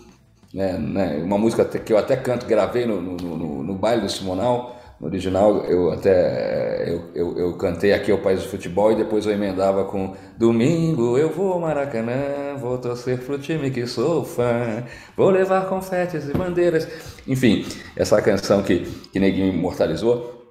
né, 0.52 0.78
né, 0.78 1.22
uma 1.22 1.38
música 1.38 1.64
que 1.64 1.92
eu 1.92 1.98
até 1.98 2.16
canto, 2.16 2.46
gravei 2.46 2.86
no, 2.86 3.00
no, 3.00 3.16
no, 3.16 3.62
no 3.62 3.74
baile 3.74 4.02
do 4.02 4.08
Simonal, 4.08 4.79
no 5.00 5.06
original 5.06 5.64
eu 5.64 5.90
até 5.90 6.84
eu, 6.86 7.10
eu, 7.14 7.38
eu, 7.38 7.52
cantei 7.54 7.92
aqui 7.92 8.12
o 8.12 8.18
País 8.18 8.42
do 8.42 8.48
Futebol 8.48 8.92
e 8.92 8.96
depois 8.96 9.24
eu 9.24 9.32
emendava 9.32 9.84
com 9.84 10.14
Domingo 10.36 11.16
eu 11.16 11.30
vou 11.30 11.54
ao 11.54 11.60
Maracanã, 11.60 12.54
vou 12.58 12.76
torcer 12.76 13.18
pro 13.18 13.38
time 13.38 13.70
que 13.70 13.86
sou 13.86 14.24
fã, 14.24 14.84
vou 15.16 15.30
levar 15.30 15.66
confetes 15.68 16.28
e 16.28 16.32
bandeiras. 16.32 16.86
Enfim, 17.26 17.64
essa 17.96 18.20
canção 18.20 18.62
que, 18.62 18.80
que 19.10 19.18
Neguinho 19.18 19.52
imortalizou, 19.52 20.48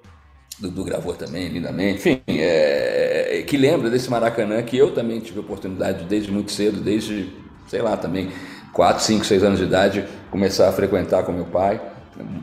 Dudu 0.58 0.84
gravou 0.84 1.14
também 1.14 1.48
lindamente, 1.48 1.98
enfim, 1.98 2.20
é, 2.26 3.38
é, 3.38 3.42
que 3.42 3.56
lembra 3.56 3.88
desse 3.88 4.10
Maracanã 4.10 4.62
que 4.62 4.76
eu 4.76 4.92
também 4.92 5.20
tive 5.20 5.38
oportunidade 5.38 6.04
desde 6.04 6.30
muito 6.30 6.50
cedo, 6.50 6.80
desde, 6.80 7.32
sei 7.68 7.80
lá, 7.80 7.96
também 7.96 8.30
4, 8.72 9.02
5, 9.02 9.24
6 9.24 9.44
anos 9.44 9.58
de 9.58 9.64
idade, 9.64 10.04
começar 10.30 10.68
a 10.68 10.72
frequentar 10.72 11.24
com 11.24 11.32
meu 11.32 11.46
pai 11.46 11.80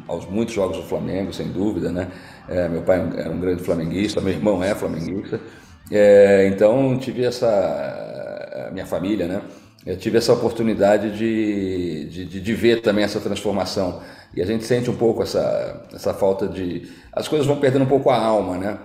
aos 0.07 0.25
muitos 0.25 0.53
jogos 0.53 0.77
do 0.77 0.83
Flamengo, 0.83 1.33
sem 1.33 1.49
dúvida, 1.49 1.91
né? 1.91 2.07
É, 2.47 2.67
meu 2.67 2.81
pai 2.81 2.97
era 3.17 3.29
um 3.29 3.39
grande 3.39 3.63
flamenguista, 3.63 4.21
meu 4.21 4.33
irmão 4.33 4.63
é 4.63 4.73
flamenguista, 4.73 5.39
é, 5.91 6.47
então 6.47 6.97
tive 6.97 7.23
essa 7.23 8.69
minha 8.71 8.85
família, 8.85 9.27
né? 9.27 9.41
Eu 9.85 9.97
tive 9.97 10.17
essa 10.17 10.33
oportunidade 10.33 11.17
de, 11.17 12.05
de, 12.09 12.41
de, 12.41 12.53
ver 12.53 12.81
também 12.81 13.05
essa 13.05 13.21
transformação 13.21 14.01
e 14.35 14.41
a 14.41 14.45
gente 14.45 14.65
sente 14.65 14.89
um 14.89 14.95
pouco 14.95 15.23
essa, 15.23 15.87
essa 15.93 16.13
falta 16.13 16.45
de 16.45 16.89
as 17.13 17.27
coisas 17.27 17.47
vão 17.47 17.57
perdendo 17.57 17.83
um 17.83 17.87
pouco 17.87 18.09
a 18.09 18.17
alma, 18.17 18.57
né? 18.57 18.77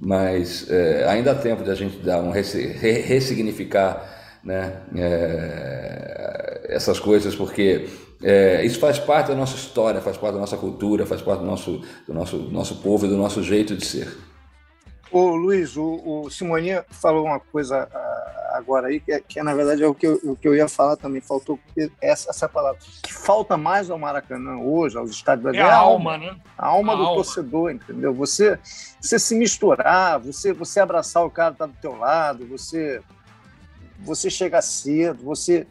mas 0.00 0.70
é, 0.70 1.04
ainda 1.08 1.32
há 1.32 1.34
tempo 1.34 1.64
de 1.64 1.70
a 1.70 1.74
gente 1.74 1.98
dar 1.98 2.20
um 2.20 2.30
ressignificar 2.30 4.08
né, 4.44 4.74
é, 4.96 6.66
essas 6.68 7.00
coisas, 7.00 7.34
porque 7.34 7.86
é, 8.22 8.64
isso 8.64 8.80
faz 8.80 8.98
parte 8.98 9.28
da 9.28 9.34
nossa 9.34 9.54
história, 9.54 10.00
faz 10.00 10.16
parte 10.16 10.34
da 10.34 10.40
nossa 10.40 10.56
cultura, 10.56 11.06
faz 11.06 11.22
parte 11.22 11.40
do 11.40 11.46
nosso, 11.46 11.82
do 12.06 12.12
nosso, 12.12 12.36
nosso 12.36 12.76
povo 12.76 13.06
e 13.06 13.08
do 13.08 13.16
nosso 13.16 13.42
jeito 13.42 13.76
de 13.76 13.84
ser. 13.84 14.16
Ô, 15.10 15.34
Luiz, 15.34 15.76
o, 15.76 16.02
o 16.04 16.30
Simoninha 16.30 16.84
falou 16.90 17.24
uma 17.24 17.40
coisa 17.40 17.84
uh, 17.84 18.56
agora 18.56 18.88
aí, 18.88 19.00
que, 19.00 19.12
é, 19.12 19.20
que 19.20 19.40
é, 19.40 19.42
na 19.42 19.54
verdade 19.54 19.82
é 19.82 19.86
o 19.86 19.94
que, 19.94 20.06
eu, 20.06 20.20
o 20.24 20.36
que 20.36 20.46
eu 20.46 20.54
ia 20.54 20.68
falar 20.68 20.96
também, 20.96 21.20
faltou 21.20 21.58
essa, 22.02 22.28
essa 22.28 22.48
palavra. 22.48 22.78
que 23.02 23.14
falta 23.14 23.56
mais 23.56 23.88
ao 23.88 23.98
Maracanã 23.98 24.58
hoje, 24.58 24.98
aos 24.98 25.10
estádios 25.10 25.54
é, 25.54 25.58
é 25.58 25.62
a 25.62 25.76
alma, 25.76 26.12
alma, 26.12 26.26
né? 26.26 26.36
A 26.58 26.66
alma 26.66 26.92
a 26.92 26.96
do 26.96 27.02
alma. 27.02 27.14
torcedor, 27.14 27.70
entendeu? 27.70 28.12
Você, 28.14 28.58
você 29.00 29.18
se 29.18 29.34
misturar, 29.34 30.18
você, 30.18 30.52
você 30.52 30.80
abraçar 30.80 31.24
o 31.24 31.30
cara 31.30 31.50
que 31.50 31.54
está 31.54 31.66
do 31.66 31.80
teu 31.80 31.96
lado, 31.96 32.46
você, 32.46 33.00
você 34.00 34.28
chegar 34.28 34.60
cedo, 34.60 35.22
você 35.24 35.66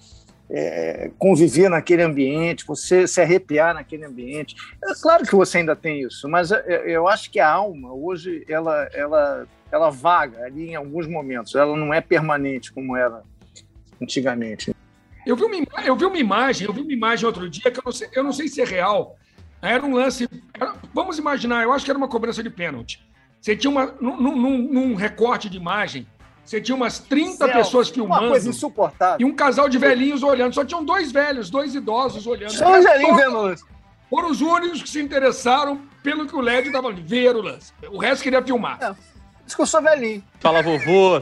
é, 0.49 1.11
conviver 1.17 1.69
naquele 1.69 2.01
ambiente, 2.01 2.65
você 2.65 3.07
se 3.07 3.21
arrepiar 3.21 3.73
naquele 3.73 4.05
ambiente. 4.05 4.55
É 4.83 4.93
claro 5.01 5.25
que 5.25 5.35
você 5.35 5.59
ainda 5.59 5.75
tem 5.75 6.01
isso, 6.01 6.27
mas 6.29 6.51
é, 6.51 6.63
é, 6.67 6.91
eu 6.91 7.07
acho 7.07 7.29
que 7.29 7.39
a 7.39 7.49
alma 7.49 7.93
hoje 7.93 8.45
ela, 8.47 8.89
ela, 8.93 9.47
ela 9.71 9.89
vaga 9.89 10.45
ali 10.45 10.69
em 10.69 10.75
alguns 10.75 11.07
momentos. 11.07 11.55
Ela 11.55 11.75
não 11.75 11.93
é 11.93 12.01
permanente 12.01 12.71
como 12.71 12.95
era 12.95 13.21
antigamente. 14.01 14.73
Eu 15.25 15.35
vi 15.35 15.43
uma, 15.43 15.83
eu 15.83 15.95
vi 15.95 16.05
uma 16.05 16.17
imagem, 16.17 16.67
eu 16.67 16.73
vi 16.73 16.81
uma 16.81 16.93
imagem 16.93 17.25
outro 17.25 17.49
dia 17.49 17.69
que 17.69 17.79
eu 17.79 17.83
não 17.83 17.91
sei, 17.91 18.09
eu 18.13 18.23
não 18.23 18.31
sei 18.31 18.47
se 18.47 18.61
é 18.61 18.65
real. 18.65 19.17
Era 19.61 19.85
um 19.85 19.93
lance. 19.93 20.29
Era, 20.53 20.75
vamos 20.93 21.17
imaginar, 21.17 21.63
eu 21.63 21.73
acho 21.73 21.83
que 21.83 21.91
era 21.91 21.97
uma 21.97 22.07
cobrança 22.07 22.41
de 22.41 22.49
pênalti. 22.49 23.05
Você 23.41 23.55
tinha 23.55 23.69
uma 23.69 23.87
num, 23.99 24.17
num, 24.17 24.57
num 24.57 24.95
recorte 24.95 25.49
de 25.49 25.57
imagem 25.57 26.07
você 26.49 26.61
tinha 26.61 26.75
umas 26.75 26.97
30 26.99 27.45
Céu, 27.45 27.51
pessoas 27.51 27.89
filmando. 27.89 28.21
Uma 28.21 28.29
coisa 28.29 28.49
insuportável. 28.49 29.17
E 29.19 29.29
um 29.29 29.35
casal 29.35 29.67
de 29.67 29.77
velhinhos 29.77 30.23
olhando. 30.23 30.55
Só 30.55 30.63
tinham 30.63 30.83
dois 30.83 31.11
velhos, 31.11 31.49
dois 31.49 31.75
idosos 31.75 32.25
olhando. 32.25 32.53
Só 32.53 32.77
os 32.77 32.85
velhinhos 32.85 33.17
vendo 33.17 33.37
o 33.37 33.41
lance. 33.41 33.65
Foram 34.09 34.31
os 34.31 34.39
únicos 34.39 34.81
que 34.81 34.89
se 34.89 35.01
interessaram 35.01 35.81
pelo 36.01 36.25
que 36.25 36.33
o 36.33 36.39
LED 36.39 36.67
estava 36.67 36.87
ali, 36.87 37.01
ver 37.01 37.35
o 37.35 37.41
lance. 37.41 37.73
O 37.91 37.97
resto 37.97 38.23
queria 38.23 38.41
filmar. 38.41 38.81
É, 38.81 38.95
isso 39.45 39.57
que 39.57 39.61
eu 39.61 39.65
sou 39.65 39.81
velhinho. 39.81 40.23
Fala, 40.39 40.61
vovô. 40.61 41.21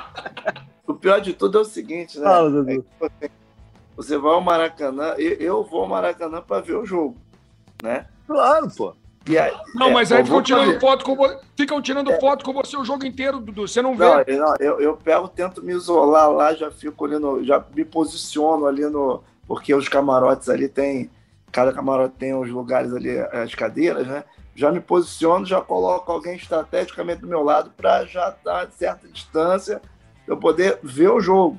o 0.88 0.94
pior 0.94 1.20
de 1.20 1.34
tudo 1.34 1.58
é 1.58 1.60
o 1.60 1.64
seguinte, 1.66 2.18
né? 2.18 2.24
Fala, 2.24 2.50
Dudu. 2.50 2.86
É 3.20 3.30
você 3.94 4.16
vai 4.16 4.32
ao 4.32 4.40
Maracanã, 4.40 5.14
eu 5.18 5.62
vou 5.62 5.82
ao 5.82 5.86
Maracanã 5.86 6.40
para 6.40 6.62
ver 6.62 6.76
o 6.76 6.86
jogo, 6.86 7.18
né? 7.82 8.06
Claro, 8.26 8.70
pô. 8.74 8.94
Aí, 9.28 9.52
não, 9.74 9.88
é, 9.88 9.92
mas 9.92 10.10
aí 10.10 10.24
ficam 10.24 10.42
tirando, 10.42 10.80
foto 10.80 11.04
com, 11.04 11.16
ficam 11.56 11.82
tirando 11.82 12.10
é. 12.10 12.18
foto 12.18 12.44
com 12.44 12.52
você 12.52 12.76
o 12.76 12.84
jogo 12.84 13.04
inteiro, 13.04 13.38
Dudu. 13.38 13.68
Você 13.68 13.82
não 13.82 13.94
vê. 13.94 14.04
Não, 14.04 14.38
não 14.38 14.56
eu, 14.58 14.80
eu 14.80 14.96
pego, 14.96 15.28
tento 15.28 15.62
me 15.62 15.72
isolar 15.72 16.30
lá, 16.30 16.54
já 16.54 16.70
fico 16.70 17.04
ali 17.04 17.18
no. 17.18 17.44
Já 17.44 17.62
me 17.74 17.84
posiciono 17.84 18.66
ali 18.66 18.86
no. 18.86 19.22
Porque 19.46 19.74
os 19.74 19.88
camarotes 19.88 20.48
ali 20.48 20.68
tem. 20.68 21.10
Cada 21.52 21.72
camarote 21.72 22.14
tem 22.18 22.34
os 22.34 22.48
lugares 22.48 22.94
ali, 22.94 23.18
as 23.18 23.54
cadeiras, 23.54 24.06
né? 24.06 24.24
Já 24.54 24.72
me 24.72 24.80
posiciono, 24.80 25.44
já 25.44 25.60
coloco 25.60 26.10
alguém 26.10 26.36
estrategicamente 26.36 27.20
do 27.20 27.28
meu 27.28 27.42
lado 27.42 27.70
para 27.76 28.04
já 28.04 28.30
estar 28.30 28.62
a 28.62 28.70
certa 28.70 29.08
distância 29.08 29.82
eu 30.26 30.36
poder 30.36 30.78
ver 30.82 31.10
o 31.10 31.20
jogo, 31.20 31.58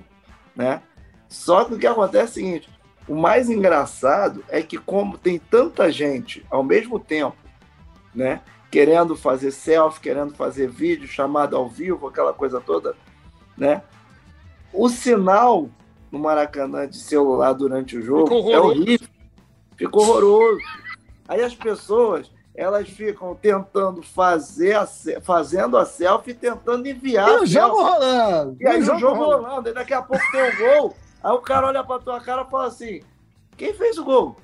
né? 0.55 0.81
Só 1.27 1.65
que 1.65 1.73
o 1.73 1.79
que 1.79 1.87
acontece 1.87 2.23
é 2.23 2.43
o 2.43 2.45
seguinte: 2.45 2.69
o 3.07 3.15
mais 3.15 3.49
engraçado 3.49 4.43
é 4.47 4.61
que, 4.61 4.77
como 4.77 5.17
tem 5.17 5.37
tanta 5.37 5.91
gente 5.91 6.45
ao 6.49 6.63
mesmo 6.63 6.97
tempo 6.99 7.35
né? 8.13 8.41
Querendo 8.69 9.15
fazer 9.15 9.51
selfie, 9.51 10.01
querendo 10.01 10.33
fazer 10.33 10.69
vídeo, 10.69 11.07
chamada 11.07 11.55
ao 11.57 11.67
vivo, 11.67 12.07
aquela 12.07 12.33
coisa 12.33 12.61
toda, 12.61 12.95
né? 13.57 13.81
O 14.73 14.87
sinal 14.87 15.69
no 16.11 16.19
Maracanã 16.19 16.87
de 16.87 16.97
celular 16.97 17.53
durante 17.53 17.97
o 17.97 18.01
jogo 18.01 18.51
é 18.51 18.59
horrível. 18.59 19.07
Ficou 19.75 20.03
horroroso. 20.03 20.61
Aí 21.27 21.41
as 21.41 21.55
pessoas 21.55 22.31
elas 22.53 22.89
ficam 22.89 23.33
tentando 23.33 24.03
fazer 24.03 24.75
a, 24.75 24.85
fazendo 25.21 25.77
a 25.77 25.85
selfie 25.85 26.33
tentando 26.33 26.87
enviar. 26.87 27.29
E 27.29 27.43
o 27.43 27.45
jogo 27.45 27.81
rolando. 27.81 28.57
E 28.59 28.67
aí 28.67 28.81
o 28.81 28.83
jogo 28.83 29.15
rolando. 29.15 29.43
rolando. 29.43 29.69
E 29.69 29.73
daqui 29.73 29.93
a 29.93 30.01
pouco 30.01 30.23
tem 30.31 30.43
um 30.43 30.57
gol. 30.57 30.95
Aí 31.23 31.31
o 31.31 31.39
cara 31.39 31.67
olha 31.67 31.83
pra 31.83 31.99
tua 31.99 32.19
cara 32.19 32.43
e 32.43 32.51
fala 32.51 32.67
assim: 32.67 33.01
quem 33.55 33.73
fez 33.73 33.97
o 33.97 34.03
gol? 34.03 34.35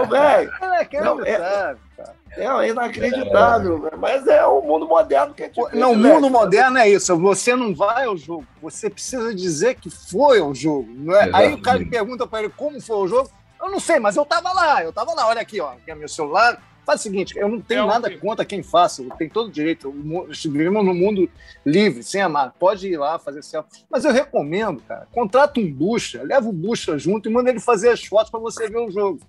Ô, 0.00 0.04
velho. 0.08 0.50
É, 1.24 1.76
é, 2.36 2.46
é 2.46 2.68
inacreditável, 2.68 3.88
é. 3.92 3.96
mas 3.96 4.26
é 4.26 4.44
o 4.46 4.62
mundo 4.62 4.86
moderno 4.86 5.34
que 5.34 5.42
a 5.42 5.46
gente 5.46 5.76
Não, 5.76 5.92
o 5.92 5.96
mundo 5.96 6.30
moderno 6.30 6.78
é 6.78 6.88
isso. 6.88 7.16
Você 7.18 7.54
não 7.54 7.74
vai 7.74 8.06
ao 8.06 8.16
jogo, 8.16 8.46
você 8.60 8.88
precisa 8.88 9.34
dizer 9.34 9.74
que 9.74 9.90
foi 9.90 10.40
ao 10.40 10.54
jogo. 10.54 10.88
Não 10.90 11.14
é? 11.14 11.30
Aí 11.32 11.52
o 11.52 11.60
cara 11.60 11.84
pergunta 11.84 12.26
para 12.26 12.40
ele 12.40 12.52
como 12.56 12.80
foi 12.80 12.96
o 12.96 13.08
jogo. 13.08 13.30
Eu 13.60 13.70
não 13.70 13.78
sei, 13.78 13.98
mas 13.98 14.16
eu 14.16 14.24
tava 14.24 14.52
lá, 14.52 14.82
eu 14.82 14.92
tava 14.92 15.14
lá. 15.14 15.28
Olha 15.28 15.40
aqui, 15.40 15.60
ó, 15.60 15.72
aqui 15.72 15.90
é 15.90 15.94
meu 15.94 16.08
celular, 16.08 16.60
Faz 16.84 17.00
o 17.00 17.02
seguinte, 17.04 17.38
eu 17.38 17.48
não 17.48 17.60
tenho 17.60 17.84
é 17.84 17.86
nada 17.86 18.10
que... 18.10 18.18
contra 18.18 18.44
quem 18.44 18.62
faça, 18.62 19.04
tem 19.16 19.28
todo 19.28 19.46
o 19.46 19.52
direito. 19.52 19.94
Vivemos 20.44 20.84
num 20.84 20.94
mundo 20.94 21.30
livre, 21.64 22.02
sem 22.02 22.20
amar. 22.20 22.52
Pode 22.58 22.88
ir 22.88 22.96
lá 22.96 23.18
fazer 23.20 23.42
selfie. 23.42 23.84
Mas 23.88 24.04
eu 24.04 24.12
recomendo, 24.12 24.82
cara, 24.82 25.06
contrata 25.12 25.60
um 25.60 25.72
bucha, 25.72 26.22
leva 26.22 26.48
o 26.48 26.52
bucha 26.52 26.98
junto 26.98 27.28
e 27.28 27.32
manda 27.32 27.50
ele 27.50 27.60
fazer 27.60 27.90
as 27.90 28.04
fotos 28.04 28.30
para 28.30 28.40
você 28.40 28.68
ver 28.68 28.78
o 28.78 28.90
jogo. 28.90 29.20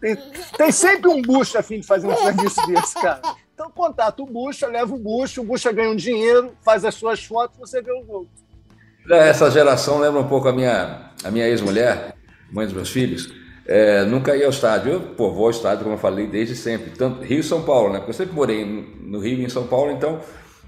Tem, 0.00 0.16
tem 0.56 0.70
sempre 0.70 1.10
um 1.10 1.20
bucha 1.20 1.58
a 1.58 1.62
fim 1.62 1.80
de 1.80 1.86
fazer 1.86 2.06
um 2.06 2.16
serviço 2.16 2.64
desse, 2.66 2.94
cara. 2.94 3.20
Então 3.52 3.70
contrata 3.70 4.22
o 4.22 4.26
bucha, 4.26 4.68
leva 4.68 4.94
o 4.94 4.98
bucha, 4.98 5.40
o 5.40 5.44
bucha 5.44 5.72
ganha 5.72 5.90
um 5.90 5.96
dinheiro, 5.96 6.52
faz 6.62 6.84
as 6.84 6.94
suas 6.94 7.24
fotos 7.24 7.58
você 7.58 7.82
vê 7.82 7.92
o 7.92 8.06
jogo. 8.06 8.28
Essa 9.10 9.50
geração 9.50 9.98
lembra 9.98 10.20
um 10.20 10.28
pouco 10.28 10.46
a 10.48 10.52
minha, 10.52 11.10
a 11.24 11.30
minha 11.30 11.48
ex-mulher, 11.48 12.14
mãe 12.52 12.66
dos 12.66 12.74
meus 12.74 12.90
filhos 12.90 13.39
é, 13.70 14.04
nunca 14.04 14.36
ia 14.36 14.46
ao 14.46 14.50
estádio. 14.50 14.92
Eu 14.92 15.00
pô, 15.00 15.30
vou 15.30 15.44
ao 15.44 15.50
estádio, 15.50 15.84
como 15.84 15.94
eu 15.94 15.98
falei, 15.98 16.26
desde 16.26 16.56
sempre. 16.56 16.90
Tanto 16.90 17.22
Rio 17.22 17.38
e 17.38 17.44
São 17.44 17.62
Paulo, 17.62 17.92
né? 17.92 17.98
Porque 17.98 18.10
eu 18.10 18.14
sempre 18.14 18.34
morei 18.34 18.64
no 19.00 19.20
Rio 19.20 19.38
e 19.38 19.44
em 19.44 19.48
São 19.48 19.68
Paulo, 19.68 19.92
então 19.92 20.18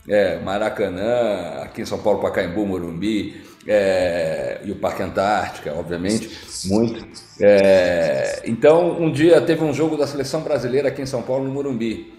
é, 0.09 0.38
Maracanã, 0.38 1.62
aqui 1.62 1.82
em 1.82 1.84
São 1.84 1.98
Paulo, 1.98 2.20
Pacaembu, 2.20 2.64
Morumbi, 2.64 3.42
é, 3.66 4.61
e 4.64 4.70
o 4.70 4.76
Parque 4.76 5.03
Antártica, 5.03 5.74
obviamente, 5.74 6.30
muito. 6.66 7.05
É, 7.40 8.42
então, 8.44 9.00
um 9.00 9.11
dia 9.11 9.40
teve 9.40 9.64
um 9.64 9.74
jogo 9.74 9.96
da 9.96 10.07
seleção 10.07 10.42
brasileira 10.42 10.88
aqui 10.88 11.03
em 11.03 11.07
São 11.07 11.22
Paulo, 11.22 11.44
no 11.44 11.50
Morumbi. 11.50 12.12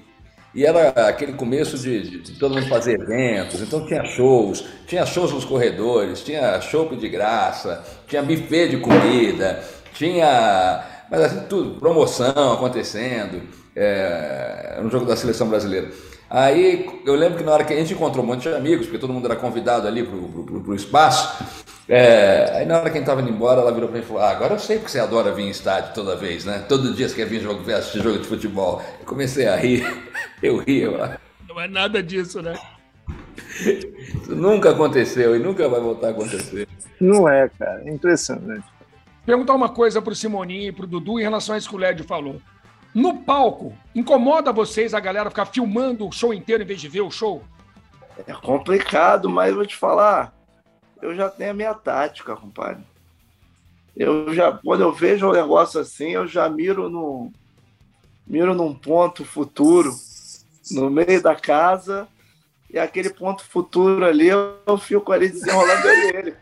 E 0.54 0.66
era 0.66 0.90
aquele 1.08 1.34
começo 1.34 1.78
de, 1.80 2.22
de, 2.22 2.34
todo 2.34 2.54
mundo 2.54 2.68
fazer 2.68 3.00
eventos, 3.02 3.60
então 3.60 3.88
tinha 3.88 4.06
shows, 4.06 4.64
tinha 4.86 5.04
shows 5.04 5.34
nos 5.34 5.46
corredores, 5.46 6.22
tinha 6.22 6.62
show 6.62 6.96
de 6.96 7.10
graça, 7.10 7.84
tinha 8.08 8.22
buffet 8.22 8.68
de 8.68 8.78
comida, 8.78 9.64
tinha, 9.94 10.84
mas 11.10 11.22
assim, 11.22 11.46
tudo, 11.48 11.80
promoção 11.80 12.54
acontecendo, 12.54 13.42
é, 13.76 14.80
no 14.82 14.90
jogo 14.90 15.06
da 15.06 15.16
seleção 15.16 15.48
brasileira. 15.48 15.90
Aí 16.30 16.90
eu 17.06 17.14
lembro 17.14 17.38
que 17.38 17.44
na 17.44 17.52
hora 17.52 17.64
que 17.64 17.74
a 17.74 17.76
gente 17.76 17.94
encontrou 17.94 18.24
um 18.24 18.28
monte 18.28 18.50
de 18.50 18.56
amigos, 18.56 18.88
porque 18.88 18.98
todo 18.98 19.14
mundo 19.14 19.26
era 19.26 19.36
convidado 19.36 19.88
ali 19.88 20.04
pro, 20.04 20.28
pro, 20.28 20.62
pro 20.62 20.76
espaço, 20.76 21.44
é, 21.88 22.58
aí 22.58 22.66
na 22.66 22.80
hora 22.80 22.90
que 22.90 22.98
a 22.98 23.00
gente 23.00 23.06
tava 23.06 23.22
indo 23.22 23.30
embora, 23.30 23.62
ela 23.62 23.72
virou 23.72 23.88
para 23.90 24.00
mim 24.00 24.04
e 24.04 24.08
falou: 24.08 24.24
ah, 24.24 24.32
agora 24.32 24.54
eu 24.54 24.60
sei 24.60 24.80
que 24.80 24.90
você 24.90 25.00
adora 25.00 25.32
vir 25.32 25.44
em 25.44 25.50
estádio 25.50 25.94
toda 25.94 26.16
vez, 26.16 26.44
né? 26.46 26.66
Todo 26.68 26.94
dia 26.94 27.08
você 27.08 27.16
quer 27.16 27.26
vir 27.26 27.42
jogo, 27.42 27.70
assistir 27.72 28.02
jogo 28.02 28.18
de 28.18 28.28
futebol. 28.28 28.82
Eu 29.00 29.06
comecei 29.06 29.48
a 29.48 29.56
rir, 29.56 29.86
eu 30.42 30.58
ria. 30.58 30.86
Eu... 30.86 31.10
Não 31.48 31.62
é 31.62 31.68
nada 31.68 32.02
disso, 32.02 32.42
né? 32.42 32.58
Isso 33.60 34.36
nunca 34.36 34.72
aconteceu 34.72 35.36
e 35.36 35.40
nunca 35.40 35.70
vai 35.70 35.80
voltar 35.80 36.08
a 36.08 36.12
acontecer. 36.12 36.68
Não 37.00 37.30
é, 37.30 37.50
cara, 37.60 37.84
é 37.86 37.90
impressionante 37.92 38.66
perguntar 39.26 39.54
uma 39.54 39.70
coisa 39.70 40.02
para 40.02 40.14
o 40.14 40.16
Simoninho 40.16 40.70
e 40.70 40.72
para 40.72 40.86
o 40.86 40.88
Dudu 40.88 41.20
em 41.20 41.24
relação 41.24 41.56
a 41.56 41.58
isso 41.58 41.70
que 41.70 41.76
o 41.76 41.80
Lédio 41.80 42.06
falou. 42.06 42.42
No 42.94 43.20
palco, 43.24 43.76
incomoda 43.96 44.54
vocês 44.54 44.94
a 44.94 45.00
galera 45.00 45.30
ficar 45.30 45.46
filmando 45.46 46.08
o 46.08 46.12
show 46.12 46.34
inteiro 46.34 46.64
em 46.64 46.66
vez 46.66 46.80
de 46.80 46.88
ver 46.88 47.02
o 47.02 47.10
show? 47.10 47.44
É 48.28 48.34
complicado, 48.34 49.30
mas 49.30 49.54
vou 49.54 49.66
te 49.66 49.76
falar, 49.76 50.34
eu 51.02 51.16
já 51.16 51.30
tenho 51.30 51.52
a 51.52 51.56
minha 51.56 51.74
tática, 51.74 52.36
compadre. 52.36 52.84
Eu 53.96 54.34
já, 54.34 54.52
quando 54.52 54.82
eu 54.82 54.92
vejo 54.92 55.28
um 55.28 55.34
negócio 55.34 55.80
assim, 55.80 56.12
eu 56.12 56.28
já 56.28 56.48
miro 56.50 56.90
no 56.90 57.32
miro 58.26 58.56
num 58.56 58.74
ponto 58.74 59.26
futuro 59.26 59.94
no 60.72 60.90
meio 60.90 61.22
da 61.22 61.36
casa 61.36 62.08
e 62.70 62.80
aquele 62.80 63.10
ponto 63.10 63.44
futuro 63.44 64.06
ali 64.06 64.30
eu 64.30 64.78
fico 64.80 65.12
ali 65.12 65.30
desenrolando 65.30 65.88
ele. 65.88 66.36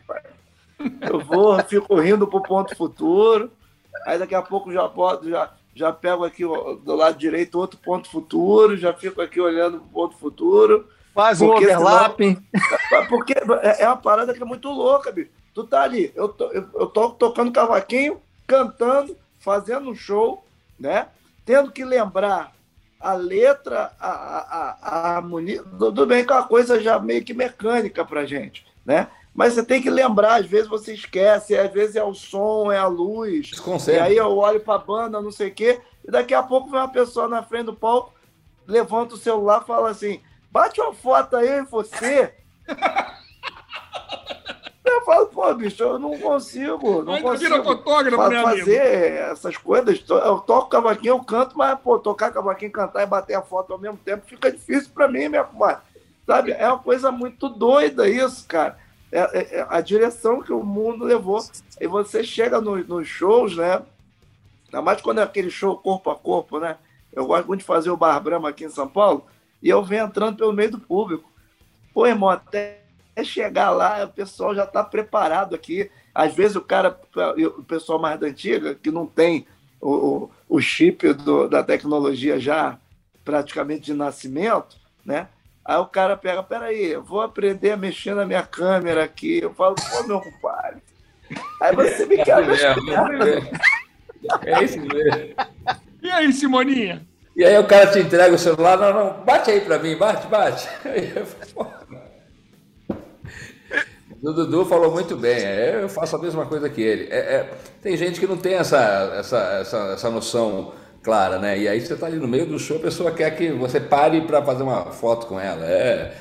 Eu 1.02 1.20
vou, 1.20 1.62
fico 1.64 1.96
rindo 2.00 2.28
pro 2.28 2.42
ponto 2.42 2.76
futuro. 2.76 3.52
Aí 4.06 4.18
daqui 4.18 4.36
a 4.36 4.42
pouco 4.42 4.72
já 4.72 4.90
já, 5.24 5.52
já 5.76 5.94
pego 5.94 6.24
aqui 6.24 6.44
do 6.44 6.96
lado 6.96 7.18
direito 7.18 7.60
outro 7.60 7.80
ponto 7.80 8.10
futuro, 8.10 8.78
já 8.78 8.94
fico 8.94 9.22
aqui 9.22 9.40
olhando 9.40 9.80
pro 9.80 9.90
ponto 9.90 10.18
futuro. 10.18 10.88
Faz 11.14 11.42
um 11.42 11.50
overlapping. 11.52 12.38
Senão, 12.88 13.06
porque 13.08 13.34
é, 13.34 13.84
é 13.84 13.88
uma 13.88 13.98
parada 13.98 14.34
que 14.34 14.42
é 14.42 14.46
muito 14.46 14.70
louca, 14.70 15.12
bicho. 15.12 15.30
Tu 15.54 15.64
tá 15.66 15.82
ali, 15.84 16.12
eu 16.16 16.30
tô, 16.30 16.46
eu, 16.52 16.66
eu 16.74 16.88
tô 16.88 17.10
tocando 17.10 17.52
cavaquinho, 17.52 18.22
cantando, 18.48 19.18
fazendo 19.40 19.90
um 19.90 19.96
show, 19.96 20.46
né? 20.80 21.08
Tendo 21.46 21.72
que 21.72 21.84
lembrar 21.84 22.54
a 22.98 23.14
letra, 23.14 23.92
a, 24.00 24.10
a, 24.10 24.78
a 24.82 25.16
harmonia, 25.16 25.64
tudo 25.78 26.06
bem 26.06 26.24
que 26.24 26.32
é 26.32 26.36
uma 26.36 26.48
coisa 26.48 26.80
já 26.80 27.00
meio 27.00 27.24
que 27.24 27.34
mecânica 27.34 28.06
pra 28.06 28.26
gente, 28.26 28.66
né? 28.86 29.08
Mas 29.34 29.54
você 29.54 29.64
tem 29.64 29.82
que 29.82 29.90
lembrar, 29.90 30.42
às 30.42 30.46
vezes 30.46 30.68
você 30.68 30.94
esquece, 30.94 31.58
às 31.58 31.72
vezes 31.72 31.96
é 31.96 32.04
o 32.04 32.14
som, 32.14 32.72
é 32.72 32.78
a 32.78 32.88
luz. 32.88 33.52
E 33.98 34.00
aí 34.00 34.18
eu 34.18 34.38
olho 34.38 34.60
para 34.60 34.76
a 34.76 34.80
banda, 34.80 35.22
não 35.22 35.32
sei 35.32 35.48
o 35.48 35.54
quê, 35.54 35.80
e 36.06 36.12
daqui 36.12 36.34
a 36.34 36.44
pouco 36.44 36.70
vem 36.70 36.80
uma 36.80 36.92
pessoa 36.92 37.28
na 37.28 37.42
frente 37.42 37.66
do 37.66 37.74
palco, 37.74 38.14
levanta 38.68 39.16
o 39.16 39.18
celular 39.18 39.62
e 39.64 39.68
fala 39.68 39.90
assim: 39.90 40.22
bate 40.52 40.82
uma 40.82 40.94
foto 40.94 41.38
aí, 41.38 41.62
você. 41.64 42.34
eu 44.84 45.06
falo, 45.06 45.28
pô, 45.28 45.54
bicho, 45.54 45.82
eu 45.82 45.98
não 45.98 46.18
consigo. 46.20 47.04
Não 47.04 47.22
consigo 47.22 47.54
vira 47.54 47.64
fotógrafo, 47.64 48.18
fa 48.18 48.42
fazer 48.44 49.32
essas 49.32 49.56
coisas. 49.58 50.04
Eu 50.10 50.40
toco 50.40 50.70
cavaquinho, 50.70 51.14
eu 51.14 51.24
canto, 51.24 51.58
mas, 51.58 51.80
pô, 51.80 51.98
tocar 51.98 52.32
cavaquinho, 52.32 52.72
cantar 52.72 53.04
e 53.04 53.06
bater 53.06 53.36
a 53.36 53.42
foto 53.42 53.72
ao 53.74 53.80
mesmo 53.80 53.98
tempo 53.98 54.26
fica 54.28 54.52
difícil 54.52 54.92
para 54.94 55.08
mim, 55.08 55.30
minha 55.30 55.44
comadre. 55.44 55.82
Sabe? 56.26 56.52
É 56.52 56.68
uma 56.68 56.80
coisa 56.80 57.12
muito 57.12 57.50
doida 57.50 58.08
isso, 58.08 58.46
cara. 58.48 58.78
É, 59.12 59.20
é, 59.20 59.60
é, 59.60 59.68
a 59.70 59.82
direção 59.82 60.42
que 60.42 60.54
o 60.54 60.64
mundo 60.64 61.04
levou. 61.04 61.44
E 61.80 61.88
você 61.88 62.24
chega 62.24 62.62
nos 62.62 62.88
no 62.88 63.04
shows, 63.04 63.56
né? 63.56 63.82
Ainda 64.68 64.82
mais 64.82 65.02
quando 65.02 65.20
é 65.20 65.24
aquele 65.24 65.50
show 65.50 65.78
corpo 65.78 66.10
a 66.10 66.16
corpo, 66.16 66.60
né? 66.60 66.78
Eu 67.12 67.26
gosto 67.26 67.48
muito 67.48 67.60
de 67.60 67.66
fazer 67.66 67.90
o 67.90 67.98
Bar 67.98 68.20
Brahma 68.22 68.50
aqui 68.50 68.64
em 68.64 68.70
São 68.70 68.88
Paulo 68.88 69.26
e 69.62 69.70
eu 69.70 69.84
venho 69.84 70.06
entrando 70.06 70.38
pelo 70.38 70.54
meio 70.54 70.72
do 70.72 70.80
público. 70.80 71.30
Pô, 71.94 72.08
irmão, 72.08 72.30
até 72.30 72.80
chegar 73.24 73.70
lá, 73.72 74.06
o 74.06 74.08
pessoal 74.08 74.56
já 74.56 74.64
está 74.64 74.84
preparado 74.84 75.54
aqui. 75.54 75.92
Às 76.16 76.34
vezes 76.34 76.56
o 76.56 76.62
cara, 76.62 76.98
o 77.58 77.64
pessoal 77.64 78.00
mais 78.00 78.20
da 78.20 78.28
antiga, 78.28 78.74
que 78.74 78.90
não 78.90 79.06
tem 79.06 79.46
o, 79.82 80.30
o 80.48 80.62
chip 80.62 81.14
do, 81.14 81.48
da 81.48 81.64
tecnologia 81.64 82.40
já 82.40 82.78
praticamente 83.26 83.84
de 83.84 83.94
nascimento, 83.94 84.78
né? 85.06 85.28
Aí 85.64 85.78
o 85.78 85.86
cara 85.86 86.18
pega, 86.18 86.42
peraí, 86.42 86.92
eu 86.92 87.04
vou 87.04 87.22
aprender 87.22 87.72
a 87.72 87.78
mexer 87.78 88.16
na 88.16 88.26
minha 88.26 88.44
câmera 88.44 89.04
aqui. 89.04 89.40
Eu 89.42 89.54
falo, 89.54 89.76
pô, 89.76 90.04
meu 90.08 90.20
compadre. 90.20 90.82
Aí 91.62 91.76
você 91.76 92.06
me 92.06 92.18
quer. 92.18 92.40
É, 94.44 94.52
é 94.52 94.64
isso 94.64 94.80
mesmo. 94.80 95.36
E 96.02 96.10
aí, 96.10 96.34
Simoninha? 96.34 97.06
E 97.36 97.44
aí 97.46 97.58
o 97.58 97.66
cara 97.66 97.88
te 97.88 98.00
entrega 98.00 98.36
o 98.36 98.40
celular, 98.40 98.78
não, 98.78 98.94
não, 98.94 99.24
bate 99.24 99.52
aí 99.52 99.62
pra 99.62 99.80
mim, 99.80 99.96
bate, 99.96 100.28
bate. 100.28 100.68
O 104.22 104.32
Dudu 104.32 104.66
falou 104.66 104.92
muito 104.92 105.18
bem, 105.18 105.44
é, 105.44 105.82
eu 105.82 105.90
faço 105.90 106.16
a 106.16 106.20
mesma 106.20 106.46
coisa 106.46 106.70
que 106.70 106.80
ele. 106.80 107.08
É, 107.10 107.18
é, 107.18 107.50
tem 107.82 107.98
gente 107.98 108.20
que 108.20 108.28
não 108.28 108.38
tem 108.38 108.54
essa, 108.54 109.16
essa, 109.18 109.38
essa, 109.62 109.78
essa 109.94 110.10
noção 110.12 110.74
clara, 111.02 111.40
né? 111.40 111.60
E 111.60 111.68
aí 111.68 111.82
você 111.82 111.94
está 111.94 112.06
ali 112.06 112.18
no 112.18 112.28
meio 112.28 112.46
do 112.46 112.60
show, 112.60 112.78
a 112.78 112.82
pessoa 112.82 113.12
quer 113.12 113.36
que 113.36 113.52
você 113.52 113.80
pare 113.80 114.22
para 114.22 114.42
fazer 114.44 114.64
uma 114.64 114.86
foto 114.92 115.28
com 115.28 115.40
ela. 115.40 115.66
É, 115.66 116.16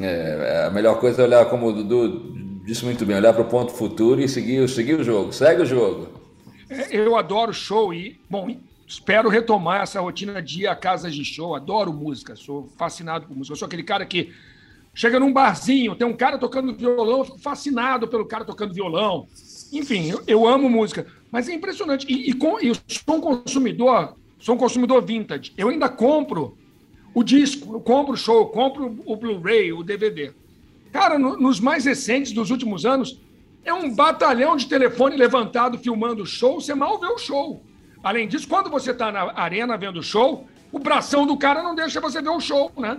é, 0.00 0.64
a 0.66 0.70
melhor 0.70 0.98
coisa 0.98 1.22
é 1.22 1.24
olhar, 1.24 1.44
como 1.46 1.66
o 1.66 1.72
Dudu 1.72 2.34
disse 2.64 2.84
muito 2.84 3.04
bem, 3.04 3.16
olhar 3.16 3.32
para 3.32 3.42
o 3.42 3.48
ponto 3.48 3.72
futuro 3.72 4.20
e 4.20 4.28
seguir, 4.28 4.68
seguir 4.68 4.94
o 4.94 5.04
jogo. 5.04 5.32
Segue 5.32 5.62
o 5.62 5.66
jogo. 5.66 6.08
É, 6.70 6.96
eu 6.96 7.16
adoro 7.16 7.52
show 7.52 7.92
e, 7.92 8.20
bom, 8.30 8.56
espero 8.86 9.28
retomar 9.28 9.82
essa 9.82 10.00
rotina 10.00 10.40
de 10.40 10.62
ir 10.62 10.66
a 10.68 10.76
casas 10.76 11.14
de 11.14 11.24
show. 11.24 11.54
Adoro 11.54 11.92
música, 11.92 12.36
sou 12.36 12.68
fascinado 12.78 13.26
por 13.26 13.36
música. 13.36 13.52
Eu 13.52 13.58
sou 13.58 13.66
aquele 13.66 13.82
cara 13.82 14.06
que 14.06 14.32
chega 14.94 15.18
num 15.18 15.32
barzinho, 15.32 15.94
tem 15.94 16.06
um 16.06 16.16
cara 16.16 16.38
tocando 16.38 16.74
violão, 16.74 17.18
eu 17.18 17.24
fico 17.24 17.38
fascinado 17.38 18.06
pelo 18.06 18.24
cara 18.24 18.44
tocando 18.44 18.74
violão. 18.74 19.26
Enfim, 19.72 20.10
eu, 20.10 20.22
eu 20.26 20.46
amo 20.46 20.68
música. 20.68 21.06
Mas 21.32 21.48
é 21.48 21.54
impressionante. 21.54 22.06
E, 22.08 22.30
e, 22.30 22.34
com, 22.34 22.60
e 22.60 22.68
eu 22.68 22.76
sou 22.86 23.16
um 23.16 23.20
consumidor, 23.20 24.14
sou 24.38 24.54
um 24.54 24.58
consumidor 24.58 25.02
vintage. 25.02 25.54
Eu 25.56 25.70
ainda 25.70 25.88
compro 25.88 26.58
o 27.14 27.24
disco, 27.24 27.74
eu 27.74 27.80
compro 27.80 28.12
o 28.12 28.16
show, 28.16 28.40
eu 28.40 28.46
compro 28.46 28.98
o 29.06 29.16
Blu-ray, 29.16 29.72
o 29.72 29.82
DVD. 29.82 30.32
Cara, 30.92 31.18
no, 31.18 31.38
nos 31.38 31.58
mais 31.58 31.86
recentes 31.86 32.32
dos 32.32 32.50
últimos 32.50 32.84
anos, 32.84 33.18
é 33.64 33.72
um 33.72 33.94
batalhão 33.94 34.56
de 34.56 34.66
telefone 34.66 35.16
levantado 35.16 35.78
filmando 35.78 36.22
o 36.22 36.26
show, 36.26 36.60
você 36.60 36.74
mal 36.74 37.00
vê 37.00 37.06
o 37.06 37.18
show. 37.18 37.62
Além 38.04 38.28
disso, 38.28 38.46
quando 38.46 38.68
você 38.68 38.90
está 38.90 39.10
na 39.10 39.32
arena 39.34 39.76
vendo 39.78 40.00
o 40.00 40.02
show, 40.02 40.46
o 40.70 40.78
bração 40.78 41.26
do 41.26 41.36
cara 41.36 41.62
não 41.62 41.74
deixa 41.74 42.00
você 42.00 42.20
ver 42.20 42.28
o 42.28 42.40
show, 42.40 42.70
né? 42.76 42.98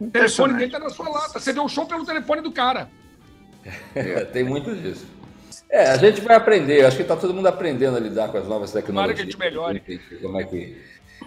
O 0.00 0.08
telefone 0.10 0.54
dele 0.54 0.66
está 0.66 0.78
na 0.78 0.88
sua 0.88 1.08
lata. 1.10 1.40
Você 1.40 1.52
vê 1.52 1.60
o 1.60 1.68
show 1.68 1.84
pelo 1.84 2.06
telefone 2.06 2.40
do 2.40 2.52
cara. 2.52 2.88
É, 3.94 4.24
tem 4.32 4.44
muito 4.44 4.74
disso. 4.74 5.17
É, 5.70 5.90
a 5.90 5.96
gente 5.96 6.20
vai 6.20 6.36
aprender. 6.36 6.84
Acho 6.84 6.96
que 6.96 7.02
está 7.02 7.16
todo 7.16 7.34
mundo 7.34 7.46
aprendendo 7.46 7.96
a 7.96 8.00
lidar 8.00 8.28
com 8.28 8.38
as 8.38 8.48
novas 8.48 8.72
tecnologias. 8.72 9.14
Claro 9.14 9.14
que 9.14 9.22
a 9.22 9.24
gente 9.24 9.38
melhore. 9.38 9.82
Como 10.22 10.40
é 10.40 10.44
que, 10.44 10.76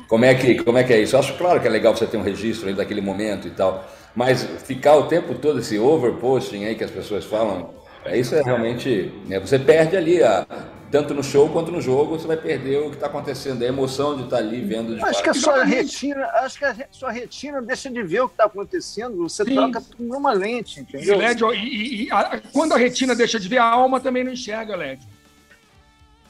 como 0.07 0.25
é 0.25 0.35
que, 0.35 0.63
como 0.63 0.77
é 0.77 0.83
que 0.83 0.93
é 0.93 0.99
isso? 0.99 1.15
Eu 1.15 1.19
acho 1.19 1.37
claro 1.37 1.59
que 1.59 1.67
é 1.67 1.69
legal 1.69 1.95
você 1.95 2.07
ter 2.07 2.17
um 2.17 2.23
registro 2.23 2.67
aí 2.67 2.73
daquele 2.73 3.01
momento 3.01 3.47
e 3.47 3.51
tal. 3.51 3.85
Mas 4.15 4.43
ficar 4.43 4.95
o 4.95 5.03
tempo 5.03 5.35
todo 5.35 5.59
esse 5.59 5.77
overposting 5.77 6.65
aí 6.65 6.75
que 6.75 6.83
as 6.83 6.91
pessoas 6.91 7.23
falam, 7.23 7.73
é, 8.03 8.17
isso 8.17 8.35
é 8.35 8.41
realmente. 8.41 9.13
Né, 9.27 9.39
você 9.39 9.59
perde 9.59 9.95
ali 9.95 10.23
a, 10.23 10.45
tanto 10.91 11.13
no 11.13 11.23
show 11.23 11.47
quanto 11.49 11.71
no 11.71 11.81
jogo, 11.81 12.19
você 12.19 12.27
vai 12.27 12.35
perder 12.35 12.79
o 12.79 12.89
que 12.89 12.95
está 12.95 13.07
acontecendo, 13.07 13.63
a 13.63 13.65
emoção 13.65 14.17
de 14.17 14.23
estar 14.23 14.37
tá 14.37 14.43
ali 14.43 14.61
vendo 14.61 14.95
de 14.95 15.01
Acho 15.01 15.23
que 15.23 15.29
a 15.29 15.33
sua 15.33 15.63
retina, 15.63 16.25
acho 16.25 16.59
que 16.59 16.65
a 16.65 16.75
sua 16.91 17.11
retina 17.11 17.61
deixa 17.61 17.89
de 17.89 18.03
ver 18.03 18.21
o 18.21 18.27
que 18.27 18.33
está 18.33 18.45
acontecendo, 18.45 19.17
você 19.17 19.45
Sim. 19.45 19.55
troca 19.55 19.81
numa 19.97 20.33
lente, 20.33 20.81
entendeu? 20.81 21.17
LED, 21.17 21.43
e, 21.55 22.03
e 22.03 22.11
a, 22.11 22.41
quando 22.51 22.73
a 22.73 22.77
retina 22.77 23.15
deixa 23.15 23.39
de 23.39 23.47
ver, 23.47 23.59
a 23.59 23.63
alma 23.63 24.01
também 24.01 24.23
não 24.23 24.33
enxerga, 24.33 24.75
LED. 24.75 25.01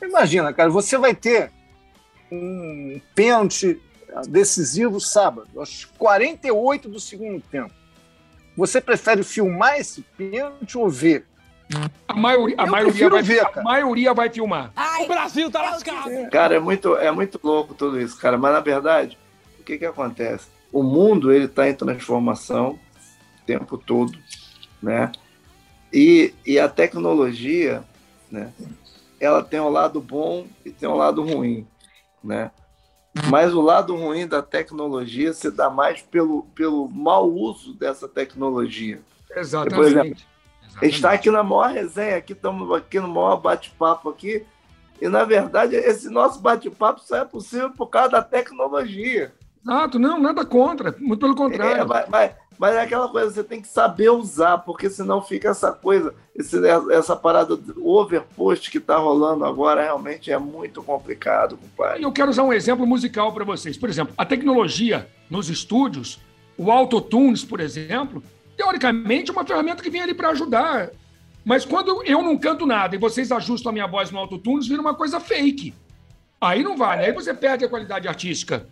Imagina, 0.01 0.53
cara, 0.53 0.69
você 0.69 0.97
vai 0.97 1.15
ter 1.15 1.51
um 2.31 3.01
pênalti 3.15 3.79
decisivo 4.27 4.99
sábado, 4.99 5.47
aos 5.57 5.85
48 5.97 6.87
do 6.87 6.99
segundo 6.99 7.41
tempo. 7.41 7.73
Você 8.55 8.79
prefere 8.79 9.23
filmar 9.23 9.79
esse 9.79 10.01
pênalti 10.17 10.77
ou 10.77 10.89
ver? 10.89 11.25
A 12.07 12.13
maioria, 12.13 12.55
a 12.57 12.65
maioria, 12.65 13.09
vai, 13.09 13.21
ver, 13.21 13.45
a 13.45 13.61
maioria 13.61 14.13
vai 14.13 14.29
filmar. 14.29 14.71
Ai, 14.75 15.05
o 15.05 15.07
Brasil 15.07 15.49
tá 15.49 15.61
lascado. 15.61 16.29
Cara, 16.31 16.55
é 16.55 16.59
muito, 16.59 16.95
é 16.97 17.11
muito 17.11 17.39
louco 17.41 17.73
tudo 17.73 17.99
isso, 17.99 18.17
cara. 18.17 18.37
Mas 18.37 18.53
na 18.53 18.59
verdade, 18.59 19.17
o 19.59 19.63
que 19.63 19.77
que 19.77 19.85
acontece? 19.85 20.47
O 20.71 20.83
mundo 20.83 21.31
ele 21.31 21.45
está 21.45 21.69
em 21.69 21.73
transformação 21.73 22.79
o 23.41 23.45
tempo 23.45 23.77
todo, 23.77 24.17
né? 24.81 25.11
E, 25.93 26.33
e 26.45 26.59
a 26.59 26.69
tecnologia, 26.69 27.83
né? 28.29 28.51
Ela 29.19 29.43
tem 29.43 29.59
um 29.59 29.69
lado 29.69 30.01
bom 30.01 30.47
e 30.65 30.71
tem 30.71 30.89
um 30.89 30.95
lado 30.95 31.21
ruim, 31.23 31.67
né? 32.23 32.51
Mas 33.29 33.53
o 33.53 33.61
lado 33.61 33.95
ruim 33.95 34.25
da 34.25 34.41
tecnologia 34.41 35.33
se 35.33 35.51
dá 35.51 35.69
mais 35.69 36.01
pelo, 36.01 36.43
pelo 36.55 36.87
mau 36.87 37.29
uso 37.29 37.73
dessa 37.73 38.07
tecnologia. 38.07 39.01
Exatamente. 39.35 39.75
Por 39.75 39.85
exemplo, 39.85 40.21
a 40.79 40.85
gente 40.85 40.95
está 40.95 41.11
aqui 41.11 41.29
na 41.29 41.43
maior 41.43 41.71
resenha, 41.71 42.17
aqui 42.17 42.33
estamos 42.33 42.71
aqui 42.71 42.99
no 42.99 43.07
maior 43.07 43.37
bate-papo 43.37 44.09
aqui. 44.09 44.45
E, 45.01 45.09
na 45.09 45.23
verdade, 45.23 45.75
esse 45.75 46.09
nosso 46.09 46.39
bate-papo 46.39 47.01
só 47.01 47.17
é 47.17 47.25
possível 47.25 47.71
por 47.71 47.87
causa 47.87 48.09
da 48.09 48.21
tecnologia. 48.21 49.33
Exato, 49.63 49.99
não, 49.99 50.19
nada 50.19 50.45
contra, 50.45 50.95
muito 50.99 51.19
pelo 51.19 51.35
contrário. 51.35 51.81
É, 51.81 51.85
mas, 51.85 52.09
mas, 52.09 52.31
mas, 52.57 52.75
é 52.75 52.81
aquela 52.81 53.07
coisa, 53.07 53.31
você 53.31 53.43
tem 53.43 53.61
que 53.61 53.67
saber 53.67 54.09
usar, 54.09 54.59
porque 54.59 54.89
senão 54.89 55.21
fica 55.21 55.49
essa 55.49 55.71
coisa, 55.71 56.13
esse, 56.35 56.57
essa 56.91 57.15
parada 57.15 57.59
overpost 57.77 58.69
que 58.69 58.79
está 58.79 58.97
rolando 58.97 59.45
agora, 59.45 59.81
realmente 59.81 60.31
é 60.31 60.37
muito 60.37 60.83
complicado, 60.83 61.57
compadre. 61.57 62.03
Eu 62.03 62.11
quero 62.11 62.29
usar 62.29 62.43
um 62.43 62.53
exemplo 62.53 62.85
musical 62.85 63.31
para 63.33 63.43
vocês. 63.43 63.77
Por 63.77 63.89
exemplo, 63.89 64.13
a 64.17 64.25
tecnologia 64.25 65.07
nos 65.29 65.49
estúdios, 65.49 66.19
o 66.57 66.71
Autotunes, 66.71 67.43
por 67.43 67.59
exemplo, 67.59 68.21
teoricamente, 68.61 69.31
é 69.31 69.33
uma 69.33 69.45
ferramenta 69.45 69.81
que 69.81 69.89
vem 69.89 70.01
ali 70.01 70.13
para 70.13 70.29
ajudar. 70.29 70.91
Mas 71.43 71.65
quando 71.65 72.03
eu 72.05 72.21
não 72.21 72.37
canto 72.37 72.67
nada 72.67 72.95
e 72.95 72.99
vocês 72.99 73.31
ajustam 73.31 73.71
a 73.71 73.73
minha 73.73 73.87
voz 73.87 74.11
no 74.11 74.19
autotunes, 74.19 74.67
vira 74.67 74.79
uma 74.79 74.93
coisa 74.93 75.19
fake. 75.19 75.73
Aí 76.39 76.63
não 76.63 76.77
vale, 76.77 77.05
aí 77.05 77.11
você 77.11 77.33
perde 77.33 77.65
a 77.65 77.69
qualidade 77.69 78.07
artística. 78.07 78.65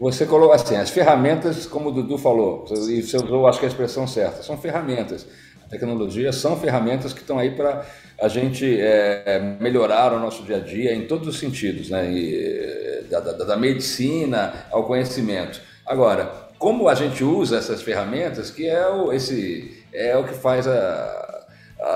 Você 0.00 0.26
colocou 0.26 0.54
assim, 0.54 0.76
as 0.76 0.90
ferramentas, 0.90 1.66
como 1.66 1.88
o 1.88 1.92
Dudu 1.92 2.18
falou, 2.18 2.64
e 2.88 3.02
você 3.02 3.16
usou, 3.16 3.46
acho 3.46 3.60
que 3.60 3.66
a 3.66 3.68
expressão 3.68 4.06
certa, 4.06 4.42
são 4.42 4.56
ferramentas. 4.58 5.26
A 5.64 5.68
tecnologia 5.68 6.32
são 6.32 6.58
ferramentas 6.58 7.12
que 7.12 7.20
estão 7.20 7.38
aí 7.38 7.50
para 7.50 7.84
a 8.20 8.28
gente 8.28 8.80
é, 8.80 9.56
melhorar 9.60 10.12
o 10.12 10.18
nosso 10.18 10.42
dia 10.42 10.56
a 10.56 10.60
dia 10.60 10.94
em 10.94 11.06
todos 11.06 11.28
os 11.28 11.38
sentidos, 11.38 11.90
né? 11.90 12.10
E, 12.10 13.04
da, 13.10 13.20
da, 13.20 13.32
da 13.32 13.56
medicina 13.56 14.66
ao 14.70 14.84
conhecimento. 14.84 15.60
Agora, 15.84 16.47
como 16.58 16.88
a 16.88 16.94
gente 16.94 17.22
usa 17.22 17.58
essas 17.58 17.82
ferramentas, 17.82 18.50
que 18.50 18.68
é 18.68 18.88
o, 18.88 19.12
esse, 19.12 19.84
é 19.92 20.16
o 20.16 20.24
que 20.24 20.34
faz 20.34 20.66
a, 20.66 21.46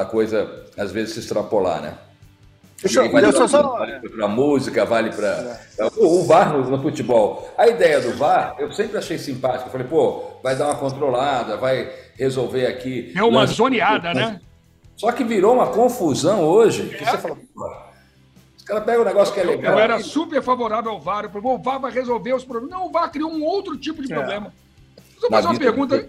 a 0.01 0.05
coisa, 0.05 0.67
às 0.77 0.93
vezes, 0.93 1.15
se 1.15 1.21
extrapolar, 1.21 1.83
né? 1.83 1.95
Deixa, 2.81 3.09
vale 3.09 3.33
para 3.33 3.49
só... 3.49 3.79
a 4.23 4.29
música, 4.29 4.85
vale 4.85 5.11
para. 5.11 5.61
O, 5.99 6.21
o 6.21 6.25
VAR 6.25 6.53
no, 6.53 6.69
no, 6.69 6.83
futebol. 6.83 7.49
A 7.57 7.69
ideia 7.69 8.01
do 8.01 8.13
VAR, 8.17 8.57
eu 8.59 8.73
sempre 8.73 8.99
achei 8.99 9.19
simpática. 9.19 9.67
Eu 9.67 9.71
falei, 9.71 9.87
pô, 9.87 10.25
vai 10.43 10.57
dar 10.57 10.67
uma 10.67 10.75
controlada, 10.75 11.57
vai 11.57 11.93
resolver 12.17 12.67
aqui. 12.67 13.13
É 13.17 13.23
uma 13.23 13.47
zoneada, 13.47 14.13
né? 14.13 14.41
Só 14.97 15.13
que 15.13 15.23
virou 15.23 15.55
uma 15.55 15.69
confusão 15.69 16.43
hoje, 16.43 16.89
que 16.89 17.05
é. 17.05 17.07
você 17.07 17.19
fala, 17.19 17.39
Os 18.63 18.67
caras 18.67 18.85
pegam 18.85 19.03
um 19.03 19.05
negócio 19.05 19.35
que 19.35 19.41
é 19.41 19.43
legal. 19.43 19.73
Eu 19.73 19.79
era 19.81 19.99
super 19.99 20.41
favorável 20.41 20.93
ao 20.93 21.01
VAR. 21.01 21.25
Eu 21.25 21.45
o 21.45 21.59
VAR 21.59 21.81
vai 21.81 21.91
resolver 21.91 22.33
os 22.33 22.45
problemas. 22.45 22.79
Não, 22.79 22.87
o 22.87 22.93
VAR 22.93 23.11
criou 23.11 23.29
um 23.29 23.43
outro 23.43 23.77
tipo 23.77 24.01
de 24.01 24.13
é. 24.13 24.15
problema. 24.15 24.55
Só 25.19 25.29
fazer 25.29 25.49
uma 25.49 25.59
pergunta. 25.59 26.09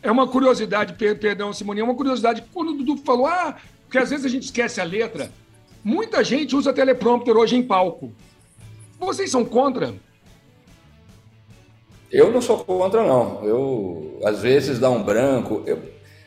É 0.00 0.10
uma 0.10 0.26
curiosidade, 0.26 0.94
perdão, 0.94 1.52
Simoninha, 1.52 1.82
é 1.82 1.84
uma 1.84 1.96
curiosidade. 1.96 2.44
Quando 2.54 2.70
o 2.70 2.74
Dudu 2.74 3.02
falou, 3.04 3.26
ah, 3.26 3.56
porque 3.82 3.98
às 3.98 4.08
vezes 4.08 4.24
a 4.24 4.28
gente 4.28 4.44
esquece 4.44 4.80
a 4.80 4.84
letra. 4.84 5.30
Muita 5.82 6.22
gente 6.22 6.54
usa 6.54 6.72
teleprompter 6.72 7.36
hoje 7.36 7.56
em 7.56 7.62
palco. 7.62 8.12
Vocês 8.98 9.30
são 9.30 9.44
contra? 9.44 9.92
Eu 12.10 12.30
não 12.30 12.40
sou 12.40 12.64
contra, 12.64 13.04
não. 13.04 13.44
Eu, 13.44 14.20
às 14.24 14.40
vezes, 14.40 14.78
dá 14.78 14.88
um 14.88 15.02
branco. 15.02 15.62
Eu, 15.66 15.82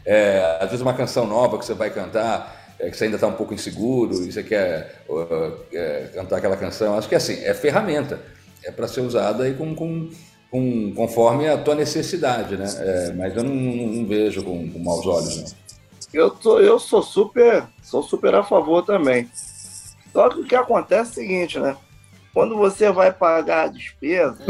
é, 0.05 0.57
às 0.59 0.70
vezes, 0.70 0.82
uma 0.82 0.93
canção 0.93 1.26
nova 1.26 1.57
que 1.57 1.66
você 1.66 1.74
vai 1.74 1.89
cantar, 1.89 2.62
é, 2.80 2.90
que 2.90 2.98
você 2.98 3.06
ainda 3.06 3.16
está 3.16 3.28
um 3.28 3.34
pouco 3.34 3.54
inseguro, 3.54 4.14
e 4.24 4.32
você 4.32 4.44
quer 4.44 5.04
uh, 5.08 5.58
é, 5.72 6.10
cantar 6.14 6.38
aquela 6.38 6.58
canção. 6.58 6.98
Acho 6.98 7.08
que, 7.08 7.16
assim, 7.16 7.34
é 7.44 7.54
ferramenta. 7.54 8.20
É 8.64 8.72
para 8.72 8.88
ser 8.88 9.02
usada 9.02 9.44
aí 9.44 9.54
com, 9.54 9.76
com, 9.76 10.10
com, 10.50 10.94
conforme 10.96 11.48
a 11.48 11.58
tua 11.58 11.76
necessidade, 11.76 12.56
né? 12.56 12.66
É, 12.80 13.14
mas 13.14 13.36
eu 13.36 13.44
não, 13.44 13.54
não, 13.54 13.88
não 13.88 14.06
vejo 14.06 14.44
com, 14.44 14.70
com, 14.70 14.80
maus 14.80 15.06
olhos. 15.06 15.56
Eu, 16.14 16.30
tô, 16.30 16.60
eu 16.60 16.80
sou 16.80 17.02
super 17.02 17.66
sou 17.82 18.04
super 18.04 18.36
a 18.36 18.44
favor 18.44 18.84
também. 18.84 19.30
Só 20.14 20.30
que 20.30 20.40
o 20.40 20.46
que 20.46 20.56
acontece 20.56 21.20
é 21.20 21.24
o 21.24 21.26
seguinte, 21.26 21.60
né? 21.60 21.76
Quando 22.34 22.58
você 22.58 22.92
vai 22.92 23.14
pagar 23.14 23.66
a 23.66 23.68
despesa. 23.68 24.44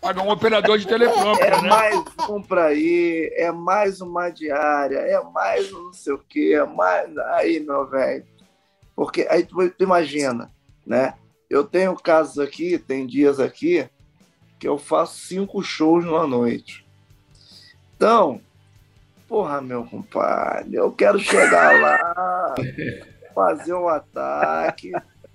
Pagar 0.00 0.22
um 0.22 0.30
operador 0.30 0.78
de 0.78 0.86
telefone. 0.86 1.40
É 1.40 1.50
né? 1.50 1.68
mais 1.68 2.04
um 2.30 2.40
para 2.40 2.72
ir, 2.72 3.32
é 3.34 3.50
mais 3.50 4.00
uma 4.00 4.30
diária, 4.30 4.98
é 4.98 5.20
mais 5.20 5.72
um 5.72 5.86
não 5.86 5.92
sei 5.92 6.12
o 6.12 6.18
quê, 6.18 6.52
é 6.54 6.64
mais. 6.64 7.16
Aí, 7.18 7.58
meu 7.58 7.86
velho. 7.88 8.24
Porque 8.94 9.26
aí 9.28 9.44
tu, 9.44 9.68
tu 9.70 9.82
imagina, 9.82 10.48
né? 10.86 11.14
Eu 11.50 11.64
tenho 11.64 11.94
casos 11.96 12.38
aqui, 12.38 12.78
tem 12.78 13.04
dias 13.04 13.40
aqui, 13.40 13.88
que 14.58 14.68
eu 14.68 14.78
faço 14.78 15.26
cinco 15.26 15.60
shows 15.60 16.04
numa 16.04 16.26
noite. 16.26 16.86
Então, 17.96 18.40
porra, 19.26 19.60
meu 19.60 19.84
compadre, 19.84 20.76
eu 20.76 20.92
quero 20.92 21.18
chegar 21.18 21.80
lá, 21.80 22.54
fazer 23.34 23.74
um 23.74 23.88
ataque. 23.88 24.92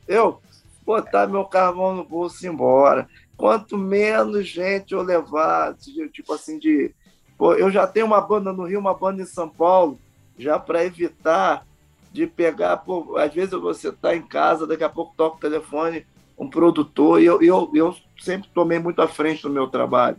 Eu 0.08 0.42
botar 0.88 1.28
meu 1.28 1.44
carvão 1.44 1.94
no 1.94 2.06
bolso 2.06 2.42
e 2.42 2.48
ir 2.48 2.52
embora. 2.52 3.10
Quanto 3.36 3.78
menos 3.78 4.48
gente 4.48 4.94
eu 4.94 5.02
levar, 5.02 5.76
tipo 6.14 6.34
assim, 6.34 6.58
de. 6.58 6.96
Pô, 7.38 7.54
eu 7.54 7.70
já 7.70 7.86
tenho 7.86 8.06
uma 8.06 8.22
banda 8.22 8.54
no 8.54 8.64
Rio, 8.64 8.80
uma 8.80 8.98
banda 8.98 9.22
em 9.22 9.26
São 9.26 9.50
Paulo, 9.50 10.00
já 10.40 10.58
para 10.58 10.86
evitar 10.86 11.68
de 12.12 12.26
pegar. 12.26 12.78
Pô, 12.78 13.18
às 13.18 13.34
vezes 13.34 13.52
você 13.52 13.90
está 13.90 14.16
em 14.16 14.22
casa, 14.22 14.66
daqui 14.66 14.84
a 14.84 14.90
pouco 14.90 15.14
toca 15.16 15.36
o 15.36 15.40
telefone, 15.40 16.08
um 16.40 16.50
produtor, 16.50 17.22
e 17.22 17.26
eu, 17.26 17.42
eu, 17.42 17.70
eu 17.76 17.96
sempre 18.20 18.50
tomei 18.54 18.80
muito 18.80 19.02
à 19.02 19.08
frente 19.08 19.44
do 19.44 19.50
meu 19.50 19.68
trabalho, 19.68 20.18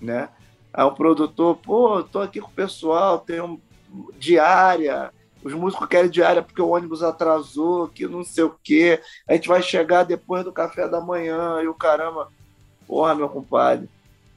né? 0.00 0.28
Aí 0.72 0.84
um 0.84 0.94
produtor, 0.94 1.56
pô, 1.56 2.02
tô 2.02 2.20
aqui 2.20 2.40
com 2.40 2.48
o 2.48 2.54
pessoal, 2.54 3.24
um 3.42 3.58
diária, 4.18 5.12
os 5.44 5.52
músicos 5.52 5.86
querem 5.86 6.10
diária 6.10 6.42
porque 6.42 6.62
o 6.62 6.70
ônibus 6.70 7.02
atrasou, 7.02 7.88
que 7.88 8.06
não 8.06 8.24
sei 8.24 8.44
o 8.44 8.56
quê. 8.62 9.00
A 9.28 9.34
gente 9.34 9.46
vai 9.46 9.62
chegar 9.62 10.02
depois 10.02 10.42
do 10.42 10.50
café 10.50 10.88
da 10.88 11.02
manhã 11.02 11.60
e 11.62 11.68
o 11.68 11.74
caramba. 11.74 12.30
Porra, 12.86 13.14
meu 13.14 13.28
compadre, 13.28 13.88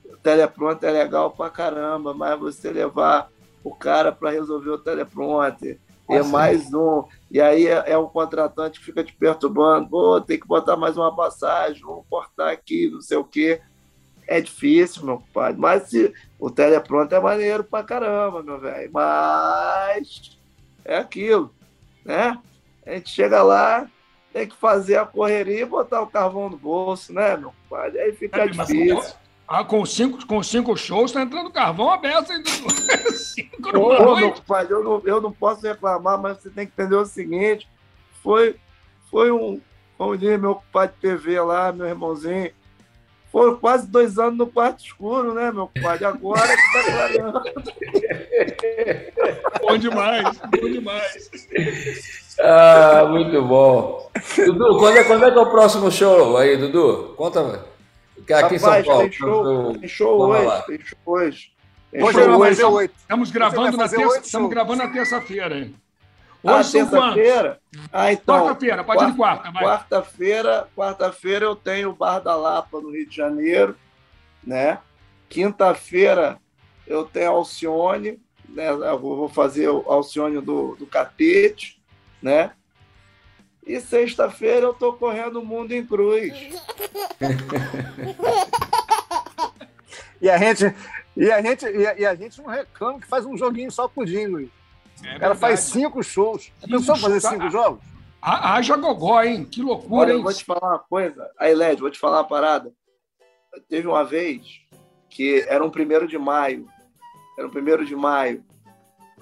o 0.06 0.18
teleprompter 0.18 0.90
é 0.90 1.04
legal 1.04 1.32
pra 1.32 1.50
caramba, 1.50 2.14
mas 2.14 2.38
você 2.38 2.72
levar 2.72 3.30
o 3.64 3.74
cara 3.74 4.12
para 4.12 4.32
resolver 4.32 4.70
o 4.70 4.78
teleprompter 4.78 5.80
é 6.10 6.24
mais 6.24 6.74
um. 6.74 7.04
E 7.30 7.40
aí 7.40 7.68
é, 7.68 7.92
é 7.92 7.98
o 7.98 8.08
contratante 8.08 8.80
que 8.80 8.86
fica 8.86 9.04
te 9.04 9.14
perturbando. 9.14 9.90
Pô, 9.90 10.20
tem 10.20 10.40
que 10.40 10.48
botar 10.48 10.76
mais 10.76 10.98
uma 10.98 11.14
passagem, 11.16 11.82
vamos 11.82 12.06
cortar 12.10 12.52
aqui, 12.52 12.90
não 12.90 13.02
sei 13.02 13.18
o 13.18 13.24
quê. 13.24 13.62
É 14.26 14.42
difícil, 14.42 15.06
meu 15.06 15.20
compadre. 15.20 15.60
Mas 15.60 15.84
se, 15.84 16.14
o 16.38 16.50
teleprompter 16.50 17.18
é 17.18 17.22
maneiro 17.22 17.64
pra 17.64 17.84
caramba, 17.84 18.44
meu 18.44 18.60
velho. 18.60 18.90
Mas 18.92 20.37
é 20.88 20.98
aquilo, 20.98 21.54
né? 22.04 22.40
A 22.86 22.94
gente 22.94 23.10
chega 23.10 23.44
lá, 23.44 23.88
tem 24.32 24.48
que 24.48 24.56
fazer 24.56 24.96
a 24.96 25.06
correria 25.06 25.62
e 25.62 25.66
botar 25.66 26.02
o 26.02 26.08
carvão 26.08 26.50
no 26.50 26.58
bolso, 26.58 27.14
né, 27.14 27.36
meu 27.36 27.54
pai? 27.70 27.92
Aí 28.00 28.14
fica 28.14 28.44
é, 28.44 28.48
difícil. 28.48 29.14
Ah, 29.46 29.64
com 29.64 29.86
cinco, 29.86 30.26
com 30.26 30.42
cinco 30.42 30.76
shows, 30.76 31.12
tá 31.12 31.22
entrando 31.22 31.52
carvão 31.52 31.92
aberto 31.92 32.32
ainda. 32.32 32.50
cinco 33.12 33.78
Ô, 33.78 34.16
meu 34.16 34.34
pai, 34.34 34.66
eu 34.70 34.84
não, 34.84 35.02
eu 35.06 35.22
não 35.22 35.32
posso 35.32 35.62
reclamar, 35.66 36.18
mas 36.18 36.38
você 36.38 36.50
tem 36.50 36.66
que 36.66 36.74
entender 36.74 36.96
o 36.96 37.06
seguinte: 37.06 37.68
foi, 38.24 38.56
foi 39.10 39.32
um, 39.32 39.62
como 39.98 40.18
diz 40.18 40.40
meu 40.40 40.62
pai 40.72 40.88
de 40.88 40.96
TV 40.96 41.40
lá, 41.42 41.72
meu 41.72 41.86
irmãozinho, 41.86 42.52
foram 43.32 43.58
quase 43.58 43.88
dois 43.88 44.18
anos 44.18 44.38
no 44.38 44.48
quarto 44.48 44.84
escuro, 44.84 45.34
né, 45.34 45.52
meu 45.52 45.70
pai? 45.82 46.04
Agora 46.04 46.48
que 46.48 46.74
tá 46.74 46.84
clareando. 46.84 47.42
bom 49.62 49.78
demais, 49.78 50.38
bom 50.38 50.70
demais. 50.70 51.30
Ah, 52.40 53.06
muito 53.10 53.42
bom. 53.44 54.10
Dudu, 54.36 54.78
quando 54.78 54.98
é, 54.98 55.04
quando 55.04 55.26
é 55.26 55.32
que 55.32 55.38
é 55.38 55.42
o 55.42 55.52
próximo 55.52 55.92
show 55.92 56.38
aí, 56.38 56.58
Dudu? 56.58 57.14
Conta. 57.18 57.66
É 58.30 58.34
aqui 58.34 58.34
Rapaz, 58.34 58.54
em 58.54 58.60
São 58.60 58.84
Paulo. 58.84 59.02
Tem 59.02 59.12
show, 59.12 59.78
tem 59.78 59.90
show 59.90 60.20
hoje, 60.20 60.64
tem 60.68 60.80
show 60.80 60.98
hoje. 61.06 61.52
Tem 61.92 62.04
hoje 62.04 62.20
show 62.20 62.40
hoje. 62.40 62.64
Oito. 62.64 62.94
Estamos 62.98 63.32
gravando 63.32 63.78
na 63.78 63.90
terça, 63.90 64.20
estamos 64.20 64.50
gravando 64.50 64.84
na 64.84 64.90
terça-feira, 64.90 65.58
hein? 65.58 65.76
Ah, 66.44 66.60
hoje 66.60 66.80
ah, 66.80 66.86
terça-feira? 66.86 67.60
Ah, 67.92 68.12
então. 68.12 68.46
Quarta-feira, 68.46 68.84
pode 68.84 69.04
ir 69.04 69.16
quarta. 69.16 69.52
Quarta-feira, 69.52 70.68
quarta-feira 70.76 71.46
eu 71.46 71.56
tenho 71.56 71.90
o 71.90 71.96
Bar 71.96 72.20
da 72.20 72.36
Lapa 72.36 72.80
no 72.80 72.92
Rio 72.92 73.08
de 73.08 73.16
Janeiro, 73.16 73.76
né? 74.44 74.78
Quinta-feira 75.30 76.38
eu 76.86 77.04
tenho 77.04 77.32
Alcione, 77.32 78.20
né? 78.48 78.70
Eu 78.70 79.00
vou 79.00 79.28
fazer 79.28 79.70
o 79.70 79.84
Alcione 79.88 80.40
do, 80.40 80.76
do 80.76 80.86
Catete, 80.86 81.82
né? 82.22 82.52
E 83.66 83.82
sexta-feira 83.82 84.68
eu 84.68 84.74
tô 84.74 84.94
correndo 84.94 85.42
o 85.42 85.46
mundo 85.46 85.74
em 85.74 85.86
cruz. 85.86 86.32
e 90.22 90.30
a 90.30 90.38
gente 90.38 90.74
e 91.18 91.30
a 91.30 91.42
gente 91.42 91.66
e 91.66 91.86
a, 91.86 92.00
e 92.00 92.06
a 92.06 92.16
gente 92.16 92.42
não 92.42 92.50
reclama 92.50 93.02
que 93.02 93.08
faz 93.08 93.26
um 93.26 93.38
joguinho 93.38 93.70
só 93.70 93.90
com 93.90 94.02
o 94.02 94.06
Jingle. 94.06 94.50
É 95.04 95.18
o 95.18 95.20
cara 95.20 95.36
faz 95.36 95.62
cinco 95.62 96.04
shows. 96.04 96.52
Cinco 96.60 96.70
Pensou 96.70 96.96
fazer 96.96 97.22
cinco 97.22 97.40
tá... 97.40 97.50
jogos? 97.50 97.84
Haja 98.22 98.76
gogó, 98.76 99.22
hein? 99.22 99.46
Que 99.46 99.62
loucura, 99.62 100.02
Olha, 100.02 100.12
hein? 100.12 100.18
Eu 100.18 100.24
vou 100.24 100.34
te 100.34 100.44
falar 100.44 100.70
uma 100.70 100.80
coisa. 100.80 101.30
Aí, 101.38 101.54
Led, 101.54 101.80
vou 101.80 101.92
te 101.92 102.00
falar 102.00 102.18
uma 102.18 102.28
parada. 102.28 102.74
Teve 103.70 103.88
uma 103.88 104.04
vez 104.04 104.62
que 105.10 105.46
era 105.48 105.64
um 105.64 105.70
primeiro 105.70 106.08
de 106.08 106.18
maio. 106.18 106.68
Era 107.38 107.48
um 107.48 107.52
primeiro 107.52 107.86
de 107.86 107.96
maio. 107.96 108.44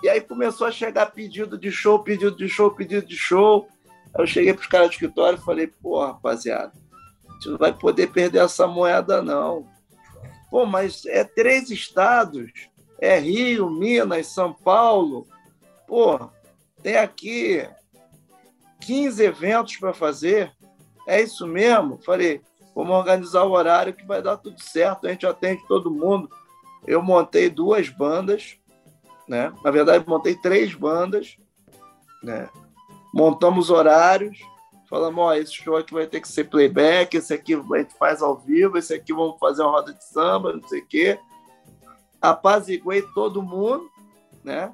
E 0.02 0.10
aí 0.10 0.22
começou 0.22 0.68
a 0.68 0.72
chegar 0.72 1.08
pedido 1.08 1.58
de 1.58 1.72
show, 1.72 2.00
pedido 2.00 2.36
de 2.36 2.50
show, 2.50 2.72
pedido 2.72 3.06
de 3.06 3.18
show. 3.18 3.68
Aí 4.14 4.24
eu 4.24 4.28
cheguei 4.28 4.54
para 4.54 4.62
os 4.62 4.68
caras 4.68 4.88
do 4.88 4.94
escritório 4.94 5.38
e 5.38 5.44
falei, 5.44 5.68
pô, 5.68 6.04
rapaziada, 6.04 6.74
a 7.30 7.34
gente 7.34 7.50
não 7.50 7.58
vai 7.58 7.74
poder 7.74 8.08
perder 8.08 8.40
essa 8.40 8.68
moeda, 8.68 9.22
não. 9.22 9.68
Pô, 10.50 10.66
mas 10.66 11.06
é 11.06 11.24
três 11.24 11.70
estados. 11.70 12.52
É 13.00 13.20
Rio, 13.20 13.70
Minas, 13.70 14.28
São 14.28 14.54
Paulo 14.54 15.28
pô, 15.88 16.30
tem 16.82 16.98
aqui 16.98 17.68
15 18.82 19.24
eventos 19.24 19.78
para 19.78 19.94
fazer, 19.94 20.52
é 21.08 21.22
isso 21.22 21.48
mesmo? 21.48 22.00
Falei, 22.04 22.42
vamos 22.76 22.96
organizar 22.96 23.44
o 23.44 23.52
horário 23.52 23.94
que 23.94 24.06
vai 24.06 24.22
dar 24.22 24.38
tudo 24.38 24.62
certo, 24.62 25.08
a 25.08 25.12
gente 25.12 25.26
atende 25.26 25.66
todo 25.68 25.92
mundo. 25.92 26.30
Eu 26.86 27.02
montei 27.02 27.50
duas 27.50 27.90
bandas, 27.90 28.58
né? 29.28 29.52
Na 29.64 29.72
verdade, 29.72 30.08
montei 30.08 30.36
três 30.36 30.74
bandas, 30.74 31.38
né? 32.22 32.50
Montamos 33.14 33.70
horários, 33.70 34.40
falamos, 34.90 35.24
ó, 35.24 35.34
esse 35.34 35.54
show 35.54 35.78
aqui 35.78 35.94
vai 35.94 36.06
ter 36.06 36.20
que 36.20 36.28
ser 36.28 36.44
playback, 36.46 37.16
esse 37.16 37.34
aqui 37.34 37.56
a 37.56 37.78
gente 37.78 37.94
faz 37.98 38.22
ao 38.22 38.38
vivo, 38.38 38.78
esse 38.78 38.94
aqui 38.94 39.14
vamos 39.14 39.40
fazer 39.40 39.64
uma 39.64 39.72
roda 39.72 39.94
de 39.94 40.04
samba, 40.04 40.54
não 40.54 40.68
sei 40.68 40.82
o 40.82 40.86
quê. 40.86 41.20
Apaziguei 42.22 43.02
todo 43.14 43.42
mundo, 43.42 43.90
né? 44.44 44.74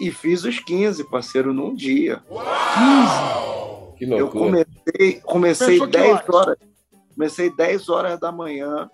E 0.00 0.10
fiz 0.10 0.44
os 0.44 0.58
15, 0.58 1.04
parceiro, 1.10 1.52
num 1.52 1.74
dia. 1.74 2.22
15? 2.28 3.96
Que 3.96 4.06
loucura. 4.06 4.18
Eu 4.18 4.28
comecei, 4.28 5.20
comecei 5.20 5.86
10 5.86 6.28
horas. 6.28 6.56
Comecei 7.14 7.54
10 7.54 7.88
horas 7.88 8.18
da 8.18 8.32
manhã, 8.32 8.90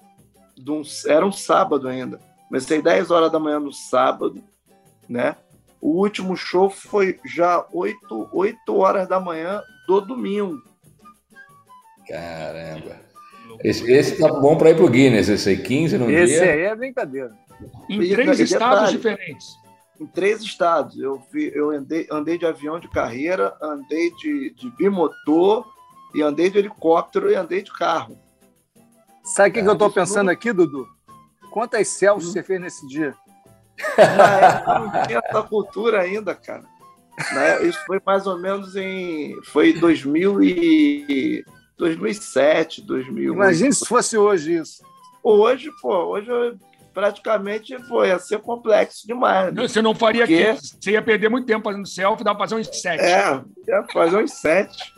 um, 0.69 0.83
era 1.07 1.25
um 1.25 1.33
sábado 1.33 1.89
ainda. 1.89 2.19
Comecei 2.49 2.83
10 2.83 3.11
horas 3.11 3.31
da 3.31 3.39
manhã 3.39 3.61
no 3.61 3.73
sábado, 3.73 4.43
né? 5.09 5.37
O 5.81 6.01
último 6.01 6.37
show 6.37 6.69
foi 6.69 7.21
já 7.25 7.65
8, 7.73 8.31
8 8.33 8.77
horas 8.77 9.09
da 9.09 9.21
manhã 9.21 9.63
do 9.87 10.01
domingo. 10.01 10.61
Caramba. 12.09 12.97
Esse, 13.63 13.91
esse 13.91 14.19
tá 14.19 14.29
bom 14.29 14.57
para 14.57 14.71
ir 14.71 14.77
pro 14.77 14.89
Guinness, 14.89 15.29
esse 15.29 15.51
aí, 15.51 15.57
15 15.57 15.99
no 15.99 16.11
esse 16.11 16.27
dia. 16.27 16.37
Esse 16.37 16.51
aí 16.51 16.61
é 16.63 16.75
brincadeira. 16.75 17.33
Em 17.89 18.09
três 18.09 18.41
estados 18.41 18.91
diferentes. 18.91 19.47
Em 20.01 20.07
três 20.07 20.43
estados. 20.43 20.99
Eu, 20.99 21.23
vi, 21.33 21.51
eu 21.55 21.71
andei, 21.71 22.07
andei 22.11 22.39
de 22.39 22.47
avião 22.47 22.79
de 22.79 22.89
carreira, 22.89 23.57
andei 23.61 24.11
de, 24.15 24.51
de 24.55 24.71
bimotor, 24.77 25.67
e 26.15 26.23
andei 26.23 26.51
de 26.51 26.59
helicóptero 26.59 27.31
e 27.31 27.35
andei 27.35 27.63
de 27.63 27.73
carro. 27.73 28.19
Sabe 29.23 29.51
o 29.51 29.53
que, 29.53 29.59
é, 29.59 29.63
que 29.63 29.69
eu 29.69 29.75
estou 29.75 29.91
pensando 29.91 30.31
aqui, 30.31 30.53
Dudu? 30.53 30.87
Quantas 31.51 31.89
selfies 31.89 32.29
hum. 32.29 32.33
você 32.33 32.43
fez 32.43 32.61
nesse 32.61 32.87
dia? 32.87 33.15
Na 33.97 34.79
não 34.81 35.07
tinha 35.07 35.21
essa 35.25 35.43
cultura 35.43 36.01
ainda, 36.01 36.35
cara. 36.35 36.65
Né? 37.33 37.67
Isso 37.67 37.79
foi 37.87 38.01
mais 38.05 38.27
ou 38.27 38.39
menos 38.39 38.77
em. 38.77 39.35
Foi 39.45 39.73
2000 39.73 40.43
e... 40.43 41.45
2007, 41.77 42.83
2000. 42.83 43.35
Imagina 43.35 43.71
se 43.71 43.87
fosse 43.87 44.17
hoje 44.17 44.57
isso. 44.57 44.83
Hoje, 45.23 45.71
pô, 45.81 45.95
hoje 46.07 46.29
praticamente 46.99 47.79
foi, 47.85 48.09
ia 48.09 48.19
ser 48.19 48.41
complexo 48.41 49.07
demais. 49.07 49.55
Né? 49.55 49.69
Você 49.69 49.81
não 49.81 49.95
faria 49.95 50.27
Porque... 50.27 50.43
aqui, 50.43 50.61
você 50.81 50.91
ia 50.91 51.01
perder 51.01 51.29
muito 51.29 51.47
tempo 51.47 51.63
fazendo 51.63 51.87
selfie, 51.87 52.25
dá 52.25 52.35
pra 52.35 52.41
fazer 52.41 52.61
uns 52.61 52.67
sete. 52.81 53.05
É, 53.05 53.41
ia 53.69 53.85
fazer 53.93 54.17
uns 54.17 54.33
sete. 54.33 54.93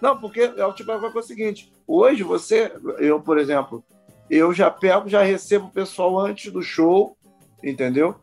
Não, 0.00 0.18
porque 0.18 0.52
é 0.56 0.66
o 0.66 0.72
tipo 0.72 0.90
é 0.90 0.96
o 0.96 1.22
seguinte: 1.22 1.72
hoje 1.86 2.24
você, 2.24 2.72
eu, 2.98 3.20
por 3.20 3.38
exemplo, 3.38 3.84
eu 4.28 4.52
já 4.52 4.72
pego, 4.72 5.08
já 5.08 5.22
recebo 5.22 5.66
o 5.66 5.70
pessoal 5.70 6.18
antes 6.18 6.52
do 6.52 6.62
show, 6.62 7.16
entendeu? 7.62 8.16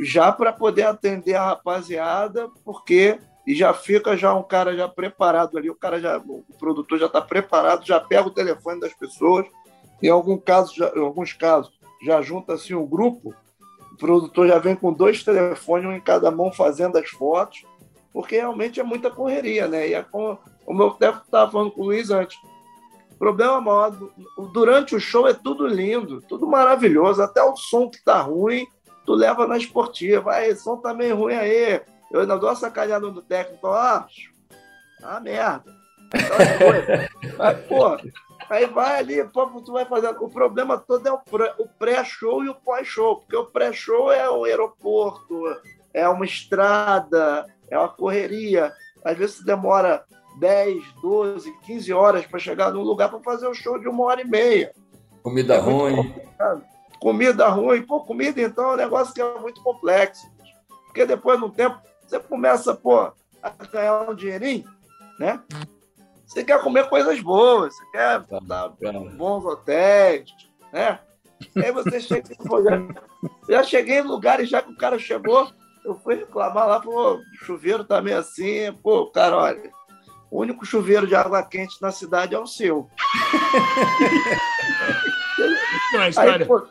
Já 0.00 0.30
para 0.30 0.52
poder 0.52 0.84
atender 0.84 1.34
a 1.34 1.46
rapaziada, 1.46 2.48
porque 2.64 3.18
e 3.44 3.56
já 3.56 3.74
fica 3.74 4.16
já 4.16 4.32
um 4.36 4.44
cara 4.44 4.76
já 4.76 4.86
preparado 4.86 5.58
ali, 5.58 5.68
o 5.68 5.74
cara 5.74 6.00
já, 6.00 6.16
o 6.18 6.44
produtor 6.60 6.96
já 6.96 7.06
está 7.06 7.20
preparado, 7.20 7.84
já 7.84 7.98
pega 7.98 8.28
o 8.28 8.30
telefone 8.30 8.78
das 8.78 8.94
pessoas. 8.94 9.46
Em 10.00 10.08
algum 10.08 10.38
caso, 10.38 10.72
já, 10.76 10.92
em 10.94 11.00
alguns 11.00 11.32
casos, 11.32 11.79
já 12.02 12.20
junta 12.22 12.54
assim 12.54 12.74
um 12.74 12.86
grupo, 12.86 13.34
o 13.92 13.96
produtor 13.96 14.48
já 14.48 14.58
vem 14.58 14.74
com 14.74 14.92
dois 14.92 15.22
telefones, 15.22 15.86
um 15.86 15.92
em 15.92 16.00
cada 16.00 16.30
mão 16.30 16.52
fazendo 16.52 16.96
as 16.96 17.08
fotos, 17.10 17.64
porque 18.12 18.36
realmente 18.36 18.80
é 18.80 18.82
muita 18.82 19.10
correria, 19.10 19.68
né? 19.68 19.88
E 19.88 19.94
é 19.94 20.02
como, 20.02 20.38
o 20.66 20.74
meu 20.74 20.90
técnico 20.90 21.26
estava 21.26 21.50
falando 21.50 21.70
com 21.70 21.82
o 21.82 21.84
Luiz 21.84 22.10
antes. 22.10 22.38
O 23.12 23.18
problema 23.18 23.60
maior, 23.60 23.96
durante 24.52 24.96
o 24.96 25.00
show 25.00 25.28
é 25.28 25.34
tudo 25.34 25.66
lindo, 25.66 26.22
tudo 26.22 26.46
maravilhoso, 26.46 27.22
até 27.22 27.42
o 27.42 27.54
som 27.56 27.88
que 27.88 28.02
tá 28.02 28.20
ruim, 28.20 28.66
tu 29.04 29.12
leva 29.12 29.46
na 29.46 29.58
esportiva. 29.58 30.32
Aí, 30.32 30.56
som 30.56 30.76
tá 30.76 30.94
meio 30.94 31.16
ruim 31.16 31.34
aí. 31.34 31.82
Eu 32.10 32.20
ainda 32.20 32.38
dou 32.38 32.48
uma 32.48 32.56
sacaneada 32.56 33.06
no 33.08 33.22
técnico, 33.22 33.66
ah, 33.68 34.06
ah, 35.02 35.20
merda. 35.20 35.79
Mas, 37.38 37.60
pô, 37.66 37.96
Aí 38.50 38.66
vai 38.66 38.98
ali, 38.98 39.24
pô, 39.28 39.46
tu 39.60 39.72
vai 39.72 39.84
fazendo. 39.84 40.24
O 40.24 40.28
problema 40.28 40.76
todo 40.76 41.06
é 41.06 41.12
o 41.12 41.68
pré-show 41.78 42.44
e 42.44 42.48
o 42.48 42.54
pós-show, 42.56 43.18
porque 43.18 43.36
o 43.36 43.46
pré-show 43.46 44.10
é 44.10 44.28
o 44.28 44.42
aeroporto, 44.42 45.40
é 45.94 46.08
uma 46.08 46.24
estrada, 46.24 47.46
é 47.70 47.78
uma 47.78 47.88
correria. 47.88 48.72
Às 49.04 49.16
vezes 49.16 49.44
demora 49.44 50.04
10, 50.40 50.82
12, 51.00 51.52
15 51.60 51.92
horas 51.92 52.26
para 52.26 52.40
chegar 52.40 52.72
num 52.72 52.82
lugar 52.82 53.08
para 53.08 53.20
fazer 53.20 53.46
o 53.46 53.50
um 53.50 53.54
show 53.54 53.78
de 53.78 53.88
uma 53.88 54.02
hora 54.02 54.20
e 54.20 54.26
meia. 54.26 54.72
Comida 55.22 55.54
é 55.54 55.58
ruim. 55.58 56.12
Comida 56.98 57.48
ruim. 57.48 57.82
Pô, 57.82 58.00
comida 58.00 58.42
então 58.42 58.72
é 58.72 58.74
um 58.74 58.76
negócio 58.76 59.14
que 59.14 59.22
é 59.22 59.38
muito 59.38 59.62
complexo. 59.62 60.28
Porque 60.86 61.06
depois, 61.06 61.38
de 61.38 61.44
um 61.44 61.50
tempo, 61.50 61.78
você 62.04 62.18
começa, 62.18 62.74
pô, 62.74 63.12
a 63.40 63.50
ganhar 63.70 64.10
um 64.10 64.14
dinheirinho, 64.14 64.68
né? 65.20 65.40
Você 66.30 66.44
quer 66.44 66.62
comer 66.62 66.88
coisas 66.88 67.20
boas, 67.20 67.74
você 67.74 67.84
quer 67.90 68.22
tá, 68.22 68.38
dar 68.40 68.68
bons 69.16 69.44
hotéis, 69.44 70.30
né? 70.72 71.00
Aí 71.56 71.72
você 71.72 72.00
chega 72.00 72.36
pô, 72.46 72.62
já, 72.62 72.80
já 73.48 73.64
cheguei 73.64 73.98
em 73.98 74.02
lugares 74.02 74.48
já 74.48 74.62
que 74.62 74.70
o 74.70 74.76
cara 74.76 74.96
chegou, 74.96 75.50
eu 75.84 75.96
fui 75.96 76.14
reclamar 76.14 76.68
lá, 76.68 76.78
pô, 76.78 77.14
o 77.14 77.44
chuveiro 77.44 77.82
tá 77.82 78.00
meio 78.00 78.18
assim, 78.18 78.72
pô, 78.80 79.10
cara, 79.10 79.36
olha, 79.36 79.72
o 80.30 80.40
único 80.40 80.64
chuveiro 80.64 81.04
de 81.04 81.16
água 81.16 81.42
quente 81.42 81.82
na 81.82 81.90
cidade 81.90 82.32
é 82.32 82.38
o 82.38 82.46
seu. 82.46 82.88
Aí, 86.16 86.44
pô, 86.44 86.64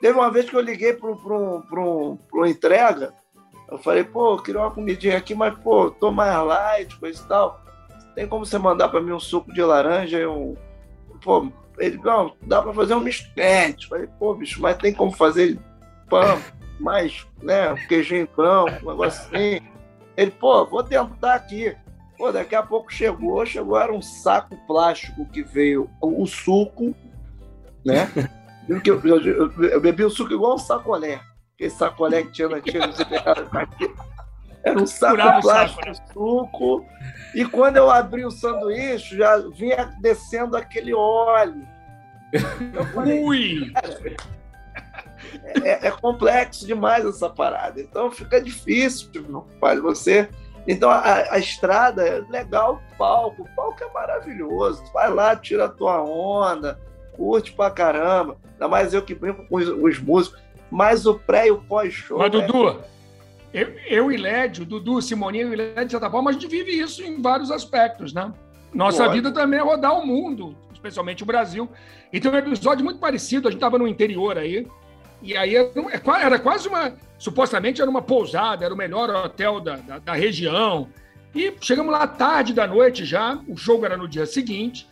teve 0.00 0.18
uma 0.18 0.30
vez 0.30 0.48
que 0.48 0.56
eu 0.56 0.60
liguei 0.60 0.94
para 0.94 1.10
um, 1.10 2.18
um, 2.32 2.46
entrega, 2.46 3.12
eu 3.70 3.76
falei, 3.76 4.02
pô, 4.02 4.32
eu 4.32 4.42
queria 4.42 4.62
uma 4.62 4.70
comidinha 4.70 5.18
aqui, 5.18 5.34
mas, 5.34 5.54
pô, 5.58 5.90
tô 5.90 6.10
mais 6.10 6.42
light, 6.46 6.98
coisa 6.98 7.22
e 7.22 7.28
tal 7.28 7.63
tem 8.14 8.26
como 8.26 8.46
você 8.46 8.58
mandar 8.58 8.88
para 8.88 9.00
mim 9.00 9.12
um 9.12 9.20
suco 9.20 9.52
de 9.52 9.62
laranja 9.62 10.18
e 10.18 10.26
um. 10.26 10.56
Pô, 11.22 11.50
ele, 11.78 11.98
não, 11.98 12.34
dá 12.42 12.62
para 12.62 12.72
fazer 12.72 12.94
um 12.94 13.00
misto 13.00 13.32
quente. 13.34 13.88
Falei, 13.88 14.08
pô, 14.18 14.34
bicho, 14.34 14.60
mas 14.60 14.76
tem 14.76 14.92
como 14.92 15.12
fazer 15.12 15.58
pão, 16.08 16.40
mais, 16.78 17.26
né, 17.42 17.72
um 17.72 17.86
queijinho 17.88 18.28
branco, 18.36 18.84
um 18.84 18.90
negócio 18.90 19.22
assim. 19.22 19.60
Ele, 20.16 20.30
pô, 20.30 20.64
vou 20.66 20.82
tentar 20.82 21.34
aqui. 21.34 21.74
Pô, 22.16 22.30
daqui 22.30 22.54
a 22.54 22.62
pouco 22.62 22.92
chegou, 22.92 23.44
chegou, 23.44 23.78
era 23.78 23.92
um 23.92 24.00
saco 24.00 24.56
plástico 24.68 25.26
que 25.26 25.42
veio 25.42 25.90
o 26.00 26.26
suco, 26.26 26.94
né? 27.84 28.08
Eu, 28.66 28.80
eu, 28.82 29.20
eu, 29.20 29.62
eu 29.62 29.78
bebi 29.78 30.04
o 30.04 30.08
suco 30.08 30.32
igual 30.32 30.54
um 30.54 30.58
sacolé. 30.58 31.20
Aquele 31.54 31.68
sacolé 31.68 32.22
que 32.22 32.32
tinha 32.32 32.48
na 32.48 32.56
antiga, 32.56 32.88
era 34.64 34.80
um 34.80 34.86
saco 34.86 35.16
Curava 35.16 35.40
plástico, 35.40 35.84
saco, 35.84 35.98
né? 35.98 36.06
suco. 36.12 36.86
E 37.34 37.44
quando 37.44 37.76
eu 37.76 37.90
abri 37.90 38.24
o 38.24 38.30
sanduíche, 38.30 39.16
já 39.18 39.36
vinha 39.50 39.92
descendo 40.00 40.56
aquele 40.56 40.94
óleo. 40.94 41.66
Falei, 42.94 43.22
Ui! 43.22 43.72
É, 45.62 45.88
é, 45.88 45.90
complexo 45.90 46.66
demais 46.66 47.04
essa 47.04 47.28
parada. 47.28 47.80
Então 47.80 48.10
fica 48.10 48.40
difícil, 48.40 49.10
meu 49.28 49.46
pai, 49.60 49.78
você. 49.78 50.28
Então 50.66 50.90
a, 50.90 51.34
a, 51.34 51.38
estrada 51.38 52.06
é 52.06 52.20
legal, 52.30 52.80
o 52.92 52.96
palco. 52.96 53.42
O 53.42 53.48
palco 53.54 53.82
é 53.82 53.92
maravilhoso. 53.92 54.82
Vai 54.92 55.12
lá, 55.12 55.36
tira 55.36 55.66
a 55.66 55.68
tua 55.68 56.02
onda, 56.02 56.80
curte 57.12 57.52
pra 57.52 57.70
caramba. 57.70 58.36
Ainda 58.52 58.68
mais 58.68 58.94
eu 58.94 59.02
que 59.02 59.14
brinco 59.14 59.46
com 59.46 59.56
os, 59.56 59.68
os 59.68 59.98
músicos. 59.98 60.42
Mas 60.70 61.06
o 61.06 61.18
pré 61.18 61.48
e 61.48 61.50
o 61.50 61.60
pós-show. 61.62 62.18
Mas, 62.18 62.30
Dudu, 62.30 62.80
eu, 63.54 63.72
eu 63.86 64.12
e 64.12 64.16
Lédio, 64.16 64.64
Dudu, 64.64 65.00
Simoninho 65.00 65.52
e 65.52 65.56
Lédio, 65.56 65.84
de 65.84 65.90
certa 65.92 66.10
forma, 66.10 66.30
a 66.30 66.32
gente 66.32 66.48
vive 66.48 66.72
isso 66.72 67.04
em 67.04 67.22
vários 67.22 67.52
aspectos, 67.52 68.12
né? 68.12 68.32
Nossa 68.74 69.08
vida 69.08 69.30
também 69.30 69.60
é 69.60 69.62
rodar 69.62 69.96
o 69.96 70.04
mundo, 70.04 70.56
especialmente 70.72 71.22
o 71.22 71.26
Brasil. 71.26 71.70
E 72.12 72.18
tem 72.18 72.28
um 72.28 72.34
episódio 72.34 72.84
muito 72.84 72.98
parecido, 72.98 73.46
a 73.46 73.52
gente 73.52 73.58
estava 73.58 73.78
no 73.78 73.86
interior 73.86 74.36
aí, 74.36 74.66
e 75.22 75.36
aí 75.36 75.54
era, 75.54 75.68
é 75.68 76.24
era, 76.24 76.38
quase 76.40 76.66
uma. 76.66 76.94
Supostamente 77.16 77.80
era 77.80 77.88
uma 77.88 78.02
pousada, 78.02 78.64
era 78.64 78.74
o 78.74 78.76
melhor 78.76 79.08
hotel 79.08 79.60
da, 79.60 79.76
da, 79.76 79.98
da, 80.00 80.12
região. 80.14 80.88
E 81.32 81.54
chegamos 81.60 81.92
lá 81.92 82.06
tarde 82.08 82.52
da 82.52 82.66
noite 82.66 83.04
já, 83.04 83.38
o 83.46 83.56
jogo 83.56 83.86
era 83.86 83.96
no 83.96 84.08
dia 84.08 84.26
seguinte. 84.26 84.88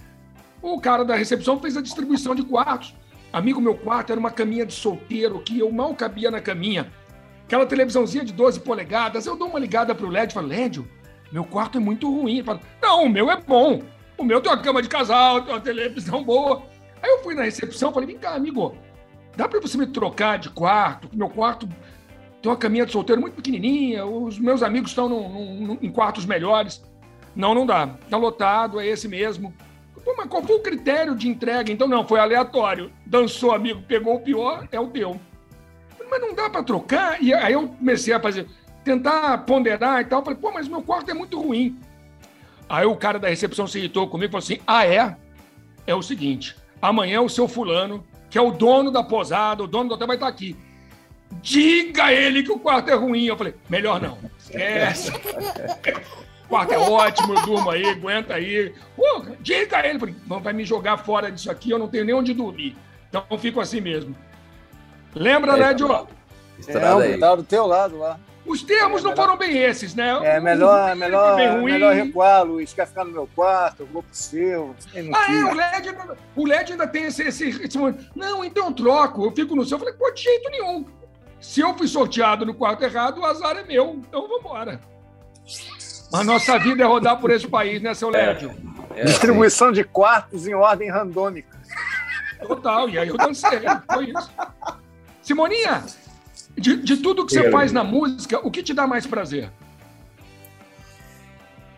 O 0.63 0.81
cara 0.81 1.05
da 1.05 1.17
recepção 1.17 1.59
fez 1.59 1.77
a 1.77 1.83
distribuição 1.83 2.33
de 2.33 2.45
quartos. 2.45 2.95
Amigo, 3.33 3.61
meu 3.61 3.75
quarto 3.75 4.13
era 4.13 4.21
uma 4.21 4.31
caminha 4.31 4.65
de 4.65 4.73
solteiro 4.73 5.41
que 5.41 5.59
eu 5.59 5.71
mal 5.73 5.93
cabia 5.97 6.31
na 6.31 6.41
caminha 6.41 6.93
aquela 7.53 7.67
televisãozinha 7.67 8.25
de 8.25 8.33
12 8.33 8.61
polegadas. 8.61 9.27
Eu 9.27 9.37
dou 9.37 9.49
uma 9.49 9.59
ligada 9.59 9.95
pro 9.95 10.09
LED 10.09 10.31
e 10.31 10.35
falo, 10.35 10.49
Lédio, 10.49 10.89
meu 11.31 11.45
quarto 11.45 11.77
é 11.77 11.81
muito 11.81 12.11
ruim. 12.11 12.43
Não, 12.81 13.05
o 13.05 13.11
meu 13.11 13.31
é 13.31 13.37
bom. 13.37 13.83
O 14.17 14.25
meu 14.25 14.41
tem 14.41 14.51
uma 14.51 14.63
cama 14.63 14.81
de 14.81 14.89
casal, 14.89 15.43
tem 15.43 15.53
uma 15.53 15.61
televisão 15.61 16.25
boa. 16.25 16.63
Aí 17.03 17.11
eu 17.11 17.23
fui 17.23 17.35
na 17.35 17.43
recepção 17.43 17.93
falei, 17.93 18.07
vem 18.07 18.17
cá, 18.17 18.35
amigo, 18.35 18.75
dá 19.37 19.47
para 19.47 19.61
você 19.61 19.77
me 19.77 19.87
trocar 19.87 20.39
de 20.39 20.49
quarto? 20.49 21.11
Meu 21.13 21.29
quarto 21.29 21.69
tem 22.41 22.51
uma 22.51 22.57
caminha 22.57 22.87
de 22.87 22.93
solteiro 22.93 23.21
muito 23.21 23.35
pequenininha, 23.35 24.07
os 24.07 24.39
meus 24.39 24.63
amigos 24.63 24.91
estão 24.91 25.07
num, 25.07 25.67
num, 25.67 25.79
em 25.83 25.93
quartos 25.93 26.25
melhores. 26.25 26.83
Não, 27.37 27.55
não 27.55 27.67
dá. 27.67 27.87
Tá 28.09 28.17
lotado, 28.17 28.81
é 28.81 28.87
esse 28.87 29.07
mesmo. 29.07 29.53
Pô, 30.03 30.15
mas 30.17 30.27
qual 30.27 30.43
foi 30.43 30.57
o 30.57 30.63
critério 30.63 31.15
de 31.15 31.29
entrega? 31.29 31.71
Então, 31.71 31.87
não, 31.87 32.07
foi 32.07 32.19
aleatório. 32.19 32.91
Dançou, 33.05 33.53
amigo, 33.53 33.83
pegou 33.83 34.15
o 34.15 34.21
pior, 34.21 34.67
é 34.73 34.81
o 34.81 34.89
teu 34.89 35.21
mas 36.09 36.20
não 36.20 36.34
dá 36.34 36.51
para 36.51 36.62
trocar. 36.62 37.22
E 37.22 37.32
aí 37.32 37.53
eu 37.53 37.68
comecei 37.68 38.12
a 38.12 38.20
fazer, 38.20 38.47
tentar 38.84 39.38
ponderar 39.38 40.01
e 40.01 40.05
tal. 40.05 40.22
Falei, 40.24 40.38
pô, 40.38 40.53
mas 40.53 40.68
meu 40.68 40.82
quarto 40.82 41.11
é 41.11 41.14
muito 41.14 41.40
ruim. 41.40 41.78
Aí 42.68 42.86
o 42.86 42.97
cara 42.97 43.18
da 43.18 43.28
recepção 43.28 43.66
se 43.66 43.78
irritou 43.78 44.09
comigo 44.09 44.30
e 44.30 44.32
falou 44.32 44.45
assim: 44.45 44.59
ah, 44.66 44.86
é? 44.86 45.16
É 45.86 45.95
o 45.95 46.03
seguinte, 46.03 46.57
amanhã 46.80 47.20
o 47.20 47.28
seu 47.28 47.49
fulano, 47.49 48.07
que 48.30 48.38
é 48.38 48.40
o 48.40 48.51
dono 48.51 48.90
da 48.90 49.03
posada, 49.03 49.62
o 49.62 49.66
dono 49.66 49.90
do 49.90 49.95
hotel, 49.95 50.07
vai 50.07 50.16
estar 50.16 50.28
aqui. 50.28 50.57
Diga 51.40 52.05
a 52.05 52.12
ele 52.12 52.43
que 52.43 52.53
o 52.53 52.59
quarto 52.59 52.90
é 52.90 52.95
ruim. 52.95 53.24
Eu 53.24 53.36
falei, 53.36 53.55
melhor 53.68 54.01
não. 54.01 54.18
Esquece. 54.38 55.11
o 55.11 56.49
quarto 56.49 56.72
é 56.72 56.78
ótimo, 56.78 57.34
eu 57.34 57.43
durmo 57.43 57.70
aí, 57.70 57.84
aguenta 57.84 58.34
aí. 58.34 58.74
Diga 59.40 59.78
a 59.78 59.86
ele. 59.86 59.99
Falei, 59.99 60.14
vai 60.26 60.53
me 60.53 60.64
jogar 60.64 60.99
fora 60.99 61.30
disso 61.30 61.51
aqui, 61.51 61.70
eu 61.70 61.78
não 61.78 61.88
tenho 61.88 62.05
nem 62.05 62.14
onde 62.14 62.34
dormir. 62.34 62.76
Então 63.09 63.24
eu 63.30 63.38
fico 63.38 63.61
assim 63.61 63.80
mesmo. 63.80 64.16
Lembra, 65.15 65.57
né, 65.57 65.75
Diogo? 65.75 66.09
É, 66.67 67.19
tá 67.19 67.35
do 67.35 67.43
teu 67.43 67.67
lado 67.67 67.99
lá. 67.99 68.19
Os 68.45 68.63
termos 68.63 69.05
é, 69.05 69.05
não 69.05 69.15
foram 69.15 69.37
bem 69.37 69.57
esses, 69.57 69.95
né? 69.95 70.19
É 70.25 70.41
melhor, 70.41 70.97
melhor, 70.97 71.63
melhor 71.63 71.95
recuar, 71.95 72.45
Luiz. 72.45 72.73
Quer 72.73 72.89
ficar 72.89 73.05
no 73.05 73.13
meu 73.13 73.29
quarto, 73.35 73.81
eu 73.81 73.87
vou 73.87 74.03
pro 74.03 74.15
seu. 74.15 74.75
Ah, 75.15 75.33
é, 75.33 75.45
o 75.45 75.55
LED, 75.55 75.89
ainda, 75.91 76.17
o 76.35 76.47
LED 76.47 76.73
ainda 76.73 76.87
tem 76.87 77.05
esse, 77.05 77.23
esse, 77.23 77.49
esse, 77.49 77.79
Não, 78.17 78.45
então 78.45 78.67
eu 78.67 78.73
troco, 78.73 79.25
eu 79.25 79.33
fico 79.33 79.55
no 79.55 79.65
seu. 79.65 79.77
Eu 79.77 79.81
falei, 79.81 79.95
pô, 79.95 80.11
de 80.11 80.23
jeito 80.23 80.51
nenhum. 80.51 80.85
Se 81.41 81.61
eu 81.61 81.77
fui 81.77 81.87
sorteado 81.87 82.45
no 82.45 82.55
quarto 82.55 82.83
errado, 82.83 83.21
o 83.21 83.25
azar 83.25 83.57
é 83.57 83.63
meu. 83.63 84.01
Então 84.09 84.23
vamos 84.23 84.41
embora. 84.41 84.81
A 86.13 86.25
nossa 86.25 86.59
vida 86.59 86.83
é 86.83 86.87
rodar 86.87 87.19
por 87.19 87.31
esse 87.31 87.47
país, 87.47 87.81
né, 87.81 87.95
seu 87.95 88.11
Lédio? 88.11 88.55
É, 88.95 89.01
é, 89.01 89.05
Distribuição 89.05 89.73
de 89.73 89.83
quartos 89.83 90.47
em 90.47 90.55
ordem 90.55 90.91
randômica. 90.91 91.61
Total, 92.47 92.89
e 92.89 92.99
aí 92.99 93.09
eu 93.09 93.17
dancei, 93.17 93.61
foi 93.93 94.11
isso. 94.11 94.31
Simoninha, 95.23 95.85
de, 96.57 96.77
de 96.77 96.97
tudo 96.97 97.25
que 97.25 97.35
você 97.35 97.51
faz 97.51 97.73
na 97.73 97.85
música, 97.85 98.41
o 98.47 98.51
que 98.51 98.62
te 98.62 98.75
dá 98.75 98.87
mais 98.87 99.07
prazer? 99.07 99.51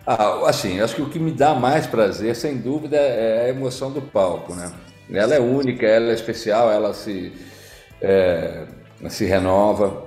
Ah, 0.06 0.48
assim, 0.48 0.80
acho 0.80 0.96
que 0.96 1.02
o 1.02 1.08
que 1.08 1.18
me 1.18 1.30
dá 1.30 1.54
mais 1.54 1.86
prazer, 1.86 2.36
sem 2.36 2.58
dúvida, 2.58 2.96
é 2.96 3.46
a 3.46 3.48
emoção 3.48 3.90
do 3.90 4.02
palco, 4.02 4.54
né? 4.54 4.70
Ela 5.10 5.34
é 5.34 5.40
única, 5.40 5.86
ela 5.86 6.10
é 6.10 6.14
especial, 6.14 6.70
ela 6.70 6.92
se, 6.92 7.32
é, 8.00 8.64
se 9.08 9.24
renova. 9.24 10.04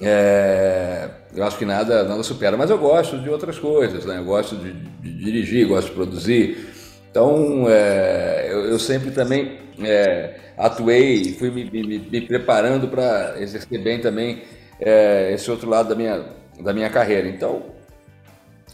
É, 0.00 1.08
eu 1.34 1.44
acho 1.44 1.58
que 1.58 1.64
nada, 1.64 2.04
nada 2.04 2.22
supera, 2.22 2.56
mas 2.56 2.70
eu 2.70 2.78
gosto 2.78 3.18
de 3.18 3.28
outras 3.28 3.58
coisas, 3.58 4.04
né? 4.04 4.18
Eu 4.18 4.24
gosto 4.24 4.56
de, 4.56 4.72
de 4.72 5.24
dirigir, 5.24 5.66
gosto 5.66 5.88
de 5.88 5.94
produzir. 5.94 6.69
Então, 7.10 7.66
é, 7.68 8.46
eu, 8.48 8.66
eu, 8.66 8.78
sempre 8.78 9.10
também 9.10 9.58
é, 9.82 10.36
atuei, 10.56 11.34
fui 11.34 11.50
me, 11.50 11.64
me, 11.64 11.98
me 11.98 12.20
preparando 12.20 12.86
para 12.86 13.34
exercer 13.40 13.80
bem 13.82 14.00
também 14.00 14.42
é, 14.78 15.32
esse 15.34 15.50
outro 15.50 15.68
lado 15.68 15.88
da 15.88 15.94
minha, 15.96 16.24
da 16.60 16.72
minha 16.72 16.88
carreira. 16.88 17.28
Então, 17.28 17.64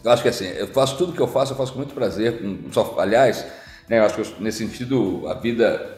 eu 0.04 0.10
acho 0.12 0.22
que 0.22 0.28
assim, 0.28 0.46
eu 0.48 0.68
faço 0.68 0.98
tudo 0.98 1.12
que 1.12 1.20
eu 1.20 1.26
faço, 1.26 1.52
eu 1.52 1.56
faço 1.56 1.72
com 1.72 1.78
muito 1.78 1.94
prazer. 1.94 2.38
Com, 2.38 2.70
só, 2.72 2.96
aliás, 2.98 3.46
né, 3.88 3.98
eu 3.98 4.04
acho 4.04 4.14
que 4.14 4.20
eu, 4.20 4.26
nesse 4.38 4.58
sentido 4.58 5.26
a 5.28 5.34
vida 5.34 5.96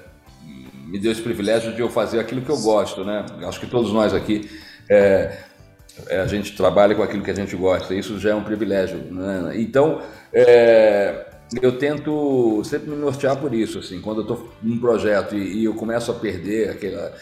me 0.87 0.99
deu 0.99 1.13
esse 1.13 1.21
privilégio 1.21 1.75
de 1.75 1.81
eu 1.83 1.91
fazer 1.91 2.19
aquilo 2.21 2.41
que 2.41 2.51
eu 2.51 2.57
gosto, 2.59 3.05
né? 3.05 3.27
Eu 3.41 3.49
acho 3.49 3.61
que 3.61 3.67
todos 3.67 3.93
nós 3.93 4.15
aqui 4.15 4.49
é, 4.89 5.37
é, 6.09 6.21
a 6.21 6.27
gente 6.27 6.57
trabalha 6.57 6.95
com 6.95 7.03
aquilo 7.03 7.23
que 7.23 7.31
a 7.31 7.35
gente 7.35 7.55
gosta. 7.55 7.95
Isso 7.95 8.19
já 8.19 8.31
é 8.31 8.35
um 8.35 8.45
privilégio, 8.45 8.97
né? 8.97 9.53
Então 9.57 10.01
é, 10.33 11.27
eu 11.63 11.79
tento 11.79 12.63
sempre 12.65 12.91
me 12.91 12.97
nortear 12.97 13.37
por 13.37 13.55
isso, 13.55 13.79
assim. 13.79 14.01
Quando 14.01 14.19
eu 14.19 14.23
estou 14.23 14.53
num 14.63 14.79
projeto 14.79 15.35
e, 15.35 15.61
e, 15.61 15.65
eu 15.65 15.75
começo 15.75 16.11
a 16.11 16.15
perder 16.15 16.71
aquela 16.71 17.15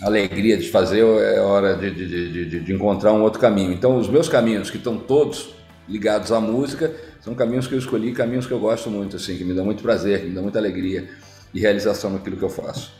alegria 0.00 0.56
de 0.56 0.68
fazer, 0.68 1.00
é 1.00 1.40
hora 1.40 1.76
de, 1.76 1.90
de, 1.90 2.46
de, 2.46 2.60
de 2.60 2.72
encontrar 2.72 3.12
um 3.12 3.22
outro 3.22 3.40
caminho. 3.40 3.72
Então 3.72 3.96
os 3.98 4.08
meus 4.08 4.28
caminhos 4.28 4.70
que 4.70 4.78
estão 4.78 4.98
todos 4.98 5.54
ligados 5.88 6.32
à 6.32 6.40
música, 6.40 6.94
são 7.20 7.34
caminhos 7.34 7.66
que 7.66 7.74
eu 7.74 7.78
escolhi, 7.78 8.12
caminhos 8.12 8.46
que 8.46 8.52
eu 8.52 8.58
gosto 8.58 8.90
muito, 8.90 9.16
assim, 9.16 9.36
que 9.36 9.44
me 9.44 9.54
dão 9.54 9.64
muito 9.64 9.82
prazer, 9.82 10.20
que 10.20 10.26
me 10.26 10.34
dão 10.34 10.42
muita 10.42 10.58
alegria 10.58 11.08
e 11.52 11.60
realização 11.60 12.10
naquilo 12.10 12.36
que 12.36 12.42
eu 12.42 12.48
faço. 12.48 12.92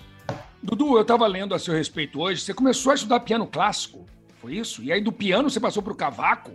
Dudu, 0.62 0.96
eu 0.96 1.02
estava 1.02 1.26
lendo 1.26 1.54
a 1.54 1.58
seu 1.58 1.74
respeito 1.74 2.20
hoje. 2.20 2.40
Você 2.40 2.54
começou 2.54 2.92
a 2.92 2.94
estudar 2.94 3.20
piano 3.20 3.46
clássico, 3.46 4.06
foi 4.40 4.54
isso? 4.54 4.82
E 4.82 4.92
aí 4.92 5.00
do 5.00 5.10
piano 5.10 5.50
você 5.50 5.58
passou 5.58 5.82
para 5.82 5.92
o 5.92 5.96
cavaco? 5.96 6.52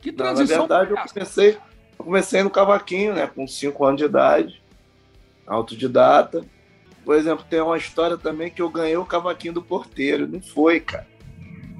Que 0.00 0.12
transição? 0.12 0.66
Não, 0.66 0.68
na 0.68 0.78
verdade, 0.78 1.08
eu 1.08 1.12
comecei, 1.14 1.58
eu 1.98 2.04
comecei 2.04 2.42
no 2.42 2.50
cavaquinho, 2.50 3.14
né, 3.14 3.26
com 3.26 3.46
5 3.46 3.84
anos 3.84 3.98
de 3.98 4.04
idade, 4.06 4.62
autodidata. 5.46 6.44
Por 7.04 7.16
exemplo, 7.16 7.44
tem 7.48 7.60
uma 7.60 7.76
história 7.76 8.16
também 8.16 8.50
que 8.50 8.62
eu 8.62 8.68
ganhei 8.70 8.96
o 8.96 9.04
cavaquinho 9.04 9.54
do 9.54 9.62
porteiro. 9.62 10.26
Não 10.26 10.40
foi, 10.40 10.80
cara. 10.80 11.06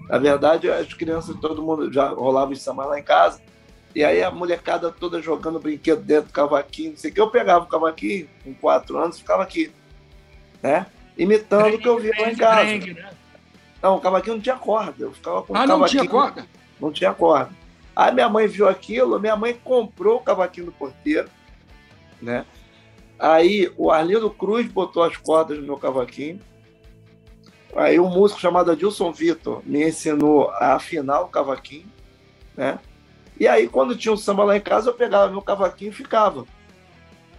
Na 0.08 0.18
verdade, 0.18 0.70
as 0.70 0.92
crianças, 0.92 1.34
todo 1.40 1.62
mundo 1.62 1.92
já 1.92 2.08
rolava 2.08 2.52
em 2.52 2.56
samba 2.56 2.84
lá 2.84 2.98
em 2.98 3.02
casa. 3.02 3.40
E 3.94 4.04
aí 4.04 4.22
a 4.22 4.30
molecada 4.30 4.90
toda 4.90 5.22
jogando 5.22 5.60
brinquedo 5.60 6.02
dentro 6.02 6.26
do 6.26 6.32
cavaquinho, 6.32 6.90
não 6.90 6.96
sei 6.98 7.10
o 7.10 7.14
que. 7.14 7.20
Eu 7.20 7.30
pegava 7.30 7.64
o 7.64 7.68
cavaquinho 7.68 8.28
com 8.42 8.52
quatro 8.54 8.98
anos 8.98 9.18
ficava 9.18 9.42
aqui, 9.42 9.72
né? 10.60 10.86
Imitando 11.16 11.76
o 11.76 11.78
que 11.78 11.88
eu 11.88 11.98
via 11.98 12.12
lá 12.18 12.30
em 12.30 12.36
casa. 12.36 12.76
Né? 12.76 13.10
Não, 13.80 13.96
o 13.96 14.00
cavaquinho 14.00 14.34
não 14.34 14.42
tinha 14.42 14.56
corda. 14.56 14.94
Eu 14.98 15.12
ficava 15.12 15.42
com 15.42 15.56
ah, 15.56 15.64
o 15.64 15.68
cavaquinho. 15.68 15.78
não 15.78 15.86
tinha 15.86 16.08
corda? 16.08 16.46
Não 16.80 16.92
tinha 16.92 17.14
corda. 17.14 17.50
Aí 17.94 18.12
minha 18.12 18.28
mãe 18.28 18.46
viu 18.46 18.68
aquilo, 18.68 19.20
minha 19.20 19.36
mãe 19.36 19.54
comprou 19.54 20.16
o 20.16 20.20
cavaquinho 20.20 20.66
do 20.66 20.72
porteiro, 20.72 21.28
né? 22.20 22.44
Aí 23.18 23.72
o 23.76 23.90
Arlindo 23.90 24.28
Cruz 24.30 24.66
botou 24.66 25.02
as 25.02 25.16
cordas 25.16 25.58
no 25.58 25.64
meu 25.64 25.76
cavaquinho. 25.76 26.40
Aí 27.76 27.98
um 27.98 28.08
músico 28.08 28.40
chamado 28.40 28.70
Adilson 28.70 29.12
Vitor 29.12 29.62
me 29.64 29.86
ensinou 29.86 30.50
a 30.50 30.74
afinar 30.74 31.20
o 31.20 31.28
cavaquinho, 31.28 31.86
né? 32.56 32.78
E 33.38 33.48
aí, 33.48 33.68
quando 33.68 33.96
tinha 33.96 34.14
um 34.14 34.16
samba 34.16 34.44
lá 34.44 34.56
em 34.56 34.60
casa, 34.60 34.90
eu 34.90 34.94
pegava 34.94 35.30
meu 35.30 35.42
cavaquinho 35.42 35.90
e 35.90 35.94
ficava. 35.94 36.46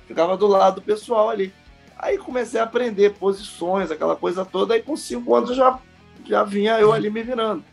Ficava 0.07 0.35
do 0.35 0.45
lado 0.45 0.75
do 0.75 0.81
pessoal 0.81 1.29
ali. 1.29 1.53
Aí 1.97 2.17
comecei 2.17 2.59
a 2.59 2.63
aprender 2.63 3.13
posições, 3.13 3.89
aquela 3.89 4.15
coisa 4.15 4.43
toda. 4.43 4.73
Aí 4.73 4.81
com 4.81 4.97
cinco 4.97 5.33
anos 5.33 5.55
já, 5.55 5.79
já 6.25 6.43
vinha 6.43 6.77
eu 6.79 6.91
ali 6.91 7.09
me 7.09 7.23
virando, 7.23 7.63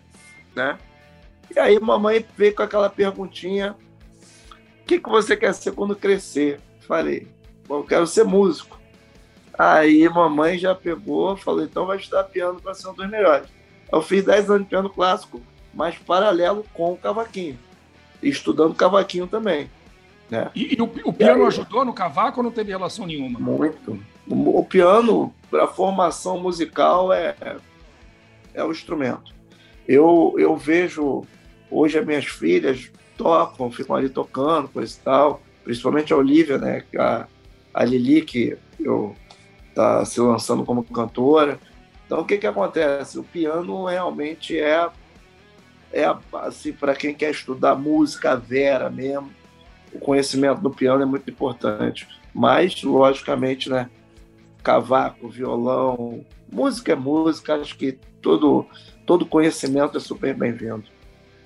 né? 0.54 0.78
E 1.54 1.58
aí 1.58 1.78
mamãe 1.78 2.24
veio 2.36 2.54
com 2.54 2.62
aquela 2.62 2.88
perguntinha: 2.88 3.76
o 4.80 4.84
que, 4.84 4.98
que 4.98 5.08
você 5.08 5.36
quer 5.36 5.52
ser 5.54 5.72
quando 5.72 5.96
crescer? 5.96 6.60
Falei, 6.80 7.28
eu 7.68 7.84
quero 7.84 8.06
ser 8.06 8.24
músico. 8.24 8.80
Aí 9.58 10.08
mamãe 10.08 10.58
já 10.58 10.74
pegou, 10.74 11.36
falou, 11.36 11.62
então 11.62 11.86
vai 11.86 11.98
estudar 11.98 12.24
piano 12.24 12.60
para 12.60 12.74
ser 12.74 12.88
um 12.88 12.94
dos 12.94 13.08
melhores. 13.08 13.48
Eu 13.90 14.00
fiz 14.00 14.24
10 14.24 14.50
anos 14.50 14.62
de 14.62 14.68
piano 14.68 14.88
clássico, 14.88 15.40
mas 15.74 15.96
paralelo 15.98 16.64
com 16.72 16.92
o 16.92 16.96
cavaquinho 16.96 17.58
estudando 18.22 18.74
cavaquinho 18.74 19.26
também. 19.26 19.70
Né? 20.30 20.50
E, 20.54 20.76
e 20.76 20.80
o, 20.80 20.84
o, 21.04 21.12
piano 21.12 21.42
aí, 21.42 21.48
ajudou 21.48 21.84
no 21.84 21.92
cavaco 21.92 22.40
ou 22.40 22.44
não 22.44 22.50
teve 22.50 22.70
relação 22.70 23.06
nenhuma? 23.06 23.38
Muito. 23.38 23.98
O, 24.26 24.60
o 24.60 24.64
piano, 24.64 25.34
para 25.50 25.66
formação 25.66 26.38
musical, 26.38 27.12
é, 27.12 27.34
é 28.54 28.64
o 28.64 28.70
instrumento. 28.70 29.34
Eu, 29.86 30.34
eu 30.38 30.56
vejo 30.56 31.24
hoje 31.72 31.98
as 31.98 32.06
minhas 32.06 32.26
filhas 32.26 32.90
tocam, 33.16 33.70
ficam 33.70 33.96
ali 33.96 34.08
tocando, 34.08 34.68
coisa 34.68 34.94
e 34.94 35.02
tal, 35.02 35.42
principalmente 35.64 36.12
a 36.12 36.16
Olivia, 36.16 36.58
né? 36.58 36.84
A, 36.98 37.26
a 37.72 37.84
Lili, 37.84 38.22
que 38.22 38.56
eu 38.78 39.16
tá 39.74 40.04
se 40.04 40.20
lançando 40.20 40.64
como 40.64 40.84
cantora. 40.84 41.58
Então, 42.04 42.20
o 42.20 42.24
que, 42.24 42.36
que 42.36 42.46
acontece? 42.46 43.18
O 43.18 43.24
piano 43.24 43.86
realmente 43.86 44.58
é 44.58 44.90
é 45.92 46.04
assim, 46.32 46.72
para 46.72 46.94
quem 46.94 47.14
quer 47.14 47.30
estudar 47.30 47.74
música 47.74 48.34
vera 48.34 48.88
mesmo, 48.88 49.30
o 49.92 49.98
conhecimento 49.98 50.60
do 50.62 50.70
piano 50.70 51.02
é 51.02 51.06
muito 51.06 51.30
importante. 51.30 52.08
Mas, 52.34 52.82
logicamente, 52.82 53.68
né, 53.68 53.90
cavaco, 54.62 55.28
violão, 55.28 56.24
música 56.50 56.92
é 56.92 56.96
música, 56.96 57.56
acho 57.56 57.76
que 57.76 57.98
todo, 58.22 58.66
todo 59.04 59.26
conhecimento 59.26 59.98
é 59.98 60.00
super 60.00 60.34
bem-vindo. 60.34 60.84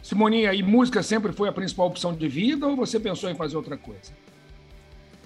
Simoninha, 0.03 0.53
e 0.55 0.62
música 0.62 1.03
sempre 1.03 1.32
foi 1.32 1.49
a 1.49 1.53
principal 1.53 1.86
opção 1.86 2.14
de 2.14 2.28
vida 2.28 2.66
ou 2.66 2.76
você 2.76 3.01
pensou 3.01 3.30
em 3.30 3.34
fazer 3.34 3.57
outra 3.57 3.76
coisa? 3.76 4.12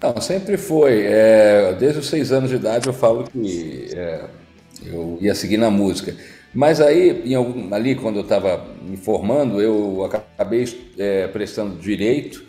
Não, 0.03 0.21
sempre 0.21 0.57
foi. 0.57 1.03
É, 1.05 1.75
desde 1.79 1.99
os 1.99 2.09
seis 2.09 2.33
anos 2.33 2.49
de 2.49 2.57
idade 2.57 2.87
eu 2.87 2.93
falo 2.93 3.25
que 3.25 3.91
é, 3.93 4.25
eu 4.87 5.19
ia 5.21 5.35
seguir 5.35 5.59
na 5.59 5.71
música. 5.71 6.17
Mas 6.53 6.81
aí, 6.81 7.35
algum, 7.35 7.73
ali, 7.73 7.95
quando 7.95 8.17
eu 8.17 8.23
estava 8.23 8.67
me 8.83 8.97
formando, 8.97 9.61
eu 9.61 10.05
acabei 10.05 10.65
é, 10.99 11.29
prestando 11.29 11.77
direito 11.77 12.45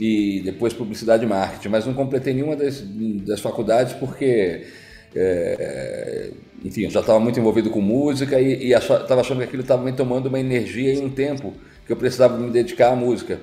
e 0.00 0.40
depois 0.42 0.72
publicidade 0.72 1.24
e 1.24 1.26
marketing, 1.26 1.68
mas 1.68 1.84
não 1.84 1.92
completei 1.92 2.32
nenhuma 2.32 2.56
das, 2.56 2.82
das 3.26 3.40
faculdades 3.40 3.92
porque, 3.94 4.66
é, 5.14 6.30
enfim, 6.64 6.82
eu 6.82 6.90
já 6.90 7.00
estava 7.00 7.18
muito 7.18 7.38
envolvido 7.38 7.70
com 7.70 7.80
música 7.80 8.40
e 8.40 8.72
estava 8.72 9.20
achando 9.20 9.38
que 9.38 9.44
aquilo 9.44 9.62
estava 9.62 9.82
me 9.82 9.92
tomando 9.92 10.26
uma 10.26 10.38
energia 10.38 10.94
e 10.94 10.98
um 11.00 11.10
tempo 11.10 11.54
que 11.86 11.92
eu 11.92 11.96
precisava 11.96 12.36
me 12.36 12.50
dedicar 12.50 12.92
à 12.92 12.96
música, 12.96 13.40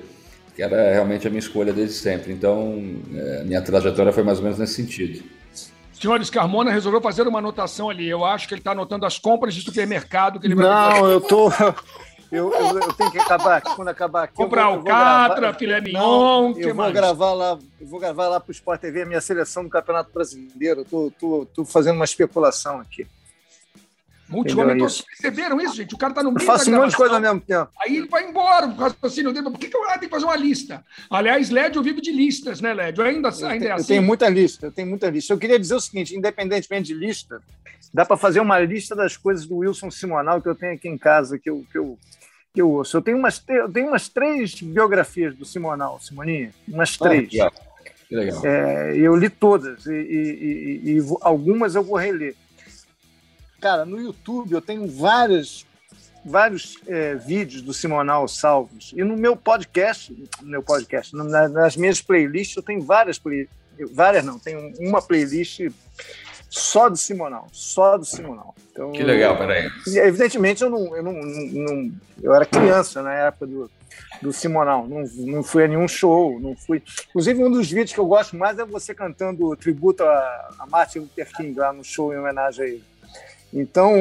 que 0.56 0.62
era 0.62 0.92
realmente 0.92 1.26
a 1.26 1.30
minha 1.30 1.40
escolha 1.40 1.72
desde 1.72 1.94
sempre. 1.94 2.32
Então, 2.32 2.82
é, 3.14 3.44
minha 3.44 3.60
trajetória 3.60 4.12
foi 4.12 4.22
mais 4.22 4.38
ou 4.38 4.44
menos 4.44 4.58
nesse 4.58 4.74
sentido. 4.74 5.22
Senhores, 5.92 6.30
Carmona 6.30 6.70
resolveu 6.70 7.00
fazer 7.02 7.28
uma 7.28 7.40
anotação 7.40 7.90
ali. 7.90 8.08
Eu 8.08 8.24
acho 8.24 8.48
que 8.48 8.54
ele 8.54 8.62
está 8.62 8.72
anotando 8.72 9.04
as 9.04 9.18
compras 9.18 9.54
de 9.54 9.60
supermercado 9.60 10.40
que 10.40 10.46
ele 10.46 10.54
vai 10.54 10.64
Não, 10.64 11.10
eu 11.10 11.20
tô. 11.20 11.50
Eu, 12.30 12.52
eu, 12.52 12.78
eu, 12.78 12.92
tenho 12.92 13.10
que 13.10 13.18
acabar 13.18 13.60
quando 13.60 13.88
acabar 13.88 14.24
aqui. 14.24 14.34
Comprar 14.34 14.64
alcatra, 14.64 15.52
filé 15.54 15.80
mignon. 15.80 16.52
eu 16.56 16.68
vou 16.68 16.74
mais? 16.74 16.94
gravar 16.94 17.32
lá, 17.32 17.58
eu 17.80 17.86
vou 17.86 17.98
gravar 17.98 18.28
lá 18.28 18.38
para 18.38 18.50
o 18.50 18.52
Sport 18.52 18.80
TV 18.80 19.02
a 19.02 19.06
minha 19.06 19.20
seleção 19.20 19.64
do 19.64 19.70
Campeonato 19.70 20.12
Brasileiro. 20.12 20.84
Tô, 20.84 21.12
tô, 21.18 21.46
tô 21.52 21.64
fazendo 21.64 21.96
uma 21.96 22.04
especulação 22.04 22.78
aqui. 22.78 23.06
Multi-homem, 24.30 24.78
perceberam 24.78 25.60
isso, 25.60 25.74
gente? 25.74 25.92
O 25.92 25.98
cara 25.98 26.14
tá 26.14 26.22
no 26.22 26.30
meio 26.30 26.42
Eu 26.42 26.46
faço 26.46 26.70
um 26.70 26.76
monte 26.76 26.90
de 26.90 26.96
coisa 26.96 27.16
ao 27.16 27.20
mesmo 27.20 27.40
tempo. 27.40 27.68
Aí 27.80 27.96
ele 27.96 28.06
vai 28.06 28.28
embora, 28.28 28.66
o 28.66 28.74
raciocínio 28.76 29.32
dele. 29.32 29.50
Por 29.50 29.58
que, 29.58 29.68
que 29.68 29.76
eu 29.76 29.84
tenho 29.84 29.98
que 29.98 30.08
fazer 30.08 30.24
uma 30.24 30.36
lista? 30.36 30.84
Aliás, 31.10 31.50
Lédio 31.50 31.82
vive 31.82 32.00
de 32.00 32.12
listas, 32.12 32.60
né, 32.60 32.72
Lédio? 32.72 33.02
Ainda, 33.02 33.28
eu 33.28 33.48
ainda 33.48 33.66
é 33.66 33.72
assim. 33.72 33.82
Eu 33.82 33.86
tenho 33.86 34.02
muita 34.04 34.28
lista, 34.28 34.66
eu 34.66 34.72
tenho 34.72 34.88
muita 34.88 35.10
lista. 35.10 35.32
Eu 35.32 35.38
queria 35.38 35.58
dizer 35.58 35.74
o 35.74 35.80
seguinte: 35.80 36.16
independentemente 36.16 36.86
de 36.86 36.94
lista, 36.94 37.42
dá 37.92 38.04
para 38.04 38.16
fazer 38.16 38.38
uma 38.38 38.60
lista 38.60 38.94
das 38.94 39.16
coisas 39.16 39.44
do 39.46 39.56
Wilson 39.56 39.90
Simonal 39.90 40.40
que 40.40 40.48
eu 40.48 40.54
tenho 40.54 40.74
aqui 40.74 40.88
em 40.88 40.96
casa, 40.96 41.36
que 41.36 41.50
eu, 41.50 41.66
que 41.70 41.76
eu, 41.76 41.98
que 42.52 42.60
eu 42.60 42.70
ouço. 42.70 42.96
Eu 42.96 43.02
tenho 43.02 43.16
umas, 43.18 43.42
eu 43.48 43.70
tenho 43.70 43.88
umas 43.88 44.08
três 44.08 44.60
biografias 44.60 45.34
do 45.34 45.44
Simonal, 45.44 46.00
Simoninha. 46.00 46.52
Umas 46.66 46.96
ah, 47.00 47.04
três. 47.04 47.40
Ah, 47.40 47.52
que 48.08 48.14
legal. 48.14 48.44
É, 48.44 48.96
eu 48.96 49.14
li 49.14 49.30
todas, 49.30 49.86
e, 49.86 49.92
e, 49.92 50.80
e, 50.84 50.98
e 50.98 51.02
algumas 51.20 51.74
eu 51.74 51.82
vou 51.82 51.96
reler. 51.96 52.34
cara, 53.60 53.84
no 53.84 54.00
YouTube 54.00 54.52
eu 54.52 54.60
tenho 54.60 54.86
vários, 54.88 55.64
vários 56.24 56.76
é, 56.86 57.14
vídeos 57.14 57.62
do 57.62 57.72
Simonal 57.72 58.26
salvos. 58.26 58.92
E 58.96 59.04
no 59.04 59.16
meu 59.16 59.36
podcast, 59.36 60.12
no 60.42 60.48
meu 60.48 60.62
podcast, 60.62 61.14
nas 61.14 61.76
minhas 61.76 62.02
playlists, 62.02 62.56
eu 62.56 62.62
tenho 62.62 62.82
várias 62.82 63.18
playlists. 63.18 63.58
Várias 63.92 64.24
não, 64.24 64.38
tenho 64.38 64.74
uma 64.78 65.00
playlist 65.00 65.60
só 66.50 66.88
do 66.88 66.96
Simonal, 66.96 67.46
só 67.52 67.96
do 67.96 68.04
Simonal. 68.04 68.54
Então, 68.72 68.90
que 68.90 69.04
legal, 69.04 69.38
peraí. 69.38 69.70
Evidentemente, 69.86 70.62
eu 70.62 70.68
não, 70.68 70.96
eu 70.96 71.02
não, 71.02 71.12
não, 71.12 71.92
eu 72.20 72.34
era 72.34 72.44
criança 72.44 73.02
na 73.02 73.14
época 73.14 73.46
do, 73.46 73.70
do 74.20 74.32
Simonal, 74.32 74.88
não, 74.88 75.04
não 75.18 75.42
fui 75.44 75.64
a 75.64 75.68
nenhum 75.68 75.86
show, 75.86 76.40
não 76.40 76.56
fui. 76.56 76.82
Inclusive, 77.10 77.44
um 77.44 77.50
dos 77.50 77.70
vídeos 77.70 77.92
que 77.92 78.00
eu 78.00 78.06
gosto 78.06 78.36
mais 78.36 78.58
é 78.58 78.64
você 78.64 78.92
cantando 78.92 79.54
tributo 79.56 80.02
a, 80.02 80.48
a 80.58 80.66
Martin 80.66 80.98
Luther 81.00 81.28
King 81.36 81.56
lá 81.56 81.72
no 81.72 81.84
show 81.84 82.12
em 82.12 82.18
homenagem 82.18 82.64
a 82.64 82.68
ele. 82.68 82.84
Então. 83.54 83.94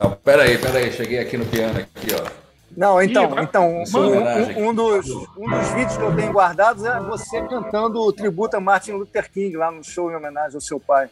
Não, 0.00 0.12
peraí, 0.24 0.56
peraí, 0.56 0.90
cheguei 0.90 1.18
aqui 1.18 1.36
no 1.36 1.44
piano 1.44 1.78
aqui, 1.78 2.08
ó. 2.14 2.45
Não, 2.74 3.00
então, 3.02 3.34
então 3.40 3.82
um, 3.82 3.84
um, 3.84 4.68
um, 4.68 4.74
dos, 4.74 5.08
um 5.36 5.48
dos 5.48 5.68
vídeos 5.74 5.96
que 5.96 6.02
eu 6.02 6.14
tenho 6.14 6.32
guardados 6.32 6.84
é 6.84 7.00
você 7.00 7.42
cantando 7.42 8.00
o 8.00 8.12
tributo 8.12 8.56
a 8.56 8.60
Martin 8.60 8.92
Luther 8.92 9.30
King 9.30 9.56
lá 9.56 9.70
no 9.70 9.82
show 9.82 10.10
em 10.10 10.14
homenagem 10.14 10.54
ao 10.54 10.60
seu 10.60 10.78
pai. 10.80 11.08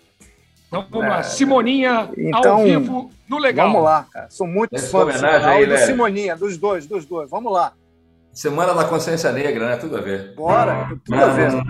Então 0.68 0.86
vamos 0.90 1.08
lá, 1.08 1.22
Simoninha 1.22 2.10
então, 2.16 2.56
ao 2.56 2.64
vivo 2.64 3.10
no 3.28 3.38
legal. 3.38 3.68
Vamos 3.68 3.84
lá, 3.84 4.06
cara. 4.10 4.28
Sou 4.30 4.46
muito 4.46 4.74
Essa 4.74 4.88
fã 4.88 5.04
do, 5.06 5.26
aí, 5.46 5.66
do 5.66 5.76
Simoninha, 5.78 6.36
dos 6.36 6.58
dois, 6.58 6.86
dos 6.86 7.04
dois. 7.04 7.30
Vamos 7.30 7.52
lá. 7.52 7.72
Semana 8.32 8.74
da 8.74 8.84
Consciência 8.84 9.30
Negra, 9.30 9.68
né? 9.68 9.76
Tudo 9.76 9.96
a 9.96 10.00
ver. 10.00 10.34
Bora, 10.34 10.90
tudo 11.04 11.22
a 11.22 11.28
ver. 11.28 11.52
Sim, 11.52 11.62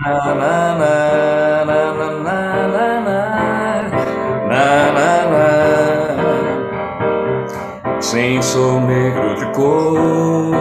sou 8.41 8.79
negro 8.81 9.35
de 9.35 9.45
cor, 9.47 10.51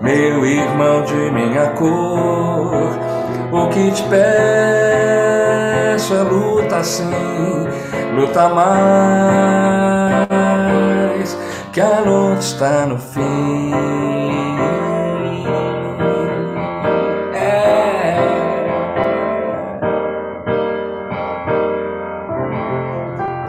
meu 0.00 0.46
irmão 0.46 1.02
de 1.02 1.30
minha 1.32 1.70
cor. 1.70 2.96
O 3.50 3.68
que 3.68 3.90
te 3.90 4.04
peço 4.04 4.24
é 6.14 6.22
luta 6.22 6.84
sim, 6.84 7.10
luta 8.14 8.48
mais, 8.50 8.70
que 11.72 11.80
a 11.80 11.98
luta 12.00 12.38
está 12.38 12.86
no 12.86 12.96
fim. 12.96 13.74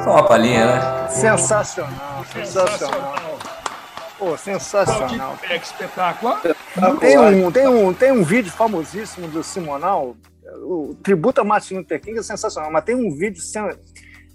Só 0.03 0.11
uma 0.11 0.23
palhinha, 0.23 0.65
né? 0.65 0.90
Sensacional, 1.13 2.25
sensacional. 2.25 3.39
Pô, 4.17 4.37
sensacional. 4.37 5.37
É 5.49 5.55
espetáculo. 5.57 6.35
Tem 6.99 7.17
um, 7.17 7.51
tem, 7.51 7.67
um, 7.67 7.93
tem 7.93 8.11
um 8.11 8.23
vídeo 8.23 8.51
famosíssimo 8.51 9.27
do 9.27 9.43
Simonal, 9.43 10.15
o 10.63 10.95
tributo 11.03 11.41
a 11.41 11.43
Martin 11.43 11.75
Luther 11.75 12.01
King 12.01 12.19
é 12.19 12.23
sensacional, 12.23 12.71
mas 12.71 12.83
tem 12.83 12.95
um 12.95 13.15
vídeo 13.15 13.41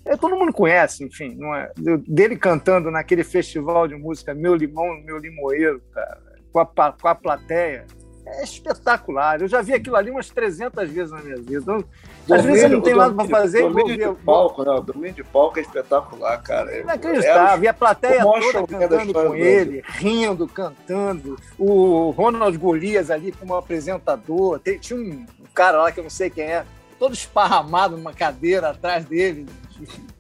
é, 0.04 0.16
todo 0.16 0.36
mundo 0.36 0.52
conhece, 0.52 1.02
enfim, 1.02 1.34
não 1.34 1.52
é? 1.52 1.72
dele 2.06 2.36
cantando 2.36 2.92
naquele 2.92 3.24
festival 3.24 3.88
de 3.88 3.96
música 3.96 4.32
Meu 4.32 4.54
Limão, 4.54 5.00
Meu 5.04 5.18
Limoeiro, 5.18 5.82
cara, 5.92 6.18
com 6.52 6.60
a, 6.60 6.92
com 6.92 7.08
a 7.08 7.14
plateia 7.14 7.84
é 8.26 8.42
espetacular. 8.42 9.40
Eu 9.40 9.48
já 9.48 9.62
vi 9.62 9.72
aquilo 9.72 9.96
ali 9.96 10.10
umas 10.10 10.28
300 10.30 10.90
vezes 10.90 11.12
na 11.12 11.22
minha 11.22 11.36
vida. 11.36 11.58
Então, 11.58 11.84
às 12.30 12.44
vezes 12.44 12.62
eu 12.64 12.68
não 12.70 12.80
tenho 12.80 12.96
nada 12.96 13.14
para 13.14 13.28
fazer. 13.28 13.62
Domínio 13.62 14.14
de 14.14 14.22
palco, 14.22 14.64
né? 14.64 14.70
O 14.70 14.80
domínio 14.80 15.14
de 15.14 15.24
palco 15.24 15.58
é 15.58 15.62
espetacular, 15.62 16.42
cara. 16.42 16.72
É 16.72 16.80
inacreditável. 16.80 17.64
E 17.64 17.68
a 17.68 17.74
plateia 17.74 18.22
toda 18.22 18.66
cantando 18.66 19.12
com 19.12 19.34
ele, 19.34 19.82
rindo, 19.86 20.48
cantando. 20.48 21.36
O 21.58 22.10
Ronald 22.10 22.56
Golias 22.58 23.10
ali 23.10 23.32
como 23.32 23.54
apresentador. 23.54 24.60
Tinha 24.80 24.98
um 24.98 25.26
cara 25.54 25.82
lá 25.82 25.92
que 25.92 26.00
eu 26.00 26.04
não 26.04 26.10
sei 26.10 26.28
quem 26.28 26.44
é, 26.44 26.64
todo 26.98 27.14
esparramado 27.14 27.96
numa 27.96 28.12
cadeira 28.12 28.70
atrás 28.70 29.04
dele. 29.04 29.46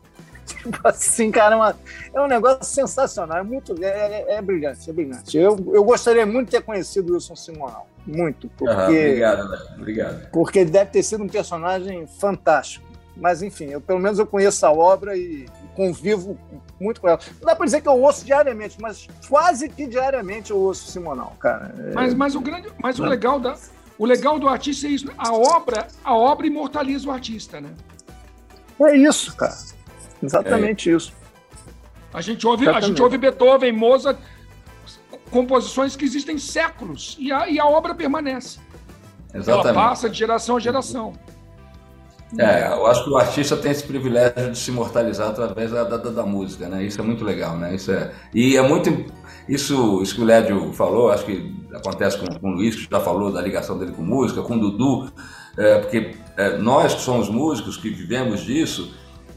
Tipo 0.46 0.78
assim, 0.86 1.30
cara, 1.30 1.54
é, 1.54 1.56
uma, 1.56 1.76
é 2.14 2.20
um 2.20 2.28
negócio 2.28 2.64
sensacional, 2.64 3.38
é 3.38 3.42
muito 3.42 3.74
é, 3.82 3.88
é, 3.88 4.34
é, 4.34 4.42
brilhante, 4.42 4.88
é 4.88 4.92
brilhante. 4.92 5.36
Eu, 5.36 5.56
eu 5.72 5.82
gostaria 5.82 6.24
muito 6.24 6.46
de 6.46 6.52
ter 6.52 6.62
conhecido 6.62 7.10
o 7.10 7.14
Wilson 7.14 7.34
Simonal, 7.34 7.88
muito, 8.06 8.48
porque 8.56 8.74
uhum, 8.74 8.84
obrigado, 8.84 9.48
né? 9.48 9.58
obrigado. 9.76 10.30
Porque 10.30 10.58
ele 10.60 10.70
deve 10.70 10.90
ter 10.90 11.02
sido 11.02 11.24
um 11.24 11.28
personagem 11.28 12.06
fantástico. 12.06 12.86
Mas 13.16 13.42
enfim, 13.42 13.66
eu 13.66 13.80
pelo 13.80 13.98
menos 13.98 14.18
eu 14.18 14.26
conheço 14.26 14.64
a 14.66 14.70
obra 14.70 15.16
e 15.16 15.46
convivo 15.74 16.38
muito 16.78 17.00
com 17.00 17.08
ela. 17.08 17.18
Não 17.40 17.46
dá 17.46 17.56
para 17.56 17.64
dizer 17.64 17.80
que 17.80 17.88
eu 17.88 18.00
ouço 18.00 18.24
diariamente, 18.24 18.76
mas 18.80 19.08
quase 19.28 19.68
que 19.68 19.86
diariamente 19.86 20.50
eu 20.50 20.58
ouço 20.58 20.90
Simonal, 20.90 21.34
cara. 21.40 21.74
É 21.78 21.94
mas, 21.94 22.14
mas 22.14 22.34
o 22.34 22.40
grande, 22.40 22.68
mas 22.82 22.98
o 22.98 23.04
legal 23.04 23.40
da 23.40 23.56
o 23.98 24.04
legal 24.04 24.38
do 24.38 24.46
artista 24.46 24.86
é 24.86 24.90
isso, 24.90 25.06
né? 25.06 25.14
a 25.16 25.32
obra, 25.32 25.86
a 26.04 26.14
obra 26.14 26.46
imortaliza 26.46 27.08
o 27.08 27.10
artista, 27.10 27.60
né? 27.60 27.70
É 28.82 28.94
isso, 28.94 29.34
cara. 29.34 29.56
Exatamente 30.22 30.90
é. 30.90 30.94
isso. 30.94 31.14
A 32.12 32.20
gente, 32.20 32.46
ouve, 32.46 32.68
a 32.68 32.80
gente 32.80 33.00
ouve 33.00 33.18
Beethoven, 33.18 33.72
Mozart, 33.72 34.18
composições 35.36 35.94
que 35.94 36.04
existem 36.04 36.38
séculos 36.38 37.14
e 37.18 37.30
a, 37.30 37.46
e 37.46 37.60
a 37.60 37.66
obra 37.66 37.94
permanece. 37.94 38.58
Exatamente. 39.34 39.68
Ela 39.68 39.74
passa 39.74 40.08
de 40.08 40.18
geração 40.18 40.56
a 40.56 40.60
geração. 40.60 41.12
É, 42.38 42.68
eu 42.68 42.86
acho 42.86 43.04
que 43.04 43.10
o 43.10 43.16
artista 43.18 43.54
tem 43.54 43.70
esse 43.70 43.84
privilégio 43.84 44.50
de 44.50 44.58
se 44.58 44.70
imortalizar 44.70 45.28
através 45.28 45.70
da, 45.70 45.84
da, 45.84 45.98
da, 45.98 46.22
música, 46.24 46.68
né? 46.68 46.82
Isso 46.82 47.00
é 47.00 47.04
muito 47.04 47.22
legal, 47.22 47.56
né? 47.56 47.74
Isso 47.74 47.92
é, 47.92 48.10
e 48.34 48.56
é 48.56 48.62
muito. 48.62 49.04
Isso, 49.46 50.02
isso 50.02 50.14
que 50.14 50.22
o 50.22 50.24
Lédio 50.24 50.72
falou, 50.72 51.10
acho 51.10 51.24
que 51.24 51.54
acontece 51.72 52.18
com, 52.18 52.26
com 52.40 52.48
o 52.48 52.54
Luiz, 52.54 52.74
que 52.74 52.88
já 52.90 52.98
falou 52.98 53.30
da 53.30 53.40
ligação 53.40 53.78
dele 53.78 53.92
com 53.92 54.02
música, 54.02 54.42
com 54.42 54.56
o 54.56 54.58
Dudu, 54.58 55.12
é, 55.56 55.78
porque 55.78 56.16
é, 56.36 56.56
nós 56.56 56.94
que 56.94 57.02
somos 57.02 57.28
músicos, 57.28 57.76
que 57.76 57.90
vivemos 57.90 58.40
disso, 58.40 58.92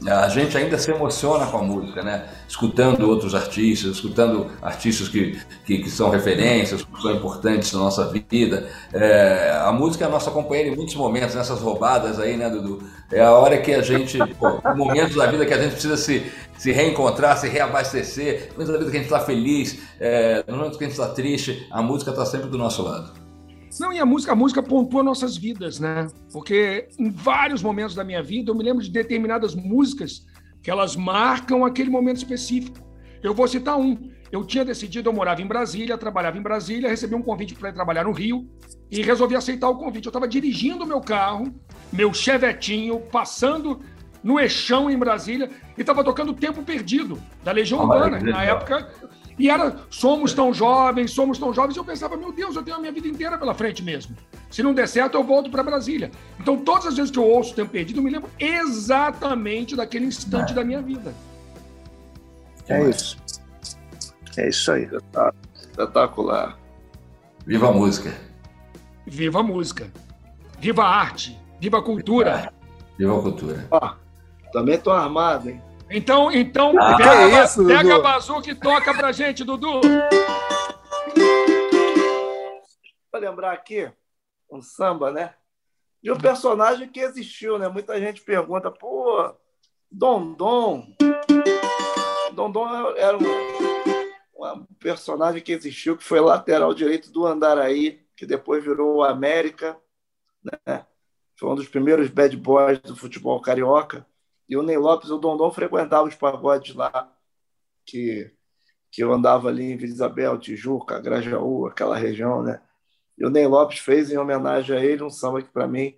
a 0.06 0.28
gente 0.28 0.56
ainda 0.56 0.78
se 0.78 0.90
emociona 0.90 1.46
com 1.46 1.58
a 1.58 1.62
música, 1.62 2.02
né? 2.02 2.24
Escutando 2.48 3.08
outros 3.08 3.34
artistas, 3.34 3.92
escutando 3.92 4.46
artistas 4.62 5.08
que, 5.08 5.38
que, 5.64 5.78
que 5.78 5.90
são 5.90 6.08
referências, 6.08 6.82
que 6.82 7.02
são 7.02 7.12
importantes 7.12 7.72
na 7.72 7.80
nossa 7.80 8.06
vida. 8.08 8.68
É, 8.92 9.52
a 9.62 9.72
música 9.72 10.04
é 10.04 10.08
a 10.08 10.10
nossa 10.10 10.30
companheira 10.30 10.70
em 10.70 10.76
muitos 10.76 10.94
momentos, 10.94 11.34
nessas 11.34 11.60
roubadas 11.60 12.18
aí, 12.18 12.36
né, 12.36 12.48
Dudu? 12.48 12.82
É 13.12 13.20
a 13.20 13.32
hora 13.32 13.58
que 13.58 13.74
a 13.74 13.82
gente, 13.82 14.18
pô, 14.38 14.60
momentos 14.74 15.16
da 15.16 15.26
vida 15.26 15.44
que 15.44 15.52
a 15.52 15.62
gente 15.62 15.72
precisa 15.72 15.96
se, 15.96 16.24
se 16.56 16.72
reencontrar, 16.72 17.36
se 17.36 17.48
reabastecer, 17.48 18.52
momentos 18.52 18.72
da 18.72 18.78
vida 18.78 18.90
que 18.90 18.96
a 18.96 19.00
gente 19.00 19.12
está 19.12 19.20
feliz, 19.20 19.80
é, 20.00 20.42
no 20.48 20.56
momento 20.56 20.78
que 20.78 20.84
a 20.84 20.88
gente 20.88 20.98
está 20.98 21.12
triste, 21.12 21.66
a 21.70 21.82
música 21.82 22.10
está 22.10 22.24
sempre 22.24 22.48
do 22.48 22.56
nosso 22.56 22.82
lado. 22.82 23.19
Não, 23.78 23.92
e 23.92 23.98
a 23.98 24.06
música, 24.06 24.32
a 24.32 24.34
música 24.34 24.62
pontua 24.62 25.02
nossas 25.02 25.36
vidas, 25.36 25.78
né? 25.78 26.08
Porque 26.32 26.88
em 26.98 27.10
vários 27.10 27.62
momentos 27.62 27.94
da 27.94 28.02
minha 28.02 28.22
vida 28.22 28.50
eu 28.50 28.54
me 28.54 28.64
lembro 28.64 28.82
de 28.82 28.90
determinadas 28.90 29.54
músicas 29.54 30.26
que 30.62 30.70
elas 30.70 30.96
marcam 30.96 31.64
aquele 31.64 31.90
momento 31.90 32.16
específico. 32.16 32.78
Eu 33.22 33.34
vou 33.34 33.46
citar 33.46 33.78
um. 33.78 34.10
Eu 34.32 34.44
tinha 34.44 34.64
decidido, 34.64 35.08
eu 35.08 35.12
morava 35.12 35.42
em 35.42 35.46
Brasília, 35.46 35.98
trabalhava 35.98 36.38
em 36.38 36.42
Brasília, 36.42 36.88
recebi 36.88 37.14
um 37.14 37.22
convite 37.22 37.54
para 37.54 37.68
ir 37.68 37.72
trabalhar 37.72 38.04
no 38.04 38.12
Rio 38.12 38.48
e 38.90 39.02
resolvi 39.02 39.36
aceitar 39.36 39.68
o 39.68 39.76
convite. 39.76 40.06
Eu 40.06 40.10
estava 40.10 40.28
dirigindo 40.28 40.84
o 40.84 40.86
meu 40.86 41.00
carro, 41.00 41.52
meu 41.92 42.14
chevetinho, 42.14 43.00
passando 43.00 43.80
no 44.22 44.38
Eixão 44.38 44.90
em 44.90 44.98
Brasília 44.98 45.50
e 45.76 45.80
estava 45.80 46.04
tocando 46.04 46.32
Tempo 46.34 46.62
Perdido, 46.62 47.20
da 47.42 47.52
Legião 47.52 47.80
Urbana. 47.80 48.20
Na 48.20 48.44
época, 48.44 48.88
e 49.40 49.48
era, 49.48 49.74
somos 49.88 50.34
tão 50.34 50.52
jovens, 50.52 51.12
somos 51.12 51.38
tão 51.38 51.54
jovens. 51.54 51.74
Eu 51.74 51.82
pensava, 51.82 52.14
meu 52.14 52.30
Deus, 52.30 52.54
eu 52.54 52.62
tenho 52.62 52.76
a 52.76 52.78
minha 52.78 52.92
vida 52.92 53.08
inteira 53.08 53.38
pela 53.38 53.54
frente 53.54 53.82
mesmo. 53.82 54.14
Se 54.50 54.62
não 54.62 54.74
der 54.74 54.86
certo, 54.86 55.14
eu 55.14 55.24
volto 55.24 55.50
para 55.50 55.62
Brasília. 55.62 56.10
Então, 56.38 56.58
todas 56.58 56.88
as 56.88 56.96
vezes 56.98 57.10
que 57.10 57.18
eu 57.18 57.26
ouço 57.26 57.52
o 57.52 57.56
Tempo 57.56 57.70
Perdido, 57.70 58.00
eu 58.00 58.02
me 58.04 58.10
lembro 58.10 58.28
exatamente 58.38 59.74
daquele 59.74 60.04
instante 60.04 60.52
é. 60.52 60.54
da 60.54 60.62
minha 60.62 60.82
vida. 60.82 61.14
É 62.68 62.86
isso. 62.86 63.16
É 64.36 64.46
isso 64.50 64.70
aí. 64.72 64.86
Espetacular. 65.54 66.58
Viva 67.46 67.70
a 67.70 67.72
música. 67.72 68.14
Viva 69.06 69.40
a 69.40 69.42
música. 69.42 69.90
Viva 70.58 70.84
a 70.84 70.96
arte. 71.00 71.40
Viva 71.58 71.78
a 71.78 71.82
cultura. 71.82 72.52
Viva 72.98 73.18
a 73.18 73.22
cultura. 73.22 73.66
Ó, 73.70 73.94
também 74.52 74.76
tô 74.76 74.90
armado, 74.90 75.48
hein? 75.48 75.62
Então, 75.92 76.30
então 76.30 76.72
ah, 76.80 76.96
pega, 76.96 77.40
é 77.40 77.44
isso, 77.44 77.66
pega 77.66 77.96
a 77.96 78.00
bazuca 78.00 78.48
e 78.48 78.54
toca 78.54 78.94
pra 78.94 79.10
gente, 79.10 79.42
Dudu. 79.42 79.80
Para 83.10 83.20
lembrar 83.20 83.52
aqui, 83.52 83.90
um 84.48 84.62
samba, 84.62 85.10
né? 85.10 85.34
De 86.00 86.12
um 86.12 86.16
personagem 86.16 86.88
que 86.88 87.00
existiu, 87.00 87.58
né? 87.58 87.68
Muita 87.68 87.98
gente 87.98 88.20
pergunta, 88.20 88.70
pô, 88.70 89.34
Dondon. 89.90 90.86
Dondon 92.34 92.94
era 92.96 93.18
um, 93.18 93.24
um 94.54 94.64
personagem 94.78 95.42
que 95.42 95.50
existiu, 95.50 95.96
que 95.96 96.04
foi 96.04 96.20
lateral 96.20 96.72
direito 96.72 97.10
do 97.10 97.26
Andaraí, 97.26 98.00
que 98.16 98.24
depois 98.24 98.62
virou 98.62 99.02
América, 99.02 99.76
né? 100.44 100.86
Foi 101.36 101.48
um 101.48 101.56
dos 101.56 101.66
primeiros 101.66 102.08
bad 102.08 102.36
boys 102.36 102.78
do 102.80 102.94
futebol 102.94 103.40
carioca. 103.40 104.06
E 104.50 104.56
o 104.56 104.64
Ney 104.64 104.76
Lopes 104.76 105.10
o 105.10 105.18
Dondon 105.18 105.52
frequentavam 105.52 106.08
os 106.08 106.16
pagodes 106.16 106.74
lá, 106.74 107.08
que, 107.86 108.28
que 108.90 109.00
eu 109.00 109.12
andava 109.12 109.48
ali 109.48 109.70
em 109.70 109.76
Vila 109.76 109.92
Isabel, 109.92 110.38
Tijuca, 110.38 110.98
Grajaú, 110.98 111.68
aquela 111.68 111.96
região, 111.96 112.42
né? 112.42 112.60
E 113.16 113.24
o 113.24 113.30
Ney 113.30 113.46
Lopes 113.46 113.78
fez 113.78 114.10
em 114.10 114.18
homenagem 114.18 114.76
a 114.76 114.84
ele 114.84 115.04
um 115.04 115.10
samba 115.10 115.40
que, 115.40 115.48
para 115.48 115.68
mim, 115.68 115.94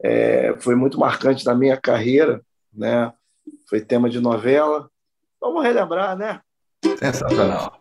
é, 0.00 0.54
foi 0.60 0.76
muito 0.76 1.00
marcante 1.00 1.44
na 1.44 1.52
minha 1.52 1.76
carreira, 1.76 2.40
né? 2.72 3.12
Foi 3.68 3.80
tema 3.80 4.08
de 4.08 4.20
novela. 4.20 4.88
Vamos 5.40 5.64
relembrar, 5.64 6.16
né? 6.16 6.40
Sensacional. 7.00 7.80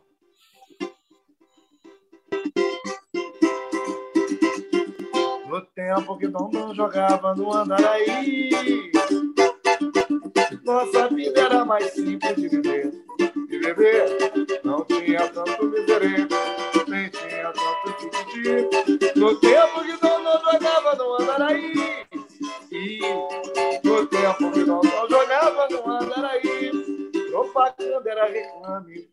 No 5.47 5.61
tempo 5.61 6.17
que 6.17 6.27
Dom 6.27 6.73
jogava 6.73 7.35
no 7.35 7.53
Andaraí, 7.53 8.49
nossa 10.65 11.07
vida 11.09 11.41
era 11.41 11.63
mais 11.63 11.91
simples 11.91 12.35
de 12.35 12.49
viver. 12.49 12.91
De 13.47 13.59
viver, 13.59 14.51
não 14.63 14.83
tinha 14.85 15.29
tanto 15.29 15.65
miserê, 15.65 16.27
nem 16.87 17.09
tinha 17.09 17.53
tanto 17.53 17.93
tititi. 17.99 19.19
No 19.19 19.35
tempo 19.39 19.83
que 19.83 19.97
Dom 20.01 20.23
jogava 20.23 20.95
no 20.95 21.13
Andaraí, 21.21 22.05
e 22.71 22.99
no 23.83 24.05
tempo 24.07 24.51
que 24.51 24.63
Dom 24.63 24.81
jogava 25.07 25.67
no 25.69 25.91
Andaraí, 25.91 26.54
propaganda 27.35 28.09
era 28.09 28.25
reclame, 28.27 29.09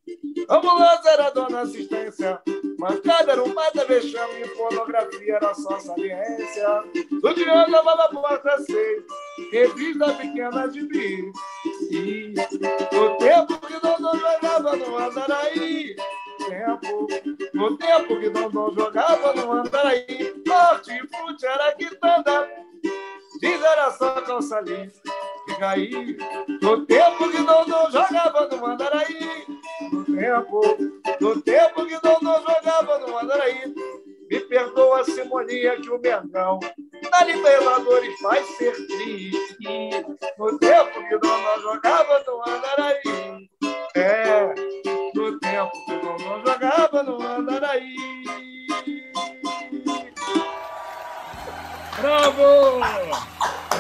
ambulância 0.49 1.11
era 1.11 1.31
dona 1.31 1.63
assistência, 1.63 2.41
mancada 2.79 3.33
era 3.33 3.43
um 3.43 3.53
mata 3.53 3.85
vexame, 3.85 4.47
pornografia 4.51 5.35
era 5.35 5.53
só 5.55 5.79
saliência. 5.81 6.85
O 7.23 7.35
Diego 7.35 7.71
levava 7.71 8.05
a 8.05 8.09
porta 8.11 8.59
seis, 8.59 9.03
revista 9.51 10.15
pequena 10.15 10.69
de 10.69 10.87
bi. 10.87 11.33
E 11.91 12.35
no 12.93 13.17
tempo 13.19 13.59
que 13.67 13.81
Dondon 13.81 14.17
jogava 14.17 14.77
no 14.77 14.99
Andaraí, 14.99 15.97
tempo, 16.49 17.09
no 17.53 17.77
tempo 17.77 18.21
que 18.21 18.31
Dondon 18.31 18.73
jogava 18.73 19.35
no 19.35 19.53
Andaraí, 19.53 20.43
norte 20.47 20.93
e 20.93 21.47
era 21.47 21.73
quitanda, 21.75 22.49
diz 23.41 23.63
era 23.63 23.91
só 23.91 24.21
calça. 24.21 24.63
Fica 25.63 25.71
aí, 25.71 26.19
no 26.61 26.85
tempo 26.87 27.31
que 27.31 27.39
Dondon 27.39 27.89
jogava 27.89 28.49
no 28.49 28.67
Andaraí, 28.67 29.47
no 29.93 30.05
tempo, 30.05 30.61
no 31.21 31.41
tempo 31.41 31.87
que 31.87 32.01
Dondon 32.01 32.41
jogava 32.41 32.99
no 32.99 33.17
Andaraí, 33.17 33.73
me 34.29 34.41
perdoa, 34.41 35.05
Simonia, 35.05 35.81
que 35.81 35.89
o 35.89 36.01
Mengão 36.01 36.59
na 37.13 37.25
Libertadores 37.25 38.13
vai 38.23 38.43
ser 38.43 38.73
triste. 38.89 40.05
No 40.37 40.59
tempo 40.59 41.09
que 41.09 41.19
Dondon 41.19 41.61
jogava 41.61 42.25
no 42.27 42.43
Andaraí, 42.43 43.49
é, 43.95 44.55
no 45.15 45.39
tempo 45.39 45.85
que 45.85 45.97
Dondon 45.97 46.43
jogava 46.45 47.03
no 47.05 47.23
Andaraí. 47.23 47.95
Bravo! 52.01 52.81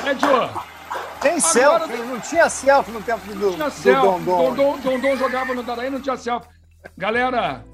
Médio! 0.05 0.82
Tem 1.23 1.41
selfie, 1.41 1.97
não 1.97 2.21
tinha 2.21 2.49
selfie 2.49 2.93
no 2.93 3.01
tempo 3.03 3.27
do, 3.35 3.53
Tinha 3.53 3.67
do 3.67 3.71
selfie. 3.71 4.25
Dondon. 4.25 4.55
Dondon, 4.55 4.79
Dondon 4.81 5.17
jogava 5.17 5.55
no 5.55 5.63
Daraí, 5.63 5.89
não 5.91 6.01
tinha 6.01 6.17
selfie. 6.17 6.49
Galera, 6.97 7.65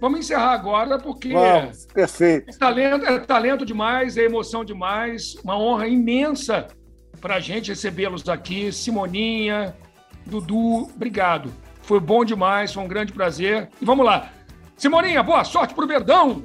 vamos 0.00 0.20
encerrar 0.20 0.52
agora, 0.52 0.98
porque 0.98 1.32
Vamos, 1.32 1.86
perfeito. 1.86 2.50
é 2.50 2.58
talento, 2.58 3.06
é 3.06 3.18
talento 3.20 3.66
demais, 3.66 4.16
é 4.16 4.22
emoção 4.24 4.64
demais. 4.64 5.34
Uma 5.44 5.58
honra 5.58 5.86
imensa 5.86 6.66
para 7.20 7.36
a 7.36 7.40
gente 7.40 7.68
recebê-los 7.70 8.28
aqui. 8.28 8.72
Simoninha, 8.72 9.74
Dudu, 10.24 10.88
obrigado. 10.94 11.52
Foi 11.82 12.00
bom 12.00 12.24
demais, 12.24 12.72
foi 12.72 12.82
um 12.82 12.88
grande 12.88 13.12
prazer. 13.12 13.68
E 13.80 13.84
vamos 13.84 14.04
lá. 14.04 14.30
Simoninha, 14.76 15.22
boa 15.22 15.44
sorte 15.44 15.74
pro 15.74 15.86
Verdão! 15.86 16.42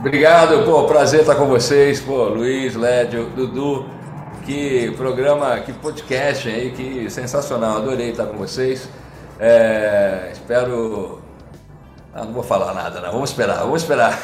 Obrigado, 0.00 0.64
pô, 0.64 0.84
prazer 0.86 1.20
estar 1.20 1.36
com 1.36 1.46
vocês, 1.46 2.00
pô, 2.00 2.24
Luiz, 2.24 2.74
Lédio, 2.74 3.30
Dudu, 3.36 3.88
que 4.44 4.90
programa, 4.96 5.60
que 5.60 5.72
podcast 5.72 6.48
aí, 6.48 6.72
que 6.72 7.08
sensacional, 7.10 7.78
adorei 7.78 8.10
estar 8.10 8.26
com 8.26 8.36
vocês. 8.36 8.88
É, 9.38 10.30
espero. 10.32 11.20
Ah, 12.12 12.24
não 12.24 12.32
vou 12.32 12.42
falar 12.42 12.74
nada, 12.74 13.00
não. 13.00 13.12
Vamos 13.12 13.30
esperar, 13.30 13.60
vamos 13.60 13.82
esperar. 13.82 14.18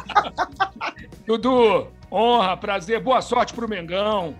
Dudu, 1.26 1.88
honra, 2.10 2.56
prazer, 2.56 3.00
boa 3.00 3.20
sorte 3.20 3.54
pro 3.54 3.68
Mengão. 3.68 4.34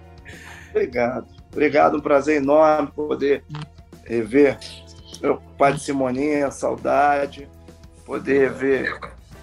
Obrigado. 0.70 1.26
Obrigado, 1.53 1.97
um 1.97 2.01
prazer 2.01 2.37
enorme 2.37 2.91
poder 2.95 3.45
rever 4.05 4.59
meu 5.20 5.37
pai 5.59 5.74
de 5.74 5.81
Simoninha, 5.81 6.51
saudade, 6.51 7.49
poder 8.07 8.51
ver 8.51 8.99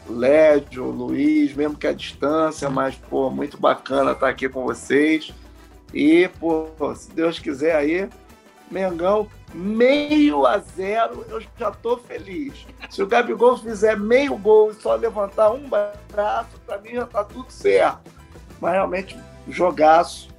Lédio, 0.09 0.85
Luiz, 0.85 1.53
mesmo 1.53 1.77
que 1.77 1.87
à 1.87 1.93
distância, 1.93 2.69
mas, 2.69 2.95
pô, 2.95 3.29
muito 3.29 3.57
bacana 3.57 4.11
estar 4.11 4.29
aqui 4.29 4.47
com 4.47 4.63
vocês. 4.63 5.33
E, 5.93 6.29
pô, 6.39 6.67
se 6.95 7.11
Deus 7.11 7.39
quiser 7.39 7.75
aí, 7.75 8.09
Mengão, 8.69 9.27
meio 9.53 10.45
a 10.45 10.57
zero, 10.57 11.25
eu 11.29 11.41
já 11.57 11.71
tô 11.71 11.97
feliz. 11.97 12.65
Se 12.89 13.01
o 13.01 13.07
Gabigol 13.07 13.57
fizer 13.57 13.97
meio 13.97 14.37
gol 14.37 14.71
e 14.71 14.75
só 14.75 14.95
levantar 14.95 15.51
um 15.51 15.69
braço, 16.11 16.59
para 16.65 16.77
mim 16.79 16.95
já 16.95 17.05
tá 17.05 17.23
tudo 17.23 17.49
certo. 17.49 18.11
Mas 18.59 18.73
realmente, 18.73 19.17
jogaço, 19.47 20.29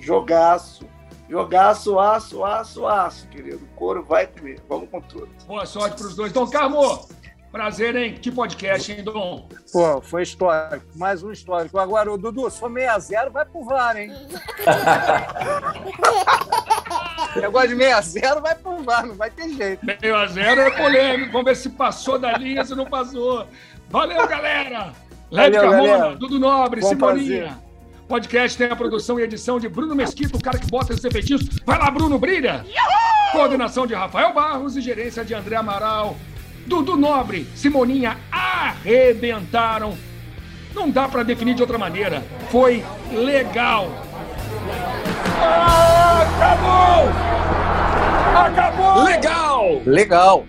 jogaço, 0.00 0.86
jogaço, 1.28 1.98
aço, 1.98 2.44
aço, 2.44 2.86
aço, 2.86 3.28
querido. 3.28 3.64
O 3.64 3.76
couro 3.76 4.02
vai 4.02 4.26
comer. 4.26 4.60
Vamos 4.68 4.88
com 4.88 5.00
tudo. 5.00 5.28
Boa 5.46 5.66
sorte 5.66 5.96
pros 5.96 6.16
dois. 6.16 6.32
Dom 6.32 6.48
Carmo, 6.48 7.06
prazer, 7.50 7.96
hein? 7.96 8.14
Que 8.20 8.30
podcast, 8.30 8.92
hein, 8.92 9.02
Dom? 9.02 9.48
Pô, 9.72 10.00
foi 10.00 10.22
histórico. 10.22 10.84
Mais 10.94 11.22
um 11.22 11.32
histórico. 11.32 11.78
Agora, 11.78 12.12
o 12.12 12.18
Dudu, 12.18 12.48
se 12.50 12.58
for 12.58 12.72
6 12.72 12.88
a 12.88 12.98
0 12.98 13.30
vai 13.30 13.44
pro 13.44 13.64
VAR, 13.64 13.96
hein? 13.96 14.12
Negócio 17.36 17.68
de 17.70 17.76
6 17.76 17.94
a 17.94 18.00
0 18.00 18.40
vai 18.40 18.54
pro 18.54 18.82
VAR, 18.82 19.06
não 19.06 19.14
vai 19.14 19.30
ter 19.30 19.48
jeito. 19.50 19.84
Meio 19.84 20.16
a 20.16 20.26
zero 20.26 20.60
é 20.60 20.70
polêmico. 20.70 21.32
Vamos 21.32 21.46
ver 21.46 21.56
se 21.56 21.70
passou 21.70 22.18
da 22.18 22.36
linha, 22.36 22.64
se 22.64 22.74
não 22.74 22.86
passou. 22.86 23.46
Valeu, 23.90 24.26
galera! 24.26 24.92
Valeu, 25.30 25.60
Carmona, 25.60 25.98
galera. 25.98 26.16
Dudu 26.16 26.38
Nobre, 26.38 26.80
Bom 26.80 26.88
Simoninha. 26.88 27.42
prazer. 27.42 27.58
Podcast 28.08 28.56
tem 28.56 28.70
a 28.70 28.76
produção 28.76 29.20
e 29.20 29.22
edição 29.22 29.60
de 29.60 29.68
Bruno 29.68 29.94
Mesquita, 29.94 30.36
o 30.36 30.42
cara 30.42 30.58
que 30.58 30.66
bota 30.70 30.94
esses 30.94 31.04
efeitinhos. 31.04 31.42
Vai 31.66 31.78
lá, 31.78 31.90
Bruno, 31.90 32.18
brilha! 32.18 32.64
Coordenação 33.32 33.86
de 33.86 33.92
Rafael 33.92 34.32
Barros 34.32 34.76
e 34.76 34.80
gerência 34.80 35.22
de 35.22 35.34
André 35.34 35.56
Amaral. 35.56 36.16
Dudu 36.68 36.96
Nobre, 36.96 37.48
Simoninha 37.54 38.18
arrebentaram. 38.30 39.96
Não 40.74 40.90
dá 40.90 41.08
pra 41.08 41.22
definir 41.22 41.54
de 41.54 41.62
outra 41.62 41.78
maneira. 41.78 42.22
Foi 42.50 42.84
legal. 43.10 43.90
Ah, 45.40 46.22
acabou! 46.36 47.08
Acabou! 48.44 49.04
Legal! 49.04 49.82
Legal. 49.86 50.46